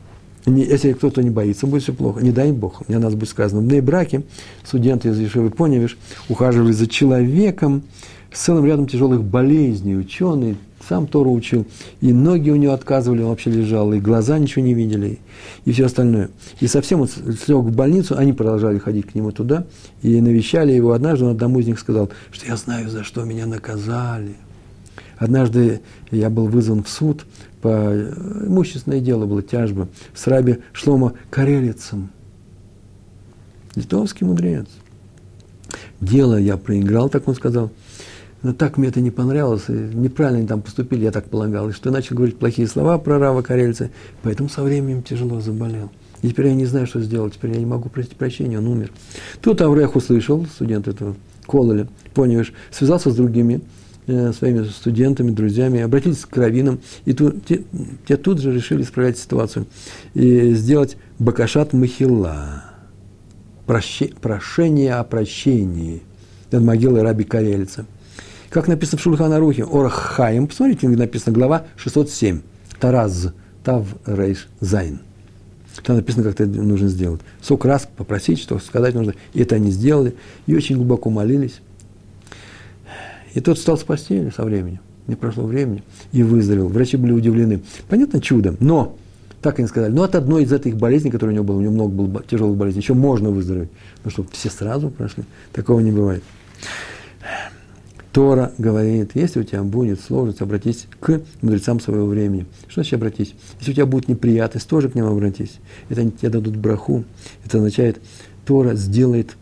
Не, 0.45 0.63
если 0.63 0.93
кто-то 0.93 1.23
не 1.23 1.29
боится, 1.29 1.67
будет 1.67 1.83
все 1.83 1.93
плохо. 1.93 2.21
Не 2.21 2.31
дай 2.31 2.51
Бог. 2.51 2.87
Мне 2.87 2.99
нас 2.99 3.13
будет 3.13 3.29
сказано. 3.29 3.61
В 3.61 3.81
браке 3.81 4.23
студенты 4.63 5.09
из 5.09 5.19
Ешевы 5.19 5.49
Поневиш 5.49 5.97
ухаживали 6.27 6.71
за 6.73 6.87
человеком 6.87 7.83
с 8.31 8.41
целым 8.43 8.65
рядом 8.65 8.87
тяжелых 8.87 9.23
болезней. 9.23 9.95
Ученый 9.95 10.57
сам 10.87 11.07
Тору 11.07 11.31
учил. 11.31 11.65
И 12.01 12.11
ноги 12.11 12.49
у 12.49 12.55
него 12.55 12.73
отказывали, 12.73 13.21
он 13.21 13.29
вообще 13.29 13.51
лежал. 13.51 13.93
И 13.93 13.99
глаза 13.99 14.37
ничего 14.37 14.65
не 14.65 14.73
видели. 14.73 15.19
И 15.63 15.71
все 15.71 15.85
остальное. 15.85 16.29
И 16.59 16.67
совсем 16.67 17.01
он 17.01 17.07
слег 17.07 17.59
в 17.59 17.73
больницу. 17.73 18.17
Они 18.17 18.33
продолжали 18.33 18.79
ходить 18.79 19.07
к 19.07 19.15
нему 19.15 19.31
туда. 19.31 19.65
И 20.01 20.19
навещали 20.19 20.73
его. 20.73 20.91
Однажды 20.91 21.25
он 21.25 21.31
одному 21.31 21.59
из 21.59 21.67
них 21.67 21.79
сказал, 21.79 22.09
что 22.31 22.45
я 22.47 22.57
знаю, 22.57 22.89
за 22.89 23.03
что 23.03 23.23
меня 23.23 23.45
наказали. 23.45 24.35
Однажды 25.23 25.79
я 26.11 26.29
был 26.29 26.47
вызван 26.47 26.83
в 26.83 26.89
суд 26.89 27.25
по 27.61 27.93
имущественное 28.45 28.99
дело 28.99 29.25
было, 29.25 29.41
тяжба, 29.41 29.87
с 30.13 30.27
раби 30.27 30.57
Шлома 30.73 31.13
Карелицем. 31.29 32.09
Литовский 33.73 34.27
мудрец. 34.27 34.67
Дело 36.01 36.35
я 36.35 36.57
проиграл, 36.57 37.07
так 37.07 37.25
он 37.29 37.35
сказал. 37.35 37.71
Но 38.41 38.51
так 38.51 38.75
мне 38.75 38.89
это 38.89 38.99
не 38.99 39.11
понравилось, 39.11 39.63
и 39.69 39.71
неправильно 39.71 40.39
они 40.39 40.47
там 40.47 40.61
поступили, 40.61 41.05
я 41.05 41.11
так 41.11 41.29
полагал. 41.29 41.69
И 41.69 41.71
что 41.71 41.87
я 41.87 41.93
начал 41.93 42.17
говорить 42.17 42.37
плохие 42.37 42.67
слова 42.67 42.97
про 42.97 43.17
Рава 43.17 43.41
Карельца, 43.41 43.91
поэтому 44.23 44.49
со 44.49 44.61
временем 44.61 45.03
тяжело 45.03 45.39
заболел. 45.39 45.89
И 46.21 46.27
теперь 46.31 46.47
я 46.47 46.53
не 46.53 46.65
знаю, 46.65 46.85
что 46.85 46.99
сделать, 46.99 47.35
теперь 47.35 47.51
я 47.51 47.59
не 47.59 47.65
могу 47.65 47.87
просить 47.87 48.17
прощения, 48.17 48.57
он 48.57 48.67
умер. 48.67 48.91
Тут 49.41 49.61
Аврех 49.61 49.95
услышал, 49.95 50.45
студент 50.47 50.89
этого 50.89 51.15
Кололя, 51.47 51.87
понял, 52.13 52.43
связался 52.71 53.09
с 53.09 53.15
другими, 53.15 53.61
Э, 53.61 53.82
своими 54.05 54.63
студентами, 54.65 55.31
друзьями, 55.31 55.81
обратились 55.81 56.25
к 56.25 56.35
раввинам, 56.37 56.79
и 57.05 57.13
тут, 57.13 57.45
те, 57.45 57.63
те 58.07 58.17
тут 58.17 58.39
же 58.39 58.53
решили 58.53 58.83
исправлять 58.83 59.17
ситуацию 59.17 59.65
и 60.13 60.53
сделать 60.53 60.97
бакашат 61.19 61.73
махила, 61.73 62.63
проще, 63.65 64.11
прошение 64.21 64.95
о 64.95 65.03
прощении 65.03 66.01
над 66.51 66.63
могилой 66.63 67.01
раби 67.01 67.23
Карелица. 67.23 67.85
Как 68.49 68.67
написано 68.67 68.99
в 68.99 69.01
Шульханарухе, 69.01 69.63
Орахаим, 69.63 70.47
посмотрите, 70.47 70.87
написано 70.87 71.33
глава 71.33 71.65
607, 71.77 72.41
Тараз, 72.79 73.33
Тав 73.63 73.87
Рейш 74.05 74.47
Зайн. 74.59 74.99
Там 75.81 75.95
написано, 75.95 76.23
как 76.23 76.39
это 76.39 76.45
нужно 76.45 76.87
сделать. 76.87 77.21
Сок 77.41 77.65
раз 77.65 77.89
попросить, 77.97 78.39
что 78.39 78.59
сказать 78.59 78.93
нужно. 78.93 79.15
И 79.33 79.41
это 79.41 79.55
они 79.55 79.71
сделали. 79.71 80.15
И 80.45 80.55
очень 80.55 80.75
глубоко 80.75 81.09
молились. 81.09 81.61
И 83.33 83.39
тот 83.39 83.57
встал 83.57 83.77
с 83.77 83.83
постели 83.83 84.29
со 84.29 84.43
временем. 84.43 84.79
Не 85.07 85.15
прошло 85.15 85.43
времени. 85.43 85.83
И 86.11 86.23
выздоровел. 86.23 86.69
Врачи 86.69 86.97
были 86.97 87.11
удивлены. 87.11 87.61
Понятно, 87.89 88.21
чудо. 88.21 88.55
Но, 88.59 88.95
так 89.41 89.59
они 89.59 89.67
сказали, 89.67 89.91
ну 89.91 90.03
от 90.03 90.15
одной 90.15 90.43
из 90.43 90.53
этих 90.53 90.77
болезней, 90.77 91.11
которая 91.11 91.33
у 91.33 91.35
него 91.35 91.43
была, 91.43 91.57
у 91.57 91.61
него 91.61 91.73
много 91.73 91.91
было 91.91 92.23
тяжелых 92.23 92.57
болезней, 92.57 92.81
еще 92.81 92.93
можно 92.93 93.29
выздороветь. 93.29 93.69
Ну 94.03 94.11
что, 94.11 94.25
все 94.31 94.49
сразу 94.49 94.89
прошли? 94.89 95.23
Такого 95.51 95.79
не 95.81 95.91
бывает. 95.91 96.23
Тора 98.13 98.53
говорит, 98.59 99.11
если 99.15 99.39
у 99.39 99.43
тебя 99.43 99.63
будет 99.63 99.99
сложность, 99.99 100.41
обратись 100.41 100.85
к 100.99 101.19
мудрецам 101.41 101.79
своего 101.79 102.05
времени. 102.05 102.45
Что 102.67 102.81
значит 102.81 102.93
обратись? 102.93 103.33
Если 103.59 103.71
у 103.71 103.73
тебя 103.73 103.87
будет 103.87 104.07
неприятность, 104.07 104.67
тоже 104.69 104.89
к 104.89 104.95
ним 104.95 105.05
обратись. 105.05 105.55
Это 105.89 106.01
они 106.01 106.11
тебе 106.11 106.29
дадут 106.29 106.55
браху. 106.55 107.05
Это 107.43 107.57
означает, 107.57 107.99
Тора 108.45 108.75
сделает 108.75 109.35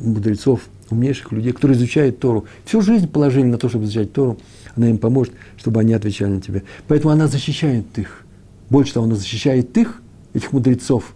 мудрецов 0.00 0.68
умнейших 0.90 1.32
людей, 1.32 1.52
которые 1.52 1.76
изучают 1.76 2.18
Тору, 2.18 2.46
всю 2.64 2.80
жизнь 2.80 3.08
положили 3.08 3.44
на 3.44 3.58
то, 3.58 3.68
чтобы 3.68 3.84
изучать 3.84 4.12
Тору, 4.12 4.38
она 4.76 4.90
им 4.90 4.98
поможет, 4.98 5.32
чтобы 5.56 5.80
они 5.80 5.92
отвечали 5.92 6.30
на 6.30 6.40
тебя. 6.40 6.62
Поэтому 6.86 7.12
она 7.12 7.26
защищает 7.26 7.86
их. 7.96 8.24
Больше 8.70 8.94
того, 8.94 9.06
она 9.06 9.16
защищает 9.16 9.76
их, 9.76 10.02
этих 10.34 10.52
мудрецов, 10.52 11.14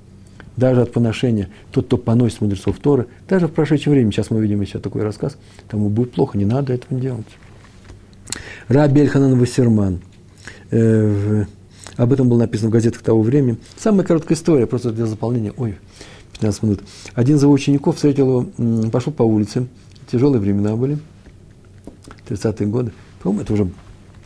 даже 0.57 0.83
от 0.83 0.93
поношения. 0.93 1.49
Тот, 1.70 1.87
кто 1.87 1.97
поносит 1.97 2.41
мудрецов 2.41 2.79
Торы, 2.79 3.07
даже 3.29 3.49
в 3.49 3.53
прошедшее 3.53 3.95
время, 3.95 4.11
сейчас 4.12 4.31
мы 4.31 4.41
видим 4.41 4.61
еще 4.61 4.79
такой 4.79 5.03
рассказ, 5.03 5.37
тому 5.68 5.89
будет 5.89 6.12
плохо, 6.12 6.39
не 6.39 6.45
надо 6.45 6.73
этого 6.73 7.01
делать. 7.01 7.27
Раби 8.68 9.01
Эльханан 9.01 9.39
Вассерман. 9.39 10.01
Э, 10.70 11.45
об 11.97 12.12
этом 12.12 12.29
было 12.29 12.39
написано 12.39 12.70
в 12.70 12.73
газетах 12.73 13.03
того 13.03 13.23
времени. 13.23 13.59
Самая 13.77 14.07
короткая 14.07 14.37
история, 14.37 14.66
просто 14.66 14.93
для 14.93 15.07
заполнения. 15.07 15.53
Ой, 15.57 15.77
15 16.43 16.62
минут. 16.64 16.80
Один 17.14 17.36
из 17.36 17.43
его 17.43 17.53
учеников 17.53 17.95
встретил 17.97 18.47
его, 18.57 18.90
пошел 18.90 19.12
по 19.12 19.22
улице, 19.22 19.68
тяжелые 20.11 20.40
времена 20.40 20.74
были, 20.74 20.99
30-е 22.28 22.66
годы. 22.66 22.93
По-моему, 23.22 23.43
это 23.43 23.53
уже 23.53 23.70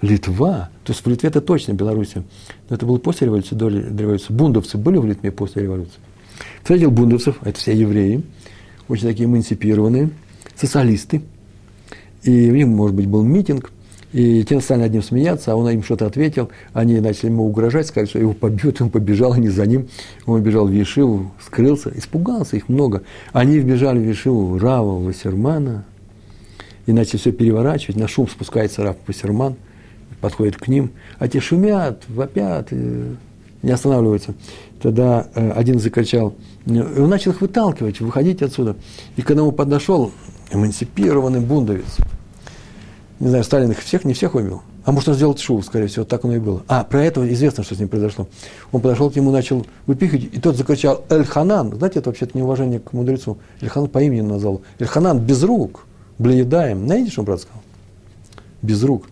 Литва, 0.00 0.70
то 0.84 0.92
есть 0.92 1.04
в 1.04 1.08
Литве 1.08 1.28
это 1.28 1.40
точно 1.40 1.72
Белоруссия. 1.72 2.22
Но 2.68 2.76
это 2.76 2.86
было 2.86 2.96
после 2.96 3.26
революции, 3.26 3.54
до 3.54 3.68
революции. 3.68 4.32
Бундовцы 4.32 4.78
были 4.78 4.96
в 4.96 5.06
Литве 5.06 5.30
после 5.30 5.64
революции. 5.64 5.98
Встретил 6.62 6.90
бундовцев, 6.90 7.36
это 7.42 7.58
все 7.58 7.76
евреи, 7.76 8.22
очень 8.88 9.08
такие 9.08 9.26
эмансипированные, 9.26 10.10
социалисты. 10.54 11.22
И 12.22 12.50
у 12.50 12.54
них, 12.54 12.66
может 12.66 12.96
быть, 12.96 13.06
был 13.06 13.22
митинг, 13.22 13.72
и 14.12 14.44
те 14.44 14.60
стали 14.60 14.82
над 14.82 14.92
ним 14.92 15.02
смеяться, 15.02 15.52
а 15.52 15.56
он 15.56 15.68
им 15.68 15.82
что-то 15.82 16.06
ответил. 16.06 16.50
Они 16.72 17.00
начали 17.00 17.26
ему 17.26 17.46
угрожать, 17.46 17.86
сказали, 17.86 18.08
что 18.08 18.18
его 18.18 18.32
побьют. 18.32 18.80
Он 18.80 18.90
побежал, 18.90 19.32
они 19.32 19.48
за 19.48 19.66
ним. 19.66 19.88
Он 20.26 20.40
побежал 20.40 20.66
в 20.66 20.72
Ешиву, 20.72 21.32
скрылся. 21.44 21.92
Испугался, 21.94 22.56
их 22.56 22.68
много. 22.68 23.02
Они 23.32 23.58
вбежали 23.58 23.98
в 23.98 24.08
Ешиву 24.08 24.58
Рава 24.58 25.00
Вассермана 25.00 25.84
и 26.86 26.92
начали 26.92 27.18
все 27.18 27.32
переворачивать. 27.32 27.96
На 27.96 28.06
шум 28.06 28.28
спускается 28.28 28.84
Рав 28.84 28.96
Вассерман, 29.06 29.56
подходит 30.20 30.56
к 30.56 30.68
ним. 30.68 30.92
А 31.18 31.26
те 31.26 31.40
шумят, 31.40 32.04
вопят, 32.08 32.70
не 32.70 33.70
останавливаются. 33.70 34.34
Тогда 34.80 35.26
э, 35.34 35.50
один 35.50 35.80
закричал, 35.80 36.34
и 36.66 36.78
он 36.78 37.08
начал 37.08 37.32
их 37.32 37.40
выталкивать, 37.40 38.00
выходить 38.00 38.42
отсюда. 38.42 38.76
И 39.16 39.22
когда 39.22 39.42
он 39.42 39.54
подошел, 39.54 40.12
эмансипированный 40.52 41.40
бундовец– 41.40 41.96
не 43.18 43.28
знаю, 43.28 43.44
Сталин 43.44 43.70
их 43.70 43.78
всех, 43.78 44.04
не 44.04 44.12
всех 44.12 44.34
убил. 44.34 44.62
А 44.84 44.92
может, 44.92 45.08
он 45.08 45.14
сделал 45.14 45.36
шоу, 45.36 45.62
скорее 45.62 45.86
всего, 45.86 46.04
так 46.04 46.24
оно 46.24 46.36
и 46.36 46.38
было. 46.38 46.62
А, 46.68 46.84
про 46.84 47.02
это 47.02 47.32
известно, 47.32 47.64
что 47.64 47.74
с 47.74 47.78
ним 47.78 47.88
произошло. 47.88 48.28
Он 48.72 48.80
подошел 48.80 49.10
к 49.10 49.16
нему, 49.16 49.30
начал 49.30 49.66
выпихивать, 49.86 50.24
и 50.32 50.40
тот 50.40 50.56
закричал 50.56 51.04
«Эльханан». 51.08 51.74
Знаете, 51.74 51.98
это 52.00 52.10
вообще-то 52.10 52.36
неуважение 52.36 52.78
к 52.78 52.92
мудрецу. 52.92 53.38
Эльханан 53.60 53.88
по 53.88 54.02
имени 54.02 54.20
назвал. 54.20 54.60
Эльханан 54.78 55.18
без 55.18 55.42
рук, 55.42 55.86
блеедаем. 56.18 56.84
Знаете, 56.84 57.10
что 57.10 57.22
он 57.22 57.26
брат 57.26 57.40
сказал? 57.40 57.62
Без 58.62 58.84
рук. 58.84 59.06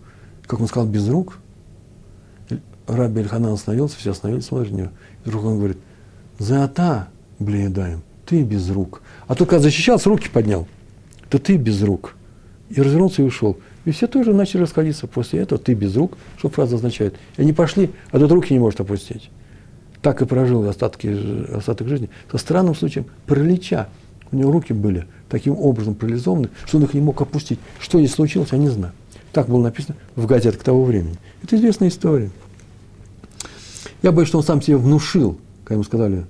Как 0.45 0.61
он 0.61 0.67
сказал, 0.67 0.87
без 0.87 1.09
рук? 1.09 1.39
Раби 2.87 3.21
Эльханан 3.21 3.53
остановился, 3.53 3.97
все 3.97 4.11
остановились, 4.11 4.45
смотрят 4.45 4.71
на 4.71 4.75
него. 4.77 4.89
И 5.25 5.29
вдруг 5.29 5.45
он 5.45 5.57
говорит, 5.57 5.77
«Заата, 6.37 7.07
блеедаем, 7.39 8.03
ты 8.25 8.43
без 8.43 8.69
рук». 8.69 9.01
А 9.27 9.35
когда 9.35 9.59
защищался, 9.59 10.09
руки 10.09 10.29
поднял. 10.29 10.67
То 11.29 11.39
ты 11.39 11.57
без 11.57 11.81
рук. 11.81 12.15
И 12.69 12.79
развернулся 12.81 13.23
и 13.23 13.25
ушел. 13.25 13.57
И 13.85 13.91
все 13.91 14.07
тоже 14.07 14.33
начали 14.33 14.61
расходиться. 14.61 15.07
После 15.07 15.39
этого 15.39 15.61
ты 15.61 15.73
без 15.73 15.95
рук, 15.95 16.17
что 16.37 16.49
фраза 16.49 16.75
означает. 16.75 17.15
И 17.37 17.41
они 17.41 17.53
пошли, 17.53 17.91
а 18.11 18.19
тут 18.19 18.31
руки 18.31 18.53
не 18.53 18.59
может 18.59 18.79
опустить. 18.81 19.29
Так 20.01 20.21
и 20.21 20.25
прожил 20.25 20.67
остатки, 20.67 21.55
остаток 21.55 21.87
жизни. 21.87 22.09
Со 22.31 22.37
странным 22.37 22.75
случаем 22.75 23.05
паралича. 23.27 23.87
У 24.31 24.35
него 24.35 24.51
руки 24.51 24.73
были 24.73 25.05
таким 25.29 25.57
образом 25.57 25.95
парализованы, 25.95 26.49
что 26.65 26.77
он 26.77 26.83
их 26.83 26.93
не 26.93 27.01
мог 27.01 27.21
опустить. 27.21 27.59
Что 27.79 27.99
здесь 27.99 28.13
случилось, 28.13 28.49
я 28.51 28.57
не 28.57 28.69
знаю. 28.69 28.93
Так 29.31 29.47
было 29.47 29.61
написано 29.61 29.95
в 30.15 30.25
газетах 30.25 30.63
того 30.63 30.83
времени. 30.83 31.17
Это 31.43 31.55
известная 31.55 31.89
история. 31.89 32.31
Я 34.01 34.11
боюсь, 34.11 34.29
что 34.29 34.39
он 34.39 34.43
сам 34.43 34.61
себе 34.61 34.77
внушил, 34.77 35.37
когда 35.63 35.75
ему 35.75 35.83
сказали, 35.83 36.25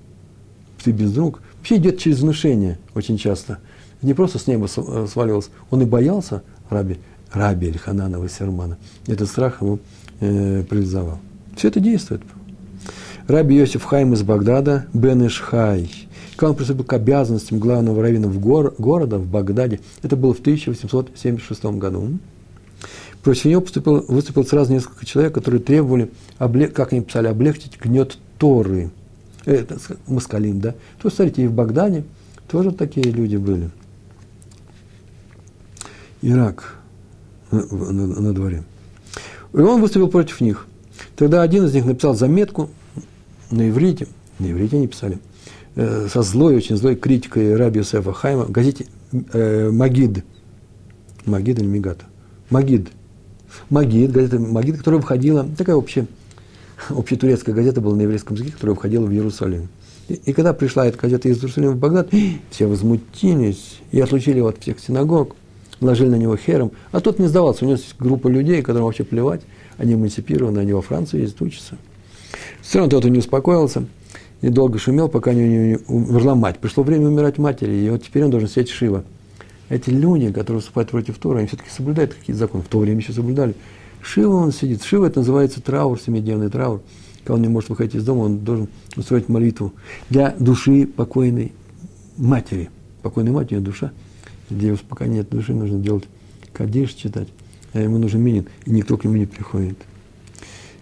ты 0.84 0.92
без 0.92 1.16
рук. 1.18 1.42
Вообще 1.58 1.78
идет 1.78 2.00
через 2.00 2.20
внушение 2.20 2.80
очень 2.94 3.18
часто– 3.18 3.60
не 4.06 4.14
просто 4.14 4.40
с 4.40 4.48
неба 4.48 4.68
свалилось, 4.68 5.50
он 5.72 5.82
и 5.82 5.86
боялся 5.86 6.44
раби, 6.70 7.00
раби 7.36 7.68
Ильханана 7.68 8.28
Сермана. 8.30 8.78
Этот 9.08 9.30
страх 9.30 9.62
ему 9.62 9.80
э, 10.22 10.64
парализовал. 10.64 11.20
Все 11.56 11.68
это 11.68 11.80
действует. 11.80 12.22
Раби 13.28 13.56
Йосиф 13.56 13.84
Хайм 13.84 14.14
из 14.14 14.24
Багдада, 14.24 14.86
Бен 14.94 15.26
Ишхай. 15.28 15.90
Когда 16.36 16.52
он 16.52 16.56
приступил 16.56 16.84
к 16.84 16.94
обязанностям 16.94 17.60
главного 17.60 18.02
раввина 18.02 18.28
в 18.28 18.40
гор, 18.40 18.76
города, 18.78 19.18
в 19.18 19.28
Багдаде, 19.28 19.80
это 20.04 20.16
было 20.16 20.34
в 20.34 20.40
1876 20.40 21.66
году. 21.66 22.20
Против 23.24 23.46
него 23.46 23.62
поступил, 23.62 24.06
выступил 24.08 24.46
сразу 24.46 24.74
несколько 24.74 25.06
человек, 25.06 25.34
которые 25.34 25.62
требовали, 25.62 26.12
облег, 26.38 26.74
как 26.74 26.94
они 26.94 27.02
писали, 27.02 27.28
облегчить 27.28 27.80
гнет 27.80 28.18
Торы. 28.38 28.92
Это 29.46 29.78
Маскалим, 30.08 30.60
да. 30.60 30.76
То, 31.02 31.10
смотрите, 31.10 31.44
и 31.44 31.48
в 31.48 31.54
Багдаде 31.54 32.04
тоже 32.50 32.72
такие 32.72 33.10
люди 33.12 33.38
были. 33.38 33.70
Ирак 36.22 36.76
на, 37.64 37.92
на, 37.92 38.22
на 38.22 38.34
дворе. 38.34 38.64
И 39.54 39.58
он 39.58 39.82
выступил 39.82 40.08
против 40.10 40.42
них. 40.42 40.68
Тогда 41.16 41.42
один 41.42 41.66
из 41.66 41.74
них 41.74 41.86
написал 41.86 42.14
заметку 42.14 42.70
на 43.52 43.70
иврите, 43.70 44.08
на 44.40 44.52
иврите 44.52 44.78
они 44.78 44.88
писали, 44.88 45.20
э, 45.76 46.08
со 46.12 46.22
злой, 46.24 46.56
очень 46.56 46.76
злой 46.76 46.96
критикой 46.96 47.56
Раби 47.56 47.80
Юсефа 47.80 48.14
Хайма 48.14 48.46
в 48.46 48.52
газете 48.52 48.88
э, 49.12 49.70
«Магид». 49.72 50.26
«Магид» 51.26 51.60
или 51.60 51.68
«Мигата»? 51.68 52.06
«Магид». 52.50 52.90
«Магид», 53.70 54.12
газета 54.12 54.40
«Магид», 54.40 54.78
которая 54.78 55.02
выходила, 55.02 55.48
такая 55.58 55.76
общая, 55.76 56.08
общетурецкая 56.90 57.56
газета 57.56 57.82
была 57.82 57.96
на 57.96 58.02
еврейском 58.02 58.36
языке, 58.36 58.52
которая 58.52 58.76
выходила 58.76 59.06
в 59.06 59.12
Иерусалим. 59.12 59.70
И, 60.08 60.14
и 60.14 60.34
когда 60.34 60.54
пришла 60.54 60.86
эта 60.86 60.98
газета 60.98 61.30
из 61.30 61.38
Иерусалима 61.38 61.72
в 61.72 61.78
Багдад, 61.78 62.10
все 62.50 62.68
возмутились 62.68 63.80
и 63.92 64.00
отлучили 64.00 64.38
его 64.38 64.50
от 64.50 64.62
всех 64.62 64.80
синагог, 64.80 65.36
ложили 65.86 66.10
на 66.10 66.16
него 66.16 66.36
хером. 66.36 66.72
А 66.92 67.00
тот 67.00 67.20
не 67.20 67.28
сдавался, 67.28 67.64
у 67.64 67.68
него 67.68 67.78
есть 67.78 67.96
группа 67.98 68.28
людей, 68.28 68.62
которым 68.62 68.86
вообще 68.86 69.04
плевать, 69.04 69.42
они 69.78 69.94
эмансипированы, 69.94 70.60
они 70.60 70.74
во 70.74 70.82
Францию 70.82 71.22
ездят, 71.22 71.42
учатся. 71.42 71.78
Все 72.62 72.80
равно 72.80 73.00
тот 73.00 73.10
не 73.10 73.20
успокоился 73.20 73.86
и 74.42 74.50
долго 74.50 74.80
шумел, 74.80 75.08
пока 75.08 75.34
не 75.34 75.78
умерла 75.88 76.36
мать. 76.36 76.60
Пришло 76.60 76.84
время 76.84 77.08
умирать 77.08 77.38
матери, 77.38 77.74
и 77.74 77.90
вот 77.90 78.04
теперь 78.04 78.26
он 78.26 78.32
должен 78.32 78.50
сидеть 78.50 78.70
Шива. 78.70 79.04
Эти 79.70 79.90
люди, 79.90 80.32
которые 80.32 80.58
выступают 80.58 80.92
против 80.92 81.18
Тора, 81.18 81.40
они 81.40 81.48
все-таки 81.48 81.70
соблюдают 81.70 82.14
какие-то 82.14 82.40
законы. 82.40 82.64
В 82.64 82.68
то 82.68 82.80
время 82.80 83.00
еще 83.00 83.14
соблюдали. 83.14 83.56
Шива 84.02 84.36
он 84.36 84.52
сидит. 84.52 84.84
Шива 84.84 85.08
это 85.08 85.20
называется 85.20 85.62
траур, 85.62 86.00
семидневный 86.00 86.50
траур. 86.50 86.82
Когда 87.24 87.34
он 87.34 87.42
не 87.42 87.48
может 87.48 87.70
выходить 87.70 87.96
из 87.96 88.06
дома, 88.06 88.22
он 88.22 88.40
должен 88.40 88.68
устроить 88.96 89.30
молитву 89.30 89.74
для 90.12 90.36
души 90.38 90.86
покойной 90.86 91.54
матери. 92.18 92.70
Покойной 93.02 93.32
матери 93.32 93.58
душа. 93.58 93.92
Где 94.50 94.76
пока 94.76 95.08
нет 95.08 95.30
души, 95.30 95.54
нужно 95.54 95.80
делать 95.80 96.06
кадиш 96.54 96.94
читать. 96.94 97.28
А 97.74 97.82
ему 97.82 97.98
нужен 97.98 98.22
минин, 98.22 98.48
и 98.66 98.72
никто 98.72 98.98
к 98.98 99.04
нему 99.04 99.16
не 99.16 99.26
приходит. 99.26 99.78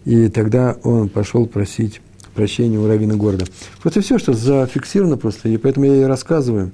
И 0.06 0.28
тогда 0.28 0.78
он 0.84 1.10
пошел 1.10 1.48
просить 1.48 2.02
прощения 2.36 2.78
у 2.78 2.88
равина 2.88 3.16
города. 3.16 3.46
Вот 3.84 3.96
и 3.96 4.02
все, 4.02 4.18
что 4.18 4.34
зафиксировано 4.34 5.18
просто, 5.18 5.50
и 5.50 5.58
поэтому 5.58 5.86
я 5.86 6.02
и 6.02 6.04
рассказываю, 6.04 6.72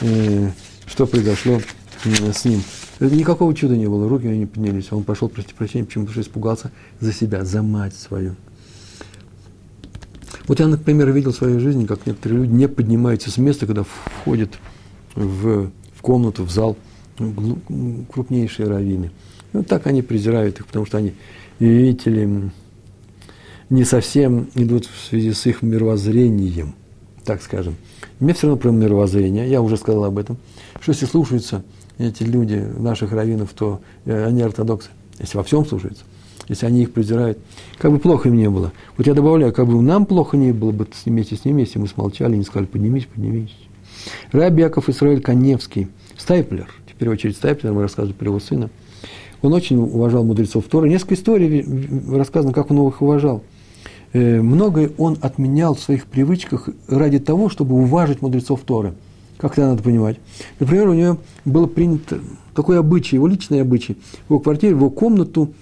э, 0.00 0.50
что 0.86 1.06
произошло 1.06 1.60
с 2.04 2.44
ним. 2.44 2.62
Никакого 3.00 3.54
чуда 3.54 3.76
не 3.76 3.86
было, 3.86 4.08
руки 4.08 4.26
у 4.26 4.30
него 4.30 4.40
не 4.40 4.46
поднялись. 4.46 4.92
Он 4.92 5.04
пошел 5.04 5.28
просить 5.28 5.54
прощения, 5.54 5.84
почему? 5.84 6.04
Потому 6.04 6.22
что 6.22 6.30
испугался 6.30 6.70
за 7.00 7.12
себя, 7.12 7.44
за 7.44 7.62
мать 7.62 7.94
свою. 7.94 8.36
Вот 10.46 10.60
я, 10.60 10.66
например, 10.66 11.10
видел 11.12 11.32
в 11.32 11.36
своей 11.36 11.58
жизни, 11.58 11.86
как 11.86 12.06
некоторые 12.06 12.42
люди 12.42 12.52
не 12.52 12.68
поднимаются 12.68 13.30
с 13.30 13.38
места, 13.38 13.66
когда 13.66 13.84
входят 13.84 14.58
в, 15.14 15.70
комнату, 16.02 16.44
в 16.44 16.50
зал 16.50 16.76
крупнейшие 17.16 18.68
раввины. 18.68 19.10
И 19.52 19.56
вот 19.56 19.66
так 19.66 19.86
они 19.86 20.02
презирают 20.02 20.60
их, 20.60 20.66
потому 20.66 20.86
что 20.86 20.98
они, 20.98 21.14
видите 21.58 22.10
ли, 22.10 22.50
не 23.70 23.84
совсем 23.84 24.48
идут 24.54 24.86
в 24.86 25.08
связи 25.08 25.32
с 25.32 25.46
их 25.46 25.62
мировоззрением, 25.62 26.74
так 27.24 27.42
скажем. 27.42 27.76
Мне 28.20 28.34
все 28.34 28.46
равно 28.46 28.60
про 28.60 28.70
мировоззрение, 28.70 29.48
я 29.48 29.62
уже 29.62 29.76
сказал 29.76 30.04
об 30.04 30.18
этом, 30.18 30.36
что 30.80 30.92
если 30.92 31.06
слушаются 31.06 31.64
эти 31.98 32.22
люди 32.22 32.54
наших 32.78 33.12
раввинов, 33.12 33.52
то 33.54 33.80
э, 34.04 34.26
они 34.26 34.42
ортодоксы, 34.42 34.90
если 35.18 35.36
во 35.36 35.44
всем 35.44 35.64
слушаются, 35.64 36.04
если 36.48 36.66
они 36.66 36.82
их 36.82 36.92
презирают, 36.92 37.38
как 37.78 37.92
бы 37.92 37.98
плохо 37.98 38.28
им 38.28 38.36
не 38.36 38.50
было. 38.50 38.72
Вот 38.96 39.06
я 39.06 39.14
добавляю, 39.14 39.52
как 39.52 39.66
бы 39.66 39.80
нам 39.80 40.06
плохо 40.06 40.36
не 40.36 40.52
было 40.52 40.72
бы 40.72 40.86
вместе 41.04 41.36
с 41.36 41.44
ними, 41.44 41.60
если 41.60 41.78
мы 41.78 41.88
смолчали 41.88 42.36
не 42.36 42.44
сказали, 42.44 42.66
поднимись, 42.66 43.06
поднимись. 43.06 43.56
Раби 44.32 44.62
Яков 44.62 44.88
Исраиль 44.88 45.20
Коневский, 45.20 45.88
Стайплер, 46.16 46.68
теперь 46.88 47.08
очередь 47.08 47.36
Стайплера, 47.36 47.72
мы 47.72 47.82
рассказывали 47.82 48.14
про 48.14 48.26
его 48.26 48.40
сына, 48.40 48.70
он 49.42 49.52
очень 49.52 49.76
уважал 49.76 50.24
мудрецов 50.24 50.64
Торы. 50.66 50.88
Несколько 50.88 51.14
историй 51.14 51.66
рассказано, 52.16 52.52
как 52.52 52.70
он 52.70 52.88
их 52.88 53.02
уважал. 53.02 53.42
Э, 54.12 54.40
многое 54.40 54.90
он 54.98 55.18
отменял 55.20 55.74
в 55.74 55.80
своих 55.80 56.06
привычках 56.06 56.68
ради 56.88 57.18
того, 57.18 57.48
чтобы 57.48 57.74
уважить 57.74 58.22
мудрецов 58.22 58.60
Торы. 58.64 58.94
Как 59.38 59.52
это 59.52 59.62
надо 59.62 59.82
понимать? 59.82 60.18
Например, 60.60 60.88
у 60.88 60.94
него 60.94 61.18
было 61.44 61.66
принято 61.66 62.20
такой 62.54 62.78
обычай, 62.78 63.16
его 63.16 63.26
личный 63.26 63.60
обычай. 63.60 63.96
В 64.28 64.30
его 64.30 64.38
квартире, 64.38 64.74
в 64.74 64.78
его 64.78 64.90
комнату, 64.90 65.52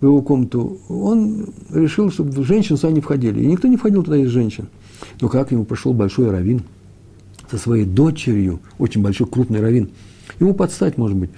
в 0.00 0.04
его 0.04 0.22
комнату, 0.22 0.78
он 0.88 1.48
решил, 1.72 2.12
чтобы 2.12 2.44
женщины 2.44 2.78
сюда 2.78 2.92
не 2.92 3.00
входили. 3.00 3.42
И 3.42 3.46
никто 3.46 3.66
не 3.66 3.76
входил 3.76 4.04
туда 4.04 4.18
из 4.18 4.28
женщин. 4.28 4.68
Но 5.20 5.28
как 5.28 5.50
ему 5.50 5.64
пришел 5.64 5.92
большой 5.92 6.30
раввин 6.30 6.62
со 7.50 7.58
своей 7.58 7.84
дочерью, 7.84 8.60
очень 8.78 9.02
большой, 9.02 9.26
крупный 9.26 9.60
раввин, 9.60 9.90
ему 10.40 10.54
подстать, 10.54 10.98
может 10.98 11.16
быть. 11.16 11.30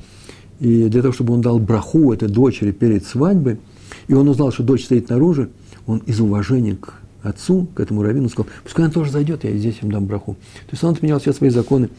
И 0.60 0.88
для 0.88 1.02
того, 1.02 1.12
чтобы 1.12 1.34
он 1.34 1.40
дал 1.40 1.58
браху 1.58 2.12
этой 2.12 2.28
дочери 2.28 2.72
перед 2.72 3.04
свадьбой, 3.04 3.58
и 4.08 4.14
он 4.14 4.28
узнал, 4.28 4.52
что 4.52 4.62
дочь 4.62 4.84
стоит 4.84 5.08
наружу, 5.08 5.48
он 5.86 5.98
из 5.98 6.20
уважения 6.20 6.76
к 6.76 6.94
отцу, 7.22 7.68
к 7.74 7.80
этому 7.80 8.02
раввину 8.02 8.28
сказал, 8.28 8.48
пускай 8.64 8.86
он 8.86 8.90
тоже 8.90 9.10
зайдет, 9.10 9.44
я 9.44 9.56
здесь 9.56 9.78
им 9.82 9.90
дам 9.90 10.06
браху. 10.06 10.34
То 10.66 10.72
есть 10.72 10.84
он 10.84 10.94
отменял 10.94 11.20
все 11.20 11.32
свои 11.32 11.50
законы, 11.50 11.90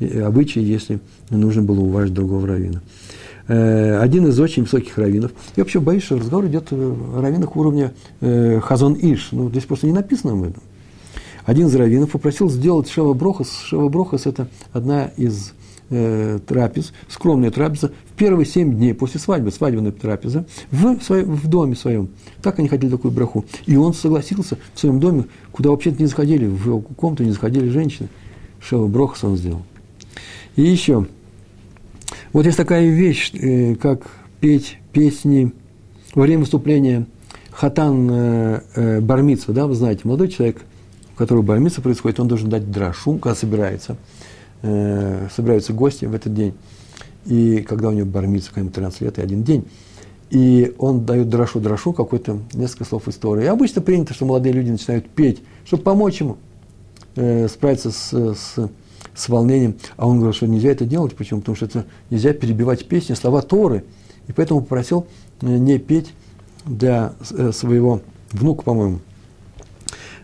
обычаи, 0.00 0.62
если 0.62 1.00
нужно 1.30 1.62
было 1.62 1.80
уважать 1.80 2.12
другого 2.12 2.46
раввина. 2.46 2.82
Э, 3.48 3.98
один 3.98 4.26
из 4.26 4.38
очень 4.38 4.62
высоких 4.64 4.96
раввинов. 4.98 5.32
Я 5.56 5.64
вообще 5.64 5.80
боюсь, 5.80 6.02
что 6.02 6.18
разговор 6.18 6.46
идет 6.46 6.68
о 6.70 7.20
раввинах 7.20 7.56
уровня 7.56 7.92
э, 8.20 8.60
Хазон 8.60 8.94
Иш. 8.94 9.28
Ну, 9.32 9.48
здесь 9.48 9.64
просто 9.64 9.86
не 9.86 9.92
написано 9.92 10.34
об 10.34 10.42
этом. 10.42 10.62
Один 11.48 11.68
из 11.68 11.74
раввинов 11.74 12.10
попросил 12.10 12.50
сделать 12.50 12.90
Шева 12.90 13.14
Брохас. 13.14 13.62
Шева 13.64 13.88
Брохас– 13.88 14.26
это 14.26 14.48
одна 14.74 15.06
из 15.16 15.54
э, 15.88 16.40
трапез, 16.46 16.92
скромная 17.08 17.50
трапеза, 17.50 17.90
в 18.10 18.18
первые 18.18 18.44
семь 18.44 18.74
дней 18.74 18.92
после 18.92 19.18
свадьбы, 19.18 19.50
свадебная 19.50 19.92
трапеза, 19.92 20.44
в, 20.70 21.00
своем, 21.00 21.34
в 21.34 21.48
доме 21.48 21.74
своем. 21.74 22.10
Так 22.42 22.58
они 22.58 22.68
хотели 22.68 22.90
такую 22.90 23.12
браху. 23.12 23.46
И 23.64 23.76
он 23.76 23.94
согласился 23.94 24.58
в 24.74 24.78
своем 24.78 25.00
доме, 25.00 25.24
куда 25.50 25.70
вообще-то 25.70 26.02
не 26.02 26.06
заходили, 26.06 26.44
в 26.44 26.66
его 26.66 26.80
комнату 26.82 27.24
не 27.24 27.30
заходили 27.30 27.70
женщины. 27.70 28.10
Шева 28.60 28.86
Брохас 28.86 29.24
он 29.24 29.38
сделал. 29.38 29.62
И 30.56 30.60
еще, 30.60 31.06
вот 32.34 32.44
есть 32.44 32.58
такая 32.58 32.90
вещь, 32.90 33.32
э, 33.32 33.74
как 33.76 34.02
петь 34.40 34.76
песни 34.92 35.54
во 36.14 36.24
время 36.24 36.40
выступления 36.40 37.06
хатан 37.52 38.06
э, 38.10 38.60
э, 38.74 39.00
бармитсва, 39.00 39.54
да, 39.54 39.66
вы 39.66 39.74
знаете, 39.74 40.02
молодой 40.04 40.28
человек, 40.28 40.62
которого 41.18 41.42
бармитсва 41.42 41.82
происходит, 41.82 42.20
он 42.20 42.28
должен 42.28 42.48
дать 42.48 42.70
драшу, 42.70 43.18
когда 43.18 43.34
собирается– 43.34 43.96
э, 44.62 45.28
собираются 45.34 45.72
гости 45.72 46.04
в 46.04 46.14
этот 46.14 46.34
день, 46.34 46.54
и 47.26 47.60
когда 47.60 47.88
у 47.88 47.92
него 47.92 48.06
бармица, 48.06 48.48
какой-нибудь 48.48 48.74
13 48.74 49.00
лет 49.02 49.18
и 49.18 49.22
один 49.22 49.42
день, 49.42 49.68
и 50.30 50.74
он 50.78 51.04
дает 51.04 51.28
дрошу 51.28 51.60
дрошу 51.60 51.92
какой-то 51.92 52.38
несколько 52.52 52.84
слов 52.84 53.08
истории. 53.08 53.44
И 53.44 53.46
обычно 53.46 53.80
принято, 53.80 54.12
что 54.12 54.26
молодые 54.26 54.52
люди 54.52 54.70
начинают 54.70 55.08
петь, 55.08 55.42
чтобы 55.64 55.82
помочь 55.82 56.20
ему 56.20 56.36
э, 57.16 57.48
справиться 57.48 57.90
с, 57.90 58.12
с, 58.12 58.70
с 59.14 59.28
волнением. 59.28 59.76
А 59.96 60.06
он 60.06 60.16
говорил, 60.16 60.34
что 60.34 60.46
нельзя 60.46 60.70
это 60.70 60.84
делать. 60.84 61.16
Почему? 61.16 61.40
Потому 61.40 61.56
что 61.56 61.64
это 61.64 61.86
нельзя 62.10 62.34
перебивать 62.34 62.86
песни, 62.86 63.14
слова 63.14 63.40
Торы. 63.40 63.84
И 64.26 64.32
поэтому 64.32 64.60
попросил 64.60 65.06
э, 65.40 65.46
не 65.46 65.78
петь 65.78 66.12
для 66.66 67.14
э, 67.30 67.50
своего 67.52 68.02
внука, 68.30 68.64
по-моему, 68.64 68.98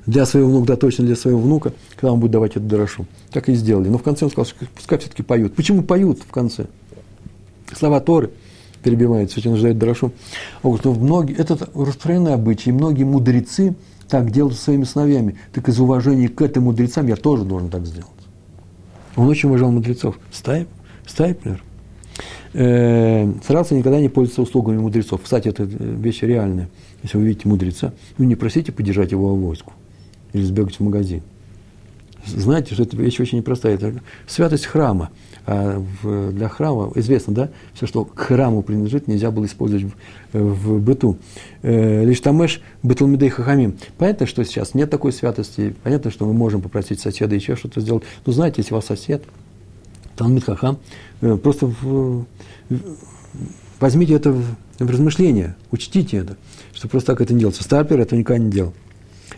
для 0.07 0.27
своего 0.27 0.51
внука, 0.51 0.67
да, 0.69 0.77
точно 0.77 1.05
для 1.05 1.17
своего 1.17 1.41
внука, 1.41 1.73
когда 1.97 2.13
он 2.13 2.21
будет 2.21 2.33
давать 2.33 2.53
эту 2.53 2.67
дорошу. 2.67 3.07
Так 3.31 3.49
и 3.49 3.55
сделали. 3.55 3.89
Но 3.89 3.99
в 3.99 4.03
конце 4.03 4.25
он 4.25 4.31
сказал, 4.31 4.47
что 4.47 4.67
пускай 4.75 4.99
все-таки 4.99 5.23
поют. 5.23 5.55
Почему 5.55 5.83
поют 5.83 6.21
в 6.21 6.31
конце? 6.31 6.67
Слова 7.73 8.01
Торы 8.01 8.31
перебиваются, 8.83 9.41
очень 9.41 9.51
нуждают 9.51 9.79
дорошу. 9.79 10.13
Он 10.63 10.73
говорит, 10.73 10.85
ну, 10.85 10.95
многие, 10.95 11.37
это 11.37 11.55
распространенный 11.75 12.35
обычай, 12.35 12.69
и 12.69 12.73
многие 12.73 13.05
мудрецы 13.05 13.75
так 14.09 14.31
делают 14.31 14.57
со 14.57 14.65
своими 14.65 14.85
сыновьями. 14.85 15.37
Так 15.53 15.69
из 15.69 15.81
уважения 15.81 16.29
к 16.29 16.43
этим 16.43 16.65
мудрецам 16.65 17.07
я 17.07 17.17
тоже 17.17 17.45
должен 17.45 17.71
так 17.71 17.87
сделать. 17.87 18.11
Он 19.17 19.29
очень 19.29 19.49
уважал 19.49 19.71
мудрецов. 19.71 20.19
Стайп, 20.31 20.69
Стайплер 21.07 21.63
э, 22.53 23.33
старался 23.43 23.75
никогда 23.75 24.01
не 24.01 24.09
пользоваться 24.09 24.43
услугами 24.43 24.79
мудрецов. 24.79 25.23
Кстати, 25.23 25.49
это 25.49 25.63
вещь 25.63 26.21
реальная. 26.21 26.69
Если 27.03 27.17
вы 27.17 27.25
видите 27.25 27.49
мудреца, 27.49 27.95
вы 28.19 28.27
не 28.27 28.35
просите 28.35 28.73
поддержать 28.73 29.13
его 29.13 29.31
авоську 29.31 29.73
или 30.35 30.43
сбегать 30.43 30.77
в 30.77 30.81
магазин. 30.81 31.23
знаете, 32.27 32.75
что 32.75 32.83
это 32.83 32.97
вещь 32.97 33.19
очень 33.21 33.39
непростая. 33.39 33.77
Это 33.77 34.03
святость 34.27 34.67
храма. 34.67 35.11
А 35.47 35.83
для 36.03 36.49
храма, 36.49 36.91
известно, 36.95 37.35
да, 37.35 37.51
все, 37.75 37.87
что 37.87 38.05
к 38.05 38.19
храму 38.19 38.63
принадлежит, 38.63 39.09
нельзя 39.09 39.31
было 39.31 39.45
использовать 39.45 39.85
в, 40.33 40.39
в 40.39 40.81
быту. 40.81 41.19
Э, 41.63 42.03
лишь 42.03 42.21
тамеш 42.21 42.63
быталмидей 42.83 43.29
хахамим. 43.29 43.77
Понятно, 43.99 44.27
что 44.27 44.43
сейчас 44.45 44.73
нет 44.73 44.89
такой 44.91 45.13
святости, 45.13 45.75
понятно, 45.83 46.11
что 46.11 46.27
мы 46.27 46.33
можем 46.33 46.63
попросить 46.63 47.01
соседа 47.01 47.35
еще 47.35 47.57
что-то 47.57 47.81
сделать. 47.81 48.05
Но 48.25 48.33
знаете, 48.33 48.63
если 48.63 48.73
у 48.73 48.77
вас 48.77 48.87
сосед, 48.87 49.23
Талмит 50.17 50.45
Хахам, 50.45 50.79
э, 51.21 51.37
просто 51.37 51.67
в, 51.67 52.25
возьмите 53.81 54.15
это 54.15 54.33
в, 54.33 54.45
в 54.79 54.91
размышление, 54.91 55.57
учтите 55.71 56.19
это, 56.19 56.37
что 56.73 56.89
просто 56.89 57.13
так 57.13 57.21
это 57.21 57.35
не 57.35 57.41
делается. 57.41 57.65
Старпер 57.65 58.01
этого 58.01 58.19
никогда 58.19 58.43
не 58.43 58.51
делал. 58.51 58.73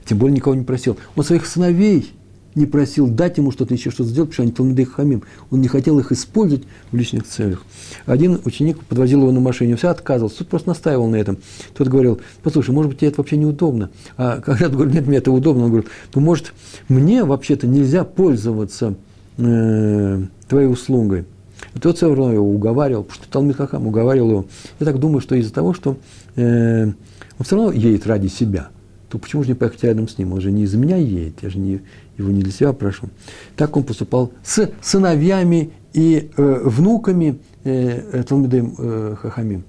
Тем 0.06 0.18
более 0.18 0.36
никого 0.36 0.54
не 0.54 0.64
просил. 0.64 0.96
Он 1.16 1.24
своих 1.24 1.46
сыновей 1.46 2.12
не 2.54 2.64
просил 2.64 3.08
дать 3.08 3.36
ему 3.36 3.52
что-то, 3.52 3.74
еще 3.74 3.90
что-то 3.90 4.08
сделать, 4.08 4.30
потому 4.30 4.32
что 4.32 4.42
они 4.44 4.52
Талмидей 4.52 4.86
Хамим. 4.86 5.22
Он 5.50 5.60
не 5.60 5.68
хотел 5.68 5.98
их 5.98 6.10
использовать 6.10 6.64
в 6.90 6.96
личных 6.96 7.26
целях. 7.26 7.62
Один 8.06 8.40
ученик 8.44 8.82
подвозил 8.84 9.20
его 9.20 9.30
на 9.30 9.40
машине, 9.40 9.76
все 9.76 9.88
отказывался, 9.88 10.38
тот 10.38 10.48
просто 10.48 10.70
настаивал 10.70 11.06
на 11.06 11.16
этом. 11.16 11.36
Тот 11.76 11.88
говорил, 11.88 12.20
послушай, 12.42 12.70
может 12.70 12.90
быть, 12.90 13.00
тебе 13.00 13.08
это 13.08 13.20
вообще 13.20 13.36
неудобно. 13.36 13.90
А 14.16 14.40
когда 14.40 14.68
говорит, 14.68 14.94
нет, 14.94 15.06
мне 15.06 15.18
это 15.18 15.30
удобно, 15.30 15.64
он 15.64 15.70
говорит, 15.70 15.90
ну, 16.14 16.22
может, 16.22 16.54
мне 16.88 17.24
вообще-то 17.24 17.66
нельзя 17.66 18.04
пользоваться 18.04 18.94
э, 19.36 20.22
твоей 20.48 20.68
услугой. 20.68 21.26
И 21.74 21.78
тот 21.78 21.98
все 21.98 22.08
равно 22.08 22.32
его 22.32 22.48
уговаривал, 22.48 23.02
потому 23.02 23.22
что 23.22 23.30
Талмит 23.30 23.56
Хахам 23.56 23.86
уговаривал 23.86 24.30
его. 24.30 24.46
Я 24.80 24.86
так 24.86 24.98
думаю, 24.98 25.20
что 25.20 25.34
из-за 25.34 25.52
того, 25.52 25.74
что 25.74 25.98
э, 26.36 26.84
он 26.86 27.44
все 27.44 27.56
равно 27.56 27.72
едет 27.72 28.06
ради 28.06 28.28
себя– 28.28 28.70
то 29.08 29.18
почему 29.18 29.42
же 29.42 29.50
не 29.50 29.54
поехать 29.54 29.84
рядом 29.84 30.08
с 30.08 30.18
ним? 30.18 30.32
Он 30.32 30.40
же 30.40 30.50
не 30.50 30.64
из-за 30.64 30.78
меня 30.78 30.96
едет, 30.96 31.42
я 31.42 31.50
же 31.50 31.58
не, 31.58 31.80
его 32.16 32.30
не 32.30 32.42
для 32.42 32.52
себя 32.52 32.72
прошу. 32.72 33.08
Так 33.56 33.76
он 33.76 33.84
поступал 33.84 34.32
с 34.42 34.70
сыновьями 34.80 35.70
и 35.92 36.30
э, 36.36 36.60
внуками 36.64 37.38
э, 37.64 38.22
Талмидем 38.28 38.74
э, 38.78 39.16
Хахамим 39.18 39.64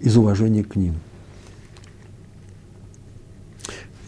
из 0.00 0.16
уважения 0.16 0.62
к 0.62 0.76
ним. 0.76 0.94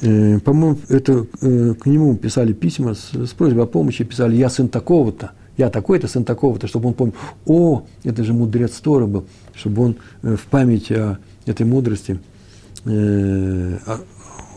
Э, 0.01 0.39
по-моему, 0.41 0.79
это 0.89 1.27
э, 1.41 1.75
к 1.75 1.87
нему 1.87 2.17
писали 2.17 2.53
письма 2.53 2.95
с, 2.95 3.13
с 3.13 3.31
просьбой 3.31 3.65
о 3.65 3.67
помощи, 3.67 4.05
писали 4.05 4.37
«я 4.37 4.49
сын 4.49 4.69
такого-то», 4.69 5.33
я 5.57 5.71
такой-то, 5.71 6.07
сын 6.07 6.25
такого-то, 6.25 6.69
чтобы 6.69 6.89
он 6.89 6.95
помнил, 6.95 7.15
о, 7.45 7.85
это 8.05 8.23
же 8.23 8.33
мудрец 8.33 8.73
Тора 8.75 9.07
был, 9.07 9.27
чтобы 9.55 9.83
он 9.83 9.97
э, 10.23 10.37
в 10.37 10.47
память 10.47 10.91
о 10.93 11.19
этой 11.47 11.67
мудрости 11.67 12.21
э, 12.85 13.79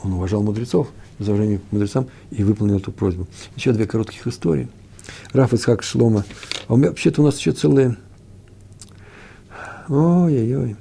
он 0.04 0.14
уважал 0.14 0.44
мудрецов, 0.44 0.90
из 1.20 1.30
уважения 1.30 1.60
к 1.60 1.72
мудрецам, 1.72 2.08
и 2.32 2.44
выполнил 2.44 2.78
эту 2.78 2.92
просьбу. 2.92 3.28
Еще 3.56 3.72
две 3.74 3.86
коротких 3.86 4.26
истории. 4.28 4.68
Раф 5.34 5.54
Ицхак 5.54 5.84
Шлома. 5.84 6.26
А 6.68 6.74
у 6.74 6.78
меня 6.78 6.90
вообще-то 6.90 7.22
у 7.22 7.26
нас 7.26 7.38
еще 7.38 7.52
целые... 7.52 7.98
Ой-ой-ой. 9.90 10.76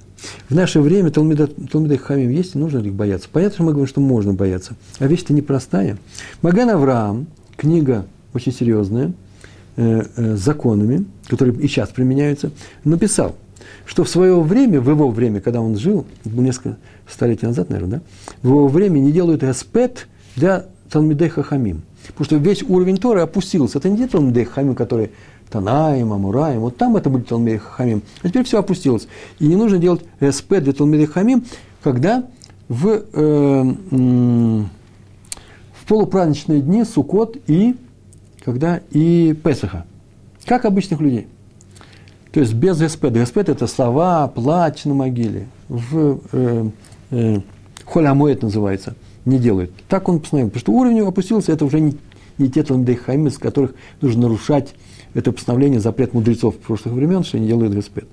В 0.49 0.55
наше 0.55 0.81
время 0.81 1.11
Талмида, 1.11 1.47
Талмида 1.47 1.97
Хамим 1.97 2.31
есть, 2.31 2.55
и 2.55 2.59
нужно 2.59 2.79
ли 2.79 2.89
их 2.89 2.95
бояться? 2.95 3.29
Понятно, 3.33 3.55
что 3.55 3.63
мы 3.65 3.71
говорим, 3.73 3.89
что 3.89 4.01
можно 4.01 4.35
бояться. 4.35 4.77
А 4.99 5.07
вещь-то 5.07 5.33
непростая. 5.33 5.99
Маган 6.43 6.71
Авраам, 6.71 7.27
книга 7.57 8.07
очень 8.35 8.53
серьезная, 8.53 9.13
э, 9.77 10.03
э, 10.17 10.37
законами, 10.37 11.07
которые 11.27 11.59
и 11.59 11.67
сейчас 11.69 11.89
применяются, 11.89 12.51
написал, 12.85 13.37
что 13.87 14.05
в 14.05 14.09
свое 14.09 14.41
время, 14.41 14.81
в 14.81 14.89
его 14.89 15.11
время, 15.11 15.41
когда 15.41 15.61
он 15.61 15.77
жил, 15.77 16.07
несколько 16.25 16.77
столетий 17.09 17.47
назад, 17.47 17.71
наверное, 17.71 17.99
да, 17.99 18.03
в 18.43 18.49
его 18.49 18.69
время 18.69 18.99
не 18.99 19.13
делают 19.13 19.43
аспект 19.43 20.09
для 20.37 20.67
Талмидей 20.91 21.29
Хахамим. 21.29 21.83
Потому 22.09 22.25
что 22.25 22.37
весь 22.37 22.63
уровень 22.63 22.97
Торы 22.97 23.21
опустился. 23.21 23.79
Это 23.79 23.89
не 23.89 23.97
те 23.97 24.07
Талмидей 24.07 24.45
Хахамим, 24.45 24.75
которые 24.75 25.11
Танаем, 25.51 26.13
Амураем, 26.13 26.61
вот 26.61 26.77
там 26.77 26.97
это 26.97 27.11
будет 27.11 27.29
Талмидей 27.29 27.59
Хахамим. 27.59 28.03
А 28.23 28.29
теперь 28.29 28.45
все 28.45 28.59
опустилось. 28.59 29.09
И 29.39 29.47
не 29.47 29.57
нужно 29.57 29.79
делать 29.79 30.03
аспект 30.21 30.65
для 30.65 30.73
Талмидей 30.73 31.07
Хахамим, 31.07 31.45
когда 31.83 32.25
в, 32.69 33.03
э, 33.13 33.63
в 35.73 35.87
полупраздничные 35.89 36.61
дни 36.61 36.85
Сукот 36.85 37.37
и 37.49 37.77
когда 38.45 38.81
и 38.91 39.35
Песаха. 39.35 39.87
Как 40.45 40.65
обычных 40.65 41.01
людей. 41.01 41.27
То 42.33 42.41
есть 42.41 42.55
без 42.55 42.79
ГСП. 42.79 43.07
ГСП– 43.07 43.37
это 43.39 43.67
слова, 43.67 44.29
плач 44.29 44.85
на 44.85 44.95
могиле. 44.95 45.49
В 45.69 46.21
э, 46.33 46.71
э, 47.11 47.41
холямоет 47.85 48.43
называется, 48.43 48.95
не 49.25 49.39
делают. 49.39 49.73
Так 49.89 50.09
он 50.09 50.21
постановил. 50.21 50.49
Потому 50.51 50.61
что 50.61 50.73
уровень 50.73 51.01
опустился, 51.01 51.53
это 51.53 51.65
уже 51.65 51.81
не, 51.81 51.97
не 52.39 52.49
те 52.49 52.63
талмидейхаймы, 52.63 53.29
из 53.29 53.39
которых 53.39 53.75
нужно 54.01 54.23
нарушать 54.23 54.75
это 55.15 55.33
постановление, 55.33 55.81
запрет 55.81 56.15
мудрецов 56.15 56.57
прошлых 56.57 56.95
времен, 56.95 57.25
что 57.25 57.37
они 57.37 57.49
делают 57.49 57.75
ГСП. 57.75 58.05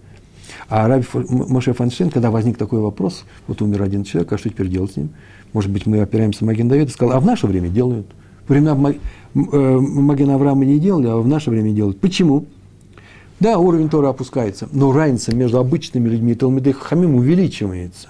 А 0.69 0.87
Раби 0.87 1.05
Моше 1.13 1.73
Фанштейн, 1.73 2.09
когда 2.09 2.31
возник 2.31 2.57
такой 2.57 2.79
вопрос, 2.79 3.23
вот 3.47 3.61
умер 3.61 3.83
один 3.83 4.03
человек, 4.03 4.33
а 4.33 4.37
что 4.37 4.49
теперь 4.49 4.67
делать 4.67 4.93
с 4.93 4.97
ним? 4.97 5.09
Может 5.53 5.71
быть, 5.71 5.85
мы 5.85 6.01
опираемся 6.01 6.43
на 6.43 6.51
Маген 6.51 6.67
Давида, 6.67 6.91
сказал, 6.91 7.15
а 7.15 7.19
в 7.19 7.25
наше 7.25 7.47
время 7.47 7.69
делают. 7.69 8.07
Времена 8.47 8.75
э, 9.35 9.77
Маген 9.79 10.29
Авраама 10.31 10.65
не 10.65 10.79
делали, 10.79 11.07
а 11.07 11.17
в 11.17 11.27
наше 11.27 11.51
время 11.51 11.71
делают. 11.71 11.99
Почему? 11.99 12.45
Да, 13.39 13.59
уровень 13.59 13.89
Тора 13.89 14.09
опускается, 14.09 14.67
но 14.71 14.91
разница 14.91 15.35
между 15.35 15.59
обычными 15.59 16.09
людьми 16.09 16.31
и 16.31 16.35
Талмидей 16.35 16.73
Хамим 16.73 17.15
увеличивается. 17.15 18.09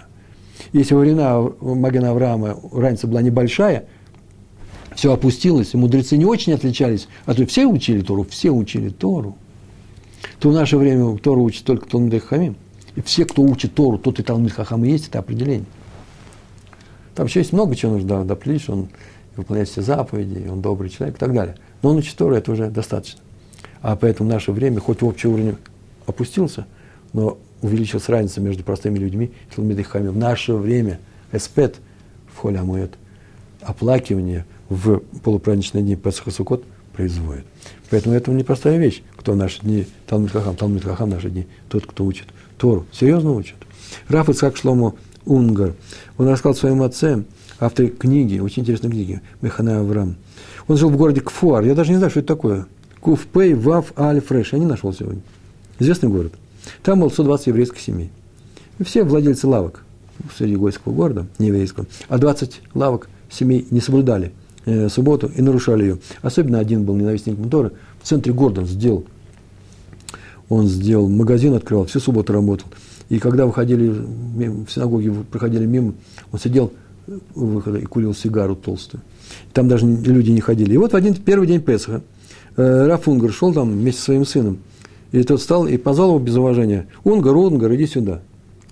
Если 0.72 0.94
во 0.94 1.02
времена 1.02 1.42
Магена 1.62 2.12
Авраама 2.12 2.58
разница 2.72 3.08
была 3.08 3.22
небольшая, 3.22 3.86
все 4.96 5.14
опустилось, 5.14 5.74
и 5.74 5.78
мудрецы 5.78 6.18
не 6.18 6.26
очень 6.26 6.54
отличались, 6.54 7.08
а 7.26 7.34
то 7.34 7.46
все 7.46 7.66
учили 7.66 8.02
Тору, 8.02 8.26
все 8.30 8.52
учили 8.52 8.90
Тору, 8.90 9.38
то 10.40 10.50
в 10.50 10.54
наше 10.54 10.78
время 10.78 11.18
Тору 11.18 11.44
учит 11.44 11.66
только 11.66 11.88
Талмидей 11.88 12.20
Хамим. 12.20 12.56
И 12.96 13.02
все, 13.02 13.26
кто 13.26 13.44
учит 13.44 13.76
Тору, 13.76 14.00
тот 14.00 14.20
и 14.20 14.24
Талмид 14.24 14.54
Хахам 14.54 14.84
есть 14.84 15.10
это 15.10 15.20
определение. 15.20 15.68
Там 17.14 17.28
еще 17.28 17.42
есть 17.42 17.54
много 17.54 17.76
чего 17.76 17.94
нужно 17.94 18.26
что 18.60 18.74
он 18.74 18.90
выполняет 19.36 19.70
все 19.70 19.84
заповеди, 19.84 20.48
он 20.50 20.62
добрый 20.62 20.90
человек 20.90 21.16
и 21.16 21.20
так 21.20 21.32
далее. 21.32 21.58
Но 21.84 21.92
он 21.92 21.98
учит 21.98 22.16
Тору, 22.16 22.34
это 22.34 22.52
уже 22.52 22.72
достаточно. 22.72 23.22
А 23.82 23.96
поэтому 23.96 24.30
в 24.30 24.34
наше 24.34 24.52
время, 24.52 24.80
хоть 24.80 25.04
общий 25.04 25.28
уровень 25.28 25.58
опустился, 26.06 26.66
но 27.14 27.38
увеличилась 27.62 28.10
разница 28.10 28.42
между 28.42 28.64
простыми 28.64 28.98
людьми 28.98 29.32
и 29.50 29.56
Талмидыхами. 29.56 30.08
В 30.10 30.18
наше 30.18 30.54
время 30.54 31.00
эспет 31.32 31.76
в 32.34 32.38
холе 32.38 32.60
амуэт, 32.60 32.92
оплакивание 33.62 34.46
в 34.70 35.00
полупраздничные 35.24 35.84
дни 35.84 35.96
Песах 35.96 36.28
и 36.28 36.32
Сукот 36.32 36.64
производит. 36.94 37.46
Поэтому 37.90 38.16
это 38.16 38.32
непростая 38.32 38.78
вещь, 38.78 39.02
кто 39.16 39.34
в 39.34 39.36
наши 39.36 39.62
дни, 39.62 39.88
Талмит 40.08 40.32
Хахам, 40.32 40.56
Талмит 40.56 40.84
Хахам 40.84 41.10
в 41.10 41.14
наши 41.14 41.30
дни, 41.30 41.48
тот, 41.70 41.86
кто 41.86 42.06
учит 42.06 42.28
Тору. 42.58 42.86
Серьезно 42.92 43.32
учит. 43.32 43.56
Раф 44.08 44.30
Ицхак 44.30 44.58
Шлому 44.58 44.96
Унгар, 45.26 45.74
он 46.18 46.28
рассказал 46.28 46.56
своему 46.56 46.84
отце, 46.84 47.24
автор 47.60 47.88
книги, 47.88 48.40
очень 48.40 48.64
интересной 48.64 48.90
книги, 48.90 49.22
Механа 49.42 49.80
Авраам. 49.80 50.16
Он 50.68 50.78
жил 50.78 50.90
в 50.90 50.98
городе 50.98 51.22
Кфуар, 51.22 51.64
я 51.64 51.76
даже 51.76 51.92
не 51.92 51.98
знаю, 51.98 52.10
что 52.10 52.20
это 52.20 52.28
такое– 52.28 52.68
Куфпей 53.00 53.54
Вав 53.54 53.94
Аль 53.98 54.22
Фреш. 54.22 54.54
Я 54.54 54.60
не 54.60 54.66
нашел 54.66 54.94
сегодня. 54.94 55.22
Известный 55.80 56.10
город. 56.10 56.34
Там 56.84 57.00
было 57.00 57.10
120 57.10 57.48
еврейских 57.48 57.80
семей. 57.80 58.10
Все 58.84 59.04
владельцы 59.04 59.48
лавок 59.48 59.84
среди 60.36 60.56
гойского 60.56 60.94
города, 60.94 61.28
не 61.40 61.48
еврейского. 61.48 61.86
А 62.10 62.18
20 62.18 62.62
лавок 62.74 63.10
семей 63.30 63.68
не 63.72 63.80
соблюдали 63.80 64.34
э, 64.66 64.90
субботу 64.90 65.32
и 65.36 65.42
нарушали 65.42 65.84
ее. 65.84 65.98
Особенно 66.22 66.60
один 66.60 66.84
был 66.84 66.96
ненавистник 66.96 67.38
Торы. 67.50 67.72
В 68.02 68.08
центре 68.08 68.34
города 68.34 68.62
он 68.62 68.68
сделал. 68.68 69.06
Он 70.50 70.68
сделал 70.68 71.10
магазин, 71.10 71.54
открывал, 71.54 71.86
всю 71.86 72.00
субботу 72.00 72.34
работал. 72.34 72.68
И 73.10 73.20
когда 73.20 73.46
выходили 73.46 73.90
в 73.90 74.68
синагоге, 74.70 75.14
проходили 75.30 75.66
мимо, 75.66 75.94
он 76.32 76.40
сидел 76.40 76.74
выхода 77.36 77.78
и 77.80 77.86
курил 77.86 78.14
сигару 78.14 78.56
толстую. 78.56 79.02
Там 79.54 79.68
даже 79.68 79.86
люди 79.86 80.32
не 80.32 80.42
ходили. 80.42 80.74
И 80.74 80.78
вот 80.78 80.94
в 80.94 80.96
один 80.96 81.16
первый 81.16 81.48
день 81.48 81.62
Песха– 81.62 82.02
Раф 82.58 83.08
Унгар 83.08 83.32
шел 83.32 83.54
там 83.54 83.72
вместе 83.72 84.00
со 84.00 84.06
своим 84.06 84.26
сыном, 84.26 84.60
и 85.12 85.24
тот 85.24 85.40
встал 85.40 85.68
и 85.68 85.78
позвал 85.78 86.10
его 86.10 86.20
без 86.20 86.36
уважения. 86.36 86.88
Унгар, 87.04 87.36
Унгар, 87.36 87.74
иди 87.76 87.86
сюда. 87.86 88.22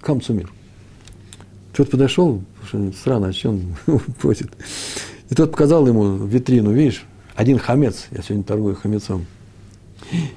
Камцумир. 0.02 0.52
Тот 1.76 1.92
подошел, 1.92 2.42
странно, 3.00 3.28
о 3.28 3.34
чем 3.34 3.76
он 3.88 4.00
просит. 4.22 4.50
И 5.30 5.36
тот 5.36 5.52
показал 5.52 5.88
ему 5.88 6.16
витрину, 6.18 6.72
видишь, 6.72 7.06
один 7.36 7.60
хамец, 7.60 8.08
я 8.12 8.22
сегодня 8.22 8.44
торгую 8.44 8.76
хамецом. 8.76 9.26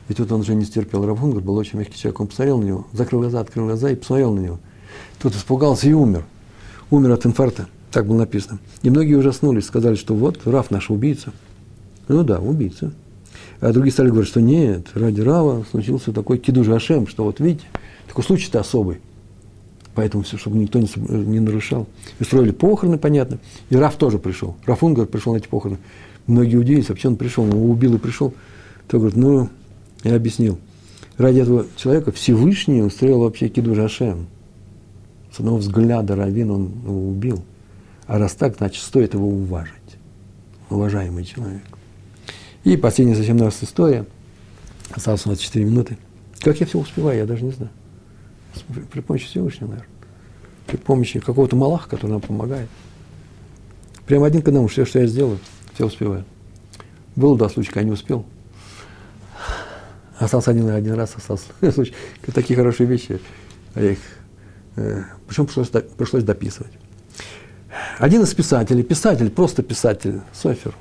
И 0.09 0.15
тут 0.15 0.33
он 0.33 0.41
уже 0.41 0.55
не 0.55 0.65
стерпел. 0.65 1.07
Рафунгар 1.07 1.43
был 1.43 1.57
очень 1.57 1.79
мягкий 1.79 1.99
человек. 1.99 2.21
Он 2.21 2.27
посмотрел 2.27 2.59
на 2.59 2.65
него, 2.65 2.87
закрыл 2.93 3.21
глаза, 3.21 3.41
открыл 3.41 3.67
глаза 3.67 3.91
и 3.91 3.97
посмотрел 3.97 4.35
на 4.35 4.41
него. 4.41 4.59
Тот 5.21 5.35
испугался 5.35 5.89
и 5.89 5.93
умер. 5.93 6.25
Умер 6.91 7.13
от 7.13 7.27
инфаркта. 7.27 7.69
Так 7.93 8.07
было 8.07 8.19
написано. 8.19 8.59
И 8.83 8.91
многие 8.91 9.15
ужаснулись, 9.15 9.67
сказали, 9.67 9.95
что 9.95 10.15
вот 10.15 10.47
Раф 10.47 10.71
наш 10.71 10.91
убийца. 10.91 11.33
Ну 12.09 12.25
да, 12.25 12.39
убийца. 12.39 12.93
А 13.61 13.73
другие 13.73 13.93
стали 13.93 14.09
говорить, 14.09 14.29
что 14.29 14.41
нет, 14.41 14.87
ради 14.95 15.21
Рава 15.21 15.65
случился 15.71 16.13
такой 16.13 16.39
кидуж 16.39 16.69
Ашем, 16.69 17.09
что 17.09 17.25
вот 17.25 17.41
видите, 17.41 17.67
такой 18.07 18.23
случай-то 18.23 18.61
особый. 18.61 19.01
поэтому 19.95 20.23
все, 20.23 20.39
чтобы 20.39 20.59
никто 20.59 20.79
не, 20.79 20.89
не 20.97 21.41
нарушал. 21.41 21.89
Устроили 22.21 22.53
похороны, 22.53 22.99
понятно. 22.99 23.39
И 23.69 23.77
Раф 23.77 23.97
тоже 23.97 24.19
пришел. 24.19 24.57
Рафун, 24.65 24.95
говорит, 24.95 25.11
пришел 25.11 25.33
на 25.33 25.39
эти 25.39 25.49
похороны. 25.49 25.79
Многие 26.29 26.57
удивились, 26.57 26.89
а 26.91 26.93
почему 26.95 27.13
он 27.13 27.19
пришел? 27.19 27.45
Он 27.45 27.51
его 27.51 27.69
убил 27.69 27.95
и 27.97 27.99
пришел. 27.99 28.33
То 28.87 28.99
говорит, 28.99 29.17
ну, 29.17 29.49
я 30.05 30.15
объяснил. 30.15 30.59
Ради 31.17 31.41
этого 31.41 31.67
человека 31.75 32.13
Всевышний 32.13 32.81
устроил 32.81 33.21
вообще 33.21 33.49
киду 33.49 33.75
Жашем. 33.75 34.29
С 35.33 35.41
одного 35.41 35.57
взгляда 35.59 36.15
Равин 36.15 36.51
он 36.53 36.73
его 36.85 37.09
убил. 37.09 37.43
А 38.07 38.19
раз 38.19 38.35
так, 38.35 38.57
значит, 38.57 38.83
стоит 38.83 39.15
его 39.15 39.29
уважать. 39.29 39.73
Уважаемый 40.71 41.25
человек. 41.25 41.78
И 42.69 42.77
последняя 42.77 43.17
совсем 43.17 43.39
наша 43.39 43.65
история. 43.65 44.05
Осталось 44.91 45.25
у 45.25 45.31
нас 45.31 45.39
4 45.39 45.65
минуты. 45.65 45.97
Как 46.41 46.61
я 46.61 46.67
все 46.67 46.79
успеваю, 46.79 47.17
я 47.17 47.25
даже 47.25 47.43
не 47.43 47.53
знаю. 47.53 47.71
При 48.93 49.01
помощи 49.01 49.25
Всевышнего, 49.25 49.69
наверное. 49.69 49.91
При 50.67 50.77
помощи 50.77 51.19
какого-то 51.19 51.57
Малаха, 51.57 51.89
который 51.89 52.11
нам 52.11 52.21
помогает. 52.21 52.69
Прямо 54.05 54.27
один 54.27 54.43
к 54.43 54.49
одному, 54.49 54.69
все, 54.69 54.85
что 54.85 54.99
я 54.99 55.07
сделаю, 55.07 55.39
все 55.73 55.87
успеваю. 55.87 56.27
Был, 57.17 57.37
да, 57.37 57.49
случай, 57.49 57.71
когда 57.71 57.85
не 57.85 57.93
успел. 57.93 58.27
Остался 60.19 60.51
один, 60.51 60.69
один 60.69 60.93
раз, 60.93 61.15
остался 61.17 61.47
случай. 61.73 61.95
Такие 62.35 62.55
хорошие 62.55 62.87
вещи, 62.87 63.19
а 63.73 63.81
я 63.81 63.93
их... 63.93 63.99
Э, 64.77 65.05
причем 65.27 65.47
пришлось, 65.47 65.71
пришлось 65.97 66.23
дописывать. 66.23 66.73
Один 67.99 68.25
из 68.25 68.35
писателей, 68.35 68.83
писатель, 68.83 69.31
просто 69.31 69.63
писатель, 69.63 70.21
Софер, 70.35 70.75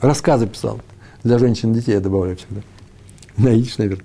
рассказы 0.00 0.46
писал. 0.46 0.80
Для 1.24 1.38
женщин 1.38 1.72
и 1.72 1.76
детей 1.76 1.92
я 1.92 2.00
добавляю 2.00 2.36
всегда. 2.36 2.60
Наидиш, 3.36 3.78
наверное 3.78 4.04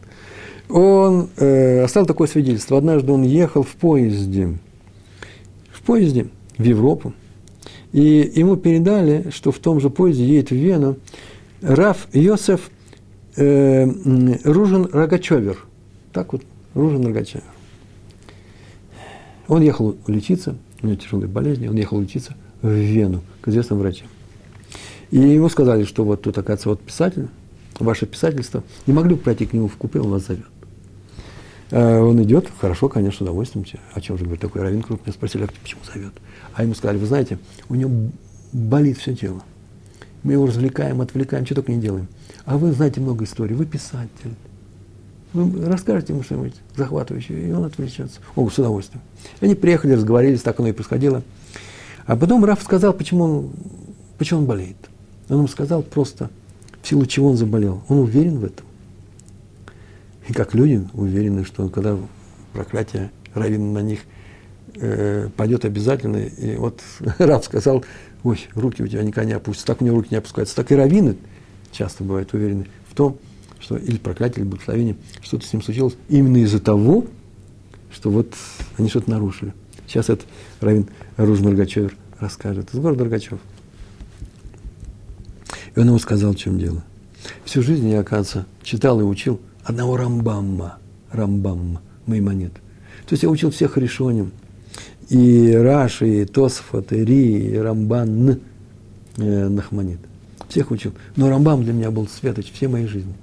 он 0.69 1.29
э, 1.37 1.81
оставил 1.81 2.05
такое 2.05 2.27
свидетельство. 2.27 2.77
Однажды 2.77 3.11
он 3.11 3.23
ехал 3.23 3.63
в 3.63 3.75
поезде, 3.75 4.57
в 5.71 5.81
поезде 5.81 6.27
в 6.57 6.63
Европу, 6.63 7.13
и 7.91 8.31
ему 8.35 8.55
передали, 8.55 9.31
что 9.31 9.51
в 9.51 9.57
том 9.57 9.79
же 9.81 9.89
поезде 9.89 10.25
едет 10.25 10.51
в 10.51 10.55
Вену 10.55 10.97
Раф 11.61 12.07
Йосеф 12.13 12.69
э, 13.35 13.85
Ружин 14.43 14.87
Рогачевер. 14.91 15.57
Так 16.13 16.33
вот, 16.33 16.43
Ружин 16.75 17.05
Рогачевер. 17.05 17.43
Он 19.47 19.63
ехал 19.63 19.95
лечиться, 20.05 20.55
у 20.83 20.87
него 20.87 20.97
тяжелые 20.97 21.27
болезни, 21.27 21.67
он 21.67 21.75
ехал 21.75 21.99
лечиться 21.99 22.35
в 22.61 22.69
Вену 22.69 23.21
к 23.41 23.47
известным 23.47 23.79
врачам. 23.79 24.07
И 25.11 25.19
ему 25.19 25.49
сказали, 25.49 25.83
что 25.85 26.03
вот 26.03 26.21
тут, 26.21 26.37
оказывается, 26.37 26.69
вот 26.69 26.81
писатель, 26.81 27.27
ваше 27.79 28.05
писательство, 28.05 28.63
не 28.85 28.93
могли 28.93 29.15
бы 29.15 29.21
пройти 29.21 29.45
к 29.45 29.53
нему 29.53 29.67
в 29.67 29.75
купе, 29.75 29.99
он 29.99 30.11
вас 30.11 30.27
зовет. 30.27 30.45
Э, 31.71 31.99
он 31.99 32.21
идет, 32.23 32.49
хорошо, 32.59 32.89
конечно, 32.89 33.25
удовольствием. 33.25 33.65
О 33.93 34.01
чем 34.01 34.17
же 34.17 34.23
говорит 34.23 34.41
такой 34.41 34.61
раввин 34.61 34.81
крупный? 34.81 35.13
Спросили, 35.13 35.43
а 35.43 35.47
почему 35.61 35.81
зовет? 35.91 36.13
А 36.53 36.63
ему 36.63 36.75
сказали, 36.75 36.97
вы 36.97 37.05
знаете, 37.05 37.39
у 37.69 37.75
него 37.75 38.11
болит 38.51 38.97
все 38.97 39.15
тело. 39.15 39.41
Мы 40.23 40.33
его 40.33 40.45
развлекаем, 40.45 41.01
отвлекаем, 41.01 41.45
что 41.45 41.55
только 41.55 41.71
не 41.71 41.79
делаем. 41.79 42.07
А 42.45 42.57
вы 42.57 42.71
знаете 42.71 42.99
много 42.99 43.25
историй, 43.25 43.55
вы 43.55 43.65
писатель. 43.65 44.35
Вы 45.33 45.65
расскажете 45.67 46.13
ему 46.13 46.23
что-нибудь 46.23 46.55
захватывающее, 46.75 47.49
и 47.49 47.51
он 47.51 47.63
отвлечется. 47.63 48.19
О, 48.35 48.49
с 48.49 48.57
удовольствием. 48.57 49.01
Они 49.41 49.53
приехали, 49.53 49.93
разговорились, 49.93 50.41
так 50.41 50.59
оно 50.59 50.69
и 50.69 50.71
происходило. 50.71 51.21
А 52.05 52.15
потом 52.15 52.43
Раф 52.43 52.63
сказал, 52.63 52.93
почему 52.93 53.23
он, 53.23 53.51
почему 54.17 54.39
он 54.39 54.45
болеет. 54.47 54.89
Он 55.29 55.37
ему 55.37 55.47
сказал 55.47 55.83
просто, 55.83 56.29
в 56.81 56.87
силу 56.87 57.05
чего 57.05 57.29
он 57.29 57.37
заболел. 57.37 57.83
Он 57.87 57.99
уверен 57.99 58.39
в 58.39 58.45
этом. 58.45 58.65
И 60.27 60.33
как 60.33 60.53
люди 60.53 60.87
уверены, 60.93 61.45
что 61.45 61.69
когда 61.69 61.97
проклятие 62.53 63.11
равина 63.33 63.79
на 63.79 63.83
них 63.83 64.01
э, 64.75 65.29
пойдет 65.35 65.65
обязательно. 65.65 66.17
И 66.17 66.55
вот 66.55 66.81
Раб 67.17 67.43
сказал, 67.43 67.83
ой, 68.23 68.39
руки 68.53 68.83
у 68.83 68.87
тебя 68.87 69.03
никогда 69.03 69.25
не 69.25 69.33
опустятся. 69.33 69.67
Так 69.67 69.81
у 69.81 69.85
него 69.85 69.97
руки 69.97 70.09
не 70.11 70.17
опускаются. 70.17 70.55
Так 70.55 70.71
и 70.71 70.75
раввины 70.75 71.15
часто 71.71 72.03
бывают 72.03 72.33
уверены 72.33 72.67
в 72.89 72.95
том, 72.95 73.17
что 73.59 73.77
или 73.77 73.97
проклятие, 73.97 74.43
или 74.43 74.49
благословение, 74.49 74.95
что-то 75.21 75.45
с 75.45 75.53
ним 75.53 75.61
случилось 75.61 75.95
именно 76.07 76.37
из-за 76.37 76.59
того, 76.59 77.05
что 77.91 78.09
вот 78.09 78.33
они 78.77 78.89
что-то 78.89 79.09
нарушили. 79.09 79.53
Сейчас 79.87 80.09
этот 80.09 80.27
раввин 80.61 80.87
Руж 81.17 81.39
Доргачев 81.39 81.91
расскажет. 82.19 82.73
Из 82.73 82.79
города 82.79 82.99
Доргачев. 82.99 83.39
И 85.79 85.81
он 85.81 85.87
ему 85.87 85.99
сказал, 85.99 86.33
в 86.33 86.35
чем 86.35 86.59
дело. 86.59 86.83
Всю 87.45 87.61
жизнь 87.61 87.87
я, 87.87 88.01
оказывается, 88.01 88.45
читал 88.63 88.99
и 88.99 89.03
учил 89.03 89.39
одного 89.63 89.95
Рамбамма, 89.95 90.77
Рамбамма, 91.09 91.79
Маймонит. 92.05 92.51
То 93.05 93.13
есть 93.13 93.23
я 93.23 93.29
учил 93.29 93.49
всех 93.49 93.77
решением. 93.77 94.33
И 95.07 95.53
Раши, 95.53 96.23
и 96.23 96.25
Тосфот, 96.25 96.91
и 96.91 97.05
Ри, 97.05 97.51
и 97.51 97.55
Рамбан, 97.55 98.41
э, 99.15 99.47
Нахманит. 99.47 99.99
Всех 100.49 100.69
учил. 100.71 100.91
Но 101.15 101.29
Рамбам 101.29 101.63
для 101.63 101.71
меня 101.71 101.91
был 101.91 102.09
светоч 102.09 102.51
всей 102.51 102.67
моей 102.67 102.87
жизни. 102.87 103.13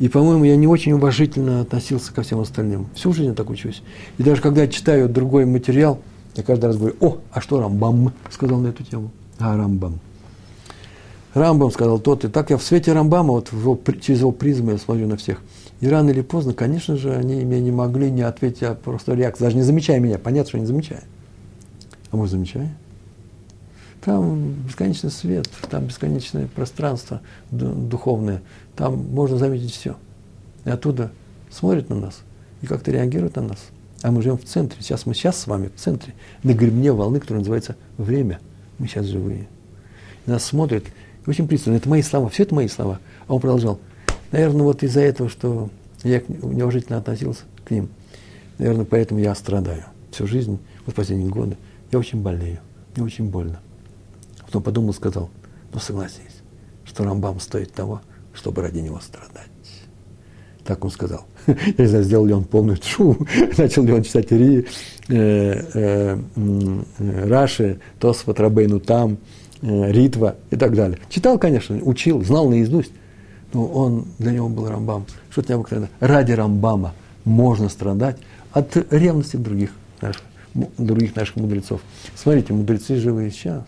И, 0.00 0.08
по-моему, 0.08 0.42
я 0.42 0.56
не 0.56 0.66
очень 0.66 0.90
уважительно 0.90 1.60
относился 1.60 2.12
ко 2.12 2.22
всем 2.22 2.40
остальным. 2.40 2.88
Всю 2.96 3.12
жизнь 3.12 3.28
я 3.28 3.34
так 3.34 3.48
учусь. 3.50 3.84
И 4.18 4.24
даже 4.24 4.42
когда 4.42 4.62
я 4.62 4.66
читаю 4.66 5.08
другой 5.08 5.46
материал, 5.46 6.00
я 6.34 6.42
каждый 6.42 6.64
раз 6.64 6.76
говорю, 6.76 6.96
о, 6.98 7.18
а 7.30 7.40
что 7.40 7.60
Рамбам 7.60 8.12
сказал 8.32 8.58
на 8.58 8.66
эту 8.66 8.82
тему? 8.82 9.12
А, 9.38 9.56
Рамбам. 9.56 10.00
Рамбам 11.34 11.70
сказал 11.70 11.98
тот, 11.98 12.24
и 12.24 12.28
так 12.28 12.50
я 12.50 12.58
в 12.58 12.62
свете 12.62 12.92
Рамбама, 12.92 13.32
вот 13.32 13.52
его, 13.52 13.78
через 14.00 14.20
его 14.20 14.32
призму 14.32 14.72
я 14.72 14.78
смотрю 14.78 15.06
на 15.06 15.16
всех. 15.16 15.40
И 15.80 15.88
рано 15.88 16.10
или 16.10 16.20
поздно, 16.20 16.52
конечно 16.52 16.96
же, 16.96 17.14
они 17.14 17.44
мне 17.44 17.60
не 17.60 17.70
могли 17.70 18.10
не 18.10 18.22
ответить, 18.22 18.62
а 18.62 18.74
просто 18.74 19.14
реакция, 19.14 19.46
даже 19.46 19.56
не 19.56 19.62
замечая 19.62 19.98
меня. 19.98 20.18
Понятно, 20.18 20.50
что 20.50 20.58
не 20.58 20.66
замечая. 20.66 21.02
А 22.10 22.16
может, 22.16 22.32
замечая? 22.32 22.76
Там 24.04 24.52
бесконечный 24.66 25.10
свет, 25.10 25.48
там 25.70 25.86
бесконечное 25.86 26.48
пространство 26.48 27.20
духовное. 27.50 28.42
Там 28.76 28.96
можно 29.12 29.38
заметить 29.38 29.72
все. 29.72 29.96
И 30.64 30.70
оттуда 30.70 31.12
смотрят 31.50 31.88
на 31.88 31.96
нас 31.96 32.20
и 32.60 32.66
как-то 32.66 32.90
реагируют 32.90 33.36
на 33.36 33.42
нас. 33.42 33.58
А 34.02 34.10
мы 34.10 34.20
живем 34.22 34.38
в 34.38 34.44
центре. 34.44 34.82
Сейчас 34.82 35.06
мы 35.06 35.14
сейчас 35.14 35.38
с 35.38 35.46
вами 35.46 35.70
в 35.74 35.80
центре, 35.80 36.14
на 36.42 36.52
гребне 36.52 36.92
волны, 36.92 37.20
которая 37.20 37.40
называется 37.40 37.76
время. 37.96 38.40
Мы 38.78 38.88
сейчас 38.88 39.06
живые. 39.06 39.46
Нас 40.26 40.44
смотрят 40.44 40.84
очень 41.26 41.46
пристально. 41.46 41.76
Это 41.76 41.88
мои 41.88 42.02
слова, 42.02 42.28
все 42.28 42.42
это 42.42 42.54
мои 42.54 42.68
слова. 42.68 42.98
А 43.26 43.34
он 43.34 43.40
продолжал. 43.40 43.78
Наверное, 44.30 44.62
вот 44.62 44.82
из-за 44.82 45.00
этого, 45.00 45.28
что 45.28 45.70
я 46.02 46.22
неуважительно 46.28 46.98
относился 46.98 47.42
к 47.64 47.70
ним, 47.70 47.88
наверное, 48.58 48.84
поэтому 48.84 49.20
я 49.20 49.34
страдаю 49.34 49.84
всю 50.10 50.26
жизнь, 50.26 50.58
вот 50.86 50.94
последние 50.94 51.30
годы. 51.30 51.56
Я 51.90 51.98
очень 51.98 52.22
болею, 52.22 52.58
мне 52.94 53.04
очень 53.04 53.28
больно. 53.28 53.60
Потом 54.46 54.62
подумал, 54.62 54.94
сказал, 54.94 55.30
ну 55.72 55.80
согласись, 55.80 56.42
что 56.84 57.04
Рамбам 57.04 57.40
стоит 57.40 57.72
того, 57.72 58.00
чтобы 58.34 58.62
ради 58.62 58.78
него 58.78 59.00
страдать. 59.00 59.48
Так 60.64 60.84
он 60.84 60.90
сказал. 60.90 61.26
Я 61.46 61.54
не 61.78 61.86
знаю, 61.86 62.04
сделал 62.04 62.24
ли 62.24 62.32
он 62.32 62.44
полную 62.44 62.78
шу, 62.82 63.16
начал 63.58 63.82
ли 63.84 63.92
он 63.92 64.02
читать 64.02 64.30
Ри, 64.30 64.66
э, 65.08 65.64
э, 65.74 66.18
э, 66.98 67.28
Раши, 67.28 67.80
Тосфот, 67.98 68.38
Рабейну 68.38 68.80
там, 68.80 69.18
ритва 69.62 70.36
и 70.50 70.56
так 70.56 70.74
далее. 70.74 70.98
Читал, 71.08 71.38
конечно, 71.38 71.76
учил, 71.82 72.22
знал 72.24 72.48
наизусть, 72.48 72.92
но 73.52 73.66
он, 73.66 74.06
для 74.18 74.32
него 74.32 74.48
был 74.48 74.68
Рамбам. 74.68 75.06
Что-то 75.30 75.52
необыкновенное. 75.52 75.90
Ради 76.00 76.32
Рамбама 76.32 76.94
можно 77.24 77.68
страдать 77.68 78.18
от 78.52 78.76
ревности 78.90 79.36
других 79.36 79.70
наших, 80.00 80.22
других 80.78 81.14
наших 81.14 81.36
мудрецов. 81.36 81.80
Смотрите, 82.14 82.52
мудрецы 82.52 82.96
живые 82.96 83.30
сейчас. 83.30 83.64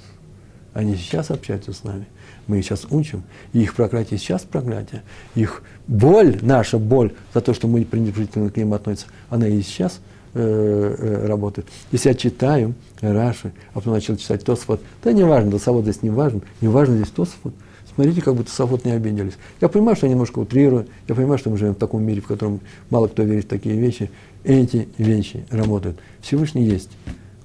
Они 0.73 0.97
сейчас 0.97 1.31
общаются 1.31 1.73
с 1.73 1.85
нами. 1.85 2.07
Мы 2.49 2.59
их 2.59 2.65
сейчас 2.65 2.87
учим. 2.91 3.23
И 3.53 3.61
их 3.61 3.75
проклятие 3.75 4.19
сейчас 4.19 4.43
проклятие. 4.43 5.03
Их 5.35 5.63
боль, 5.87 6.39
наша 6.43 6.79
боль 6.79 7.13
за 7.33 7.41
то, 7.41 7.55
что 7.55 7.69
мы 7.69 7.85
пренебрежительно 7.85 8.51
к 8.51 8.57
ним 8.57 8.75
относимся, 8.75 9.07
она 9.31 9.47
и 9.47 9.63
сейчас– 9.63 10.01
Э, 10.37 10.97
э, 10.99 11.27
работает. 11.29 11.69
Если 11.93 12.09
я 12.09 12.15
читаю 12.17 12.75
Раши, 13.01 13.53
а 13.71 13.75
потом 13.75 13.93
начал 13.93 14.17
читать 14.17 14.45
Тосфот, 14.45 14.81
да 15.05 15.13
не 15.13 15.23
важно, 15.23 15.53
Тосфот 15.53 15.85
здесь 15.85 16.03
не 16.03 16.11
важен, 16.11 16.43
не 16.61 16.67
важно 16.67 16.97
здесь 16.97 17.11
Тосфот. 17.11 17.55
Смотрите, 17.95 18.21
как 18.21 18.35
бы 18.35 18.43
Тосфот 18.43 18.85
не 18.85 18.91
обиделись. 18.91 19.35
Я 19.61 19.69
понимаю, 19.69 19.95
что 19.95 20.07
я 20.07 20.11
немножко 20.11 20.41
утрирую, 20.41 20.89
я 21.07 21.15
понимаю, 21.15 21.39
что 21.39 21.51
мы 21.51 21.57
живем 21.57 21.75
в 21.75 21.79
таком 21.79 22.03
мире, 22.03 22.21
в 22.21 22.27
котором 22.27 22.59
мало 22.91 23.07
кто 23.07 23.23
верит 23.23 23.45
в 23.45 23.49
такие 23.49 23.79
вещи. 23.79 24.11
Эти 24.43 24.89
вещи 24.99 25.47
работают. 25.51 26.01
Всевышний 26.21 26.65
есть. 26.65 26.91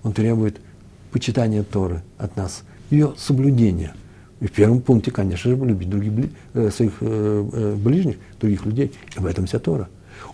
Он 0.02 0.12
требует 0.12 0.60
почитания 1.12 1.62
Торы 1.62 2.02
от 2.18 2.36
нас, 2.38 2.64
ее 2.90 3.14
соблюдения. 3.18 3.94
И 4.40 4.48
в 4.48 4.52
первом 4.52 4.82
пункте, 4.82 5.12
конечно 5.12 5.52
же, 5.52 5.56
любить 5.56 5.92
других, 5.92 6.32
э, 6.56 6.72
своих 6.72 6.94
ближних, 7.02 8.18
других 8.42 8.66
людей. 8.66 8.94
И 9.16 9.20
в 9.20 9.28
этом 9.28 9.46
вся 9.46 9.60
Тора. 9.60 9.90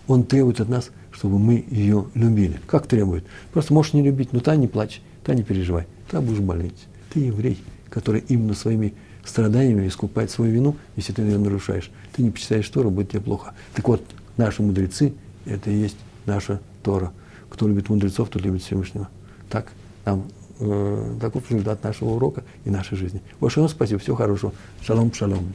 Он 0.06 0.24
требует 0.24 0.60
от 0.60 0.70
нас 0.70 0.90
чтобы 1.16 1.38
мы 1.38 1.64
ее 1.70 2.06
любили. 2.14 2.60
Как 2.66 2.86
требует? 2.86 3.24
Просто 3.52 3.72
можешь 3.72 3.94
не 3.94 4.02
любить, 4.02 4.32
но 4.32 4.40
та 4.40 4.54
не 4.54 4.68
плачь, 4.68 5.00
та 5.24 5.34
не 5.34 5.42
переживай, 5.42 5.86
та 6.10 6.20
будешь 6.20 6.40
болеть. 6.40 6.86
Ты 7.12 7.20
еврей, 7.20 7.58
который 7.88 8.22
именно 8.28 8.54
своими 8.54 8.92
страданиями 9.24 9.88
искупает 9.88 10.30
свою 10.30 10.52
вину, 10.52 10.76
если 10.94 11.12
ты 11.14 11.22
ее 11.22 11.38
нарушаешь. 11.38 11.90
Ты 12.12 12.22
не 12.22 12.30
почитаешь 12.30 12.68
Тору, 12.68 12.90
будет 12.90 13.10
тебе 13.10 13.22
плохо. 13.22 13.54
Так 13.74 13.88
вот, 13.88 14.02
наши 14.36 14.62
мудрецы– 14.62 15.14
это 15.46 15.70
и 15.70 15.76
есть 15.76 15.96
наша 16.26 16.60
Тора. 16.82 17.12
кто 17.48 17.66
любит 17.66 17.88
мудрецов, 17.88 18.28
тот 18.28 18.42
любит 18.42 18.62
Всевышнего. 18.62 19.08
Так 19.48 19.72
нам 20.04 20.24
э, 20.60 21.14
таков 21.20 21.50
результат 21.50 21.82
нашего 21.82 22.10
урока 22.10 22.44
и 22.64 22.70
нашей 22.70 22.98
жизни. 22.98 23.22
Большое 23.40 23.68
спасибо, 23.68 23.98
всего 24.00 24.16
хорошего. 24.16 24.52
Шалом, 24.82 25.12
шалом. 25.14 25.54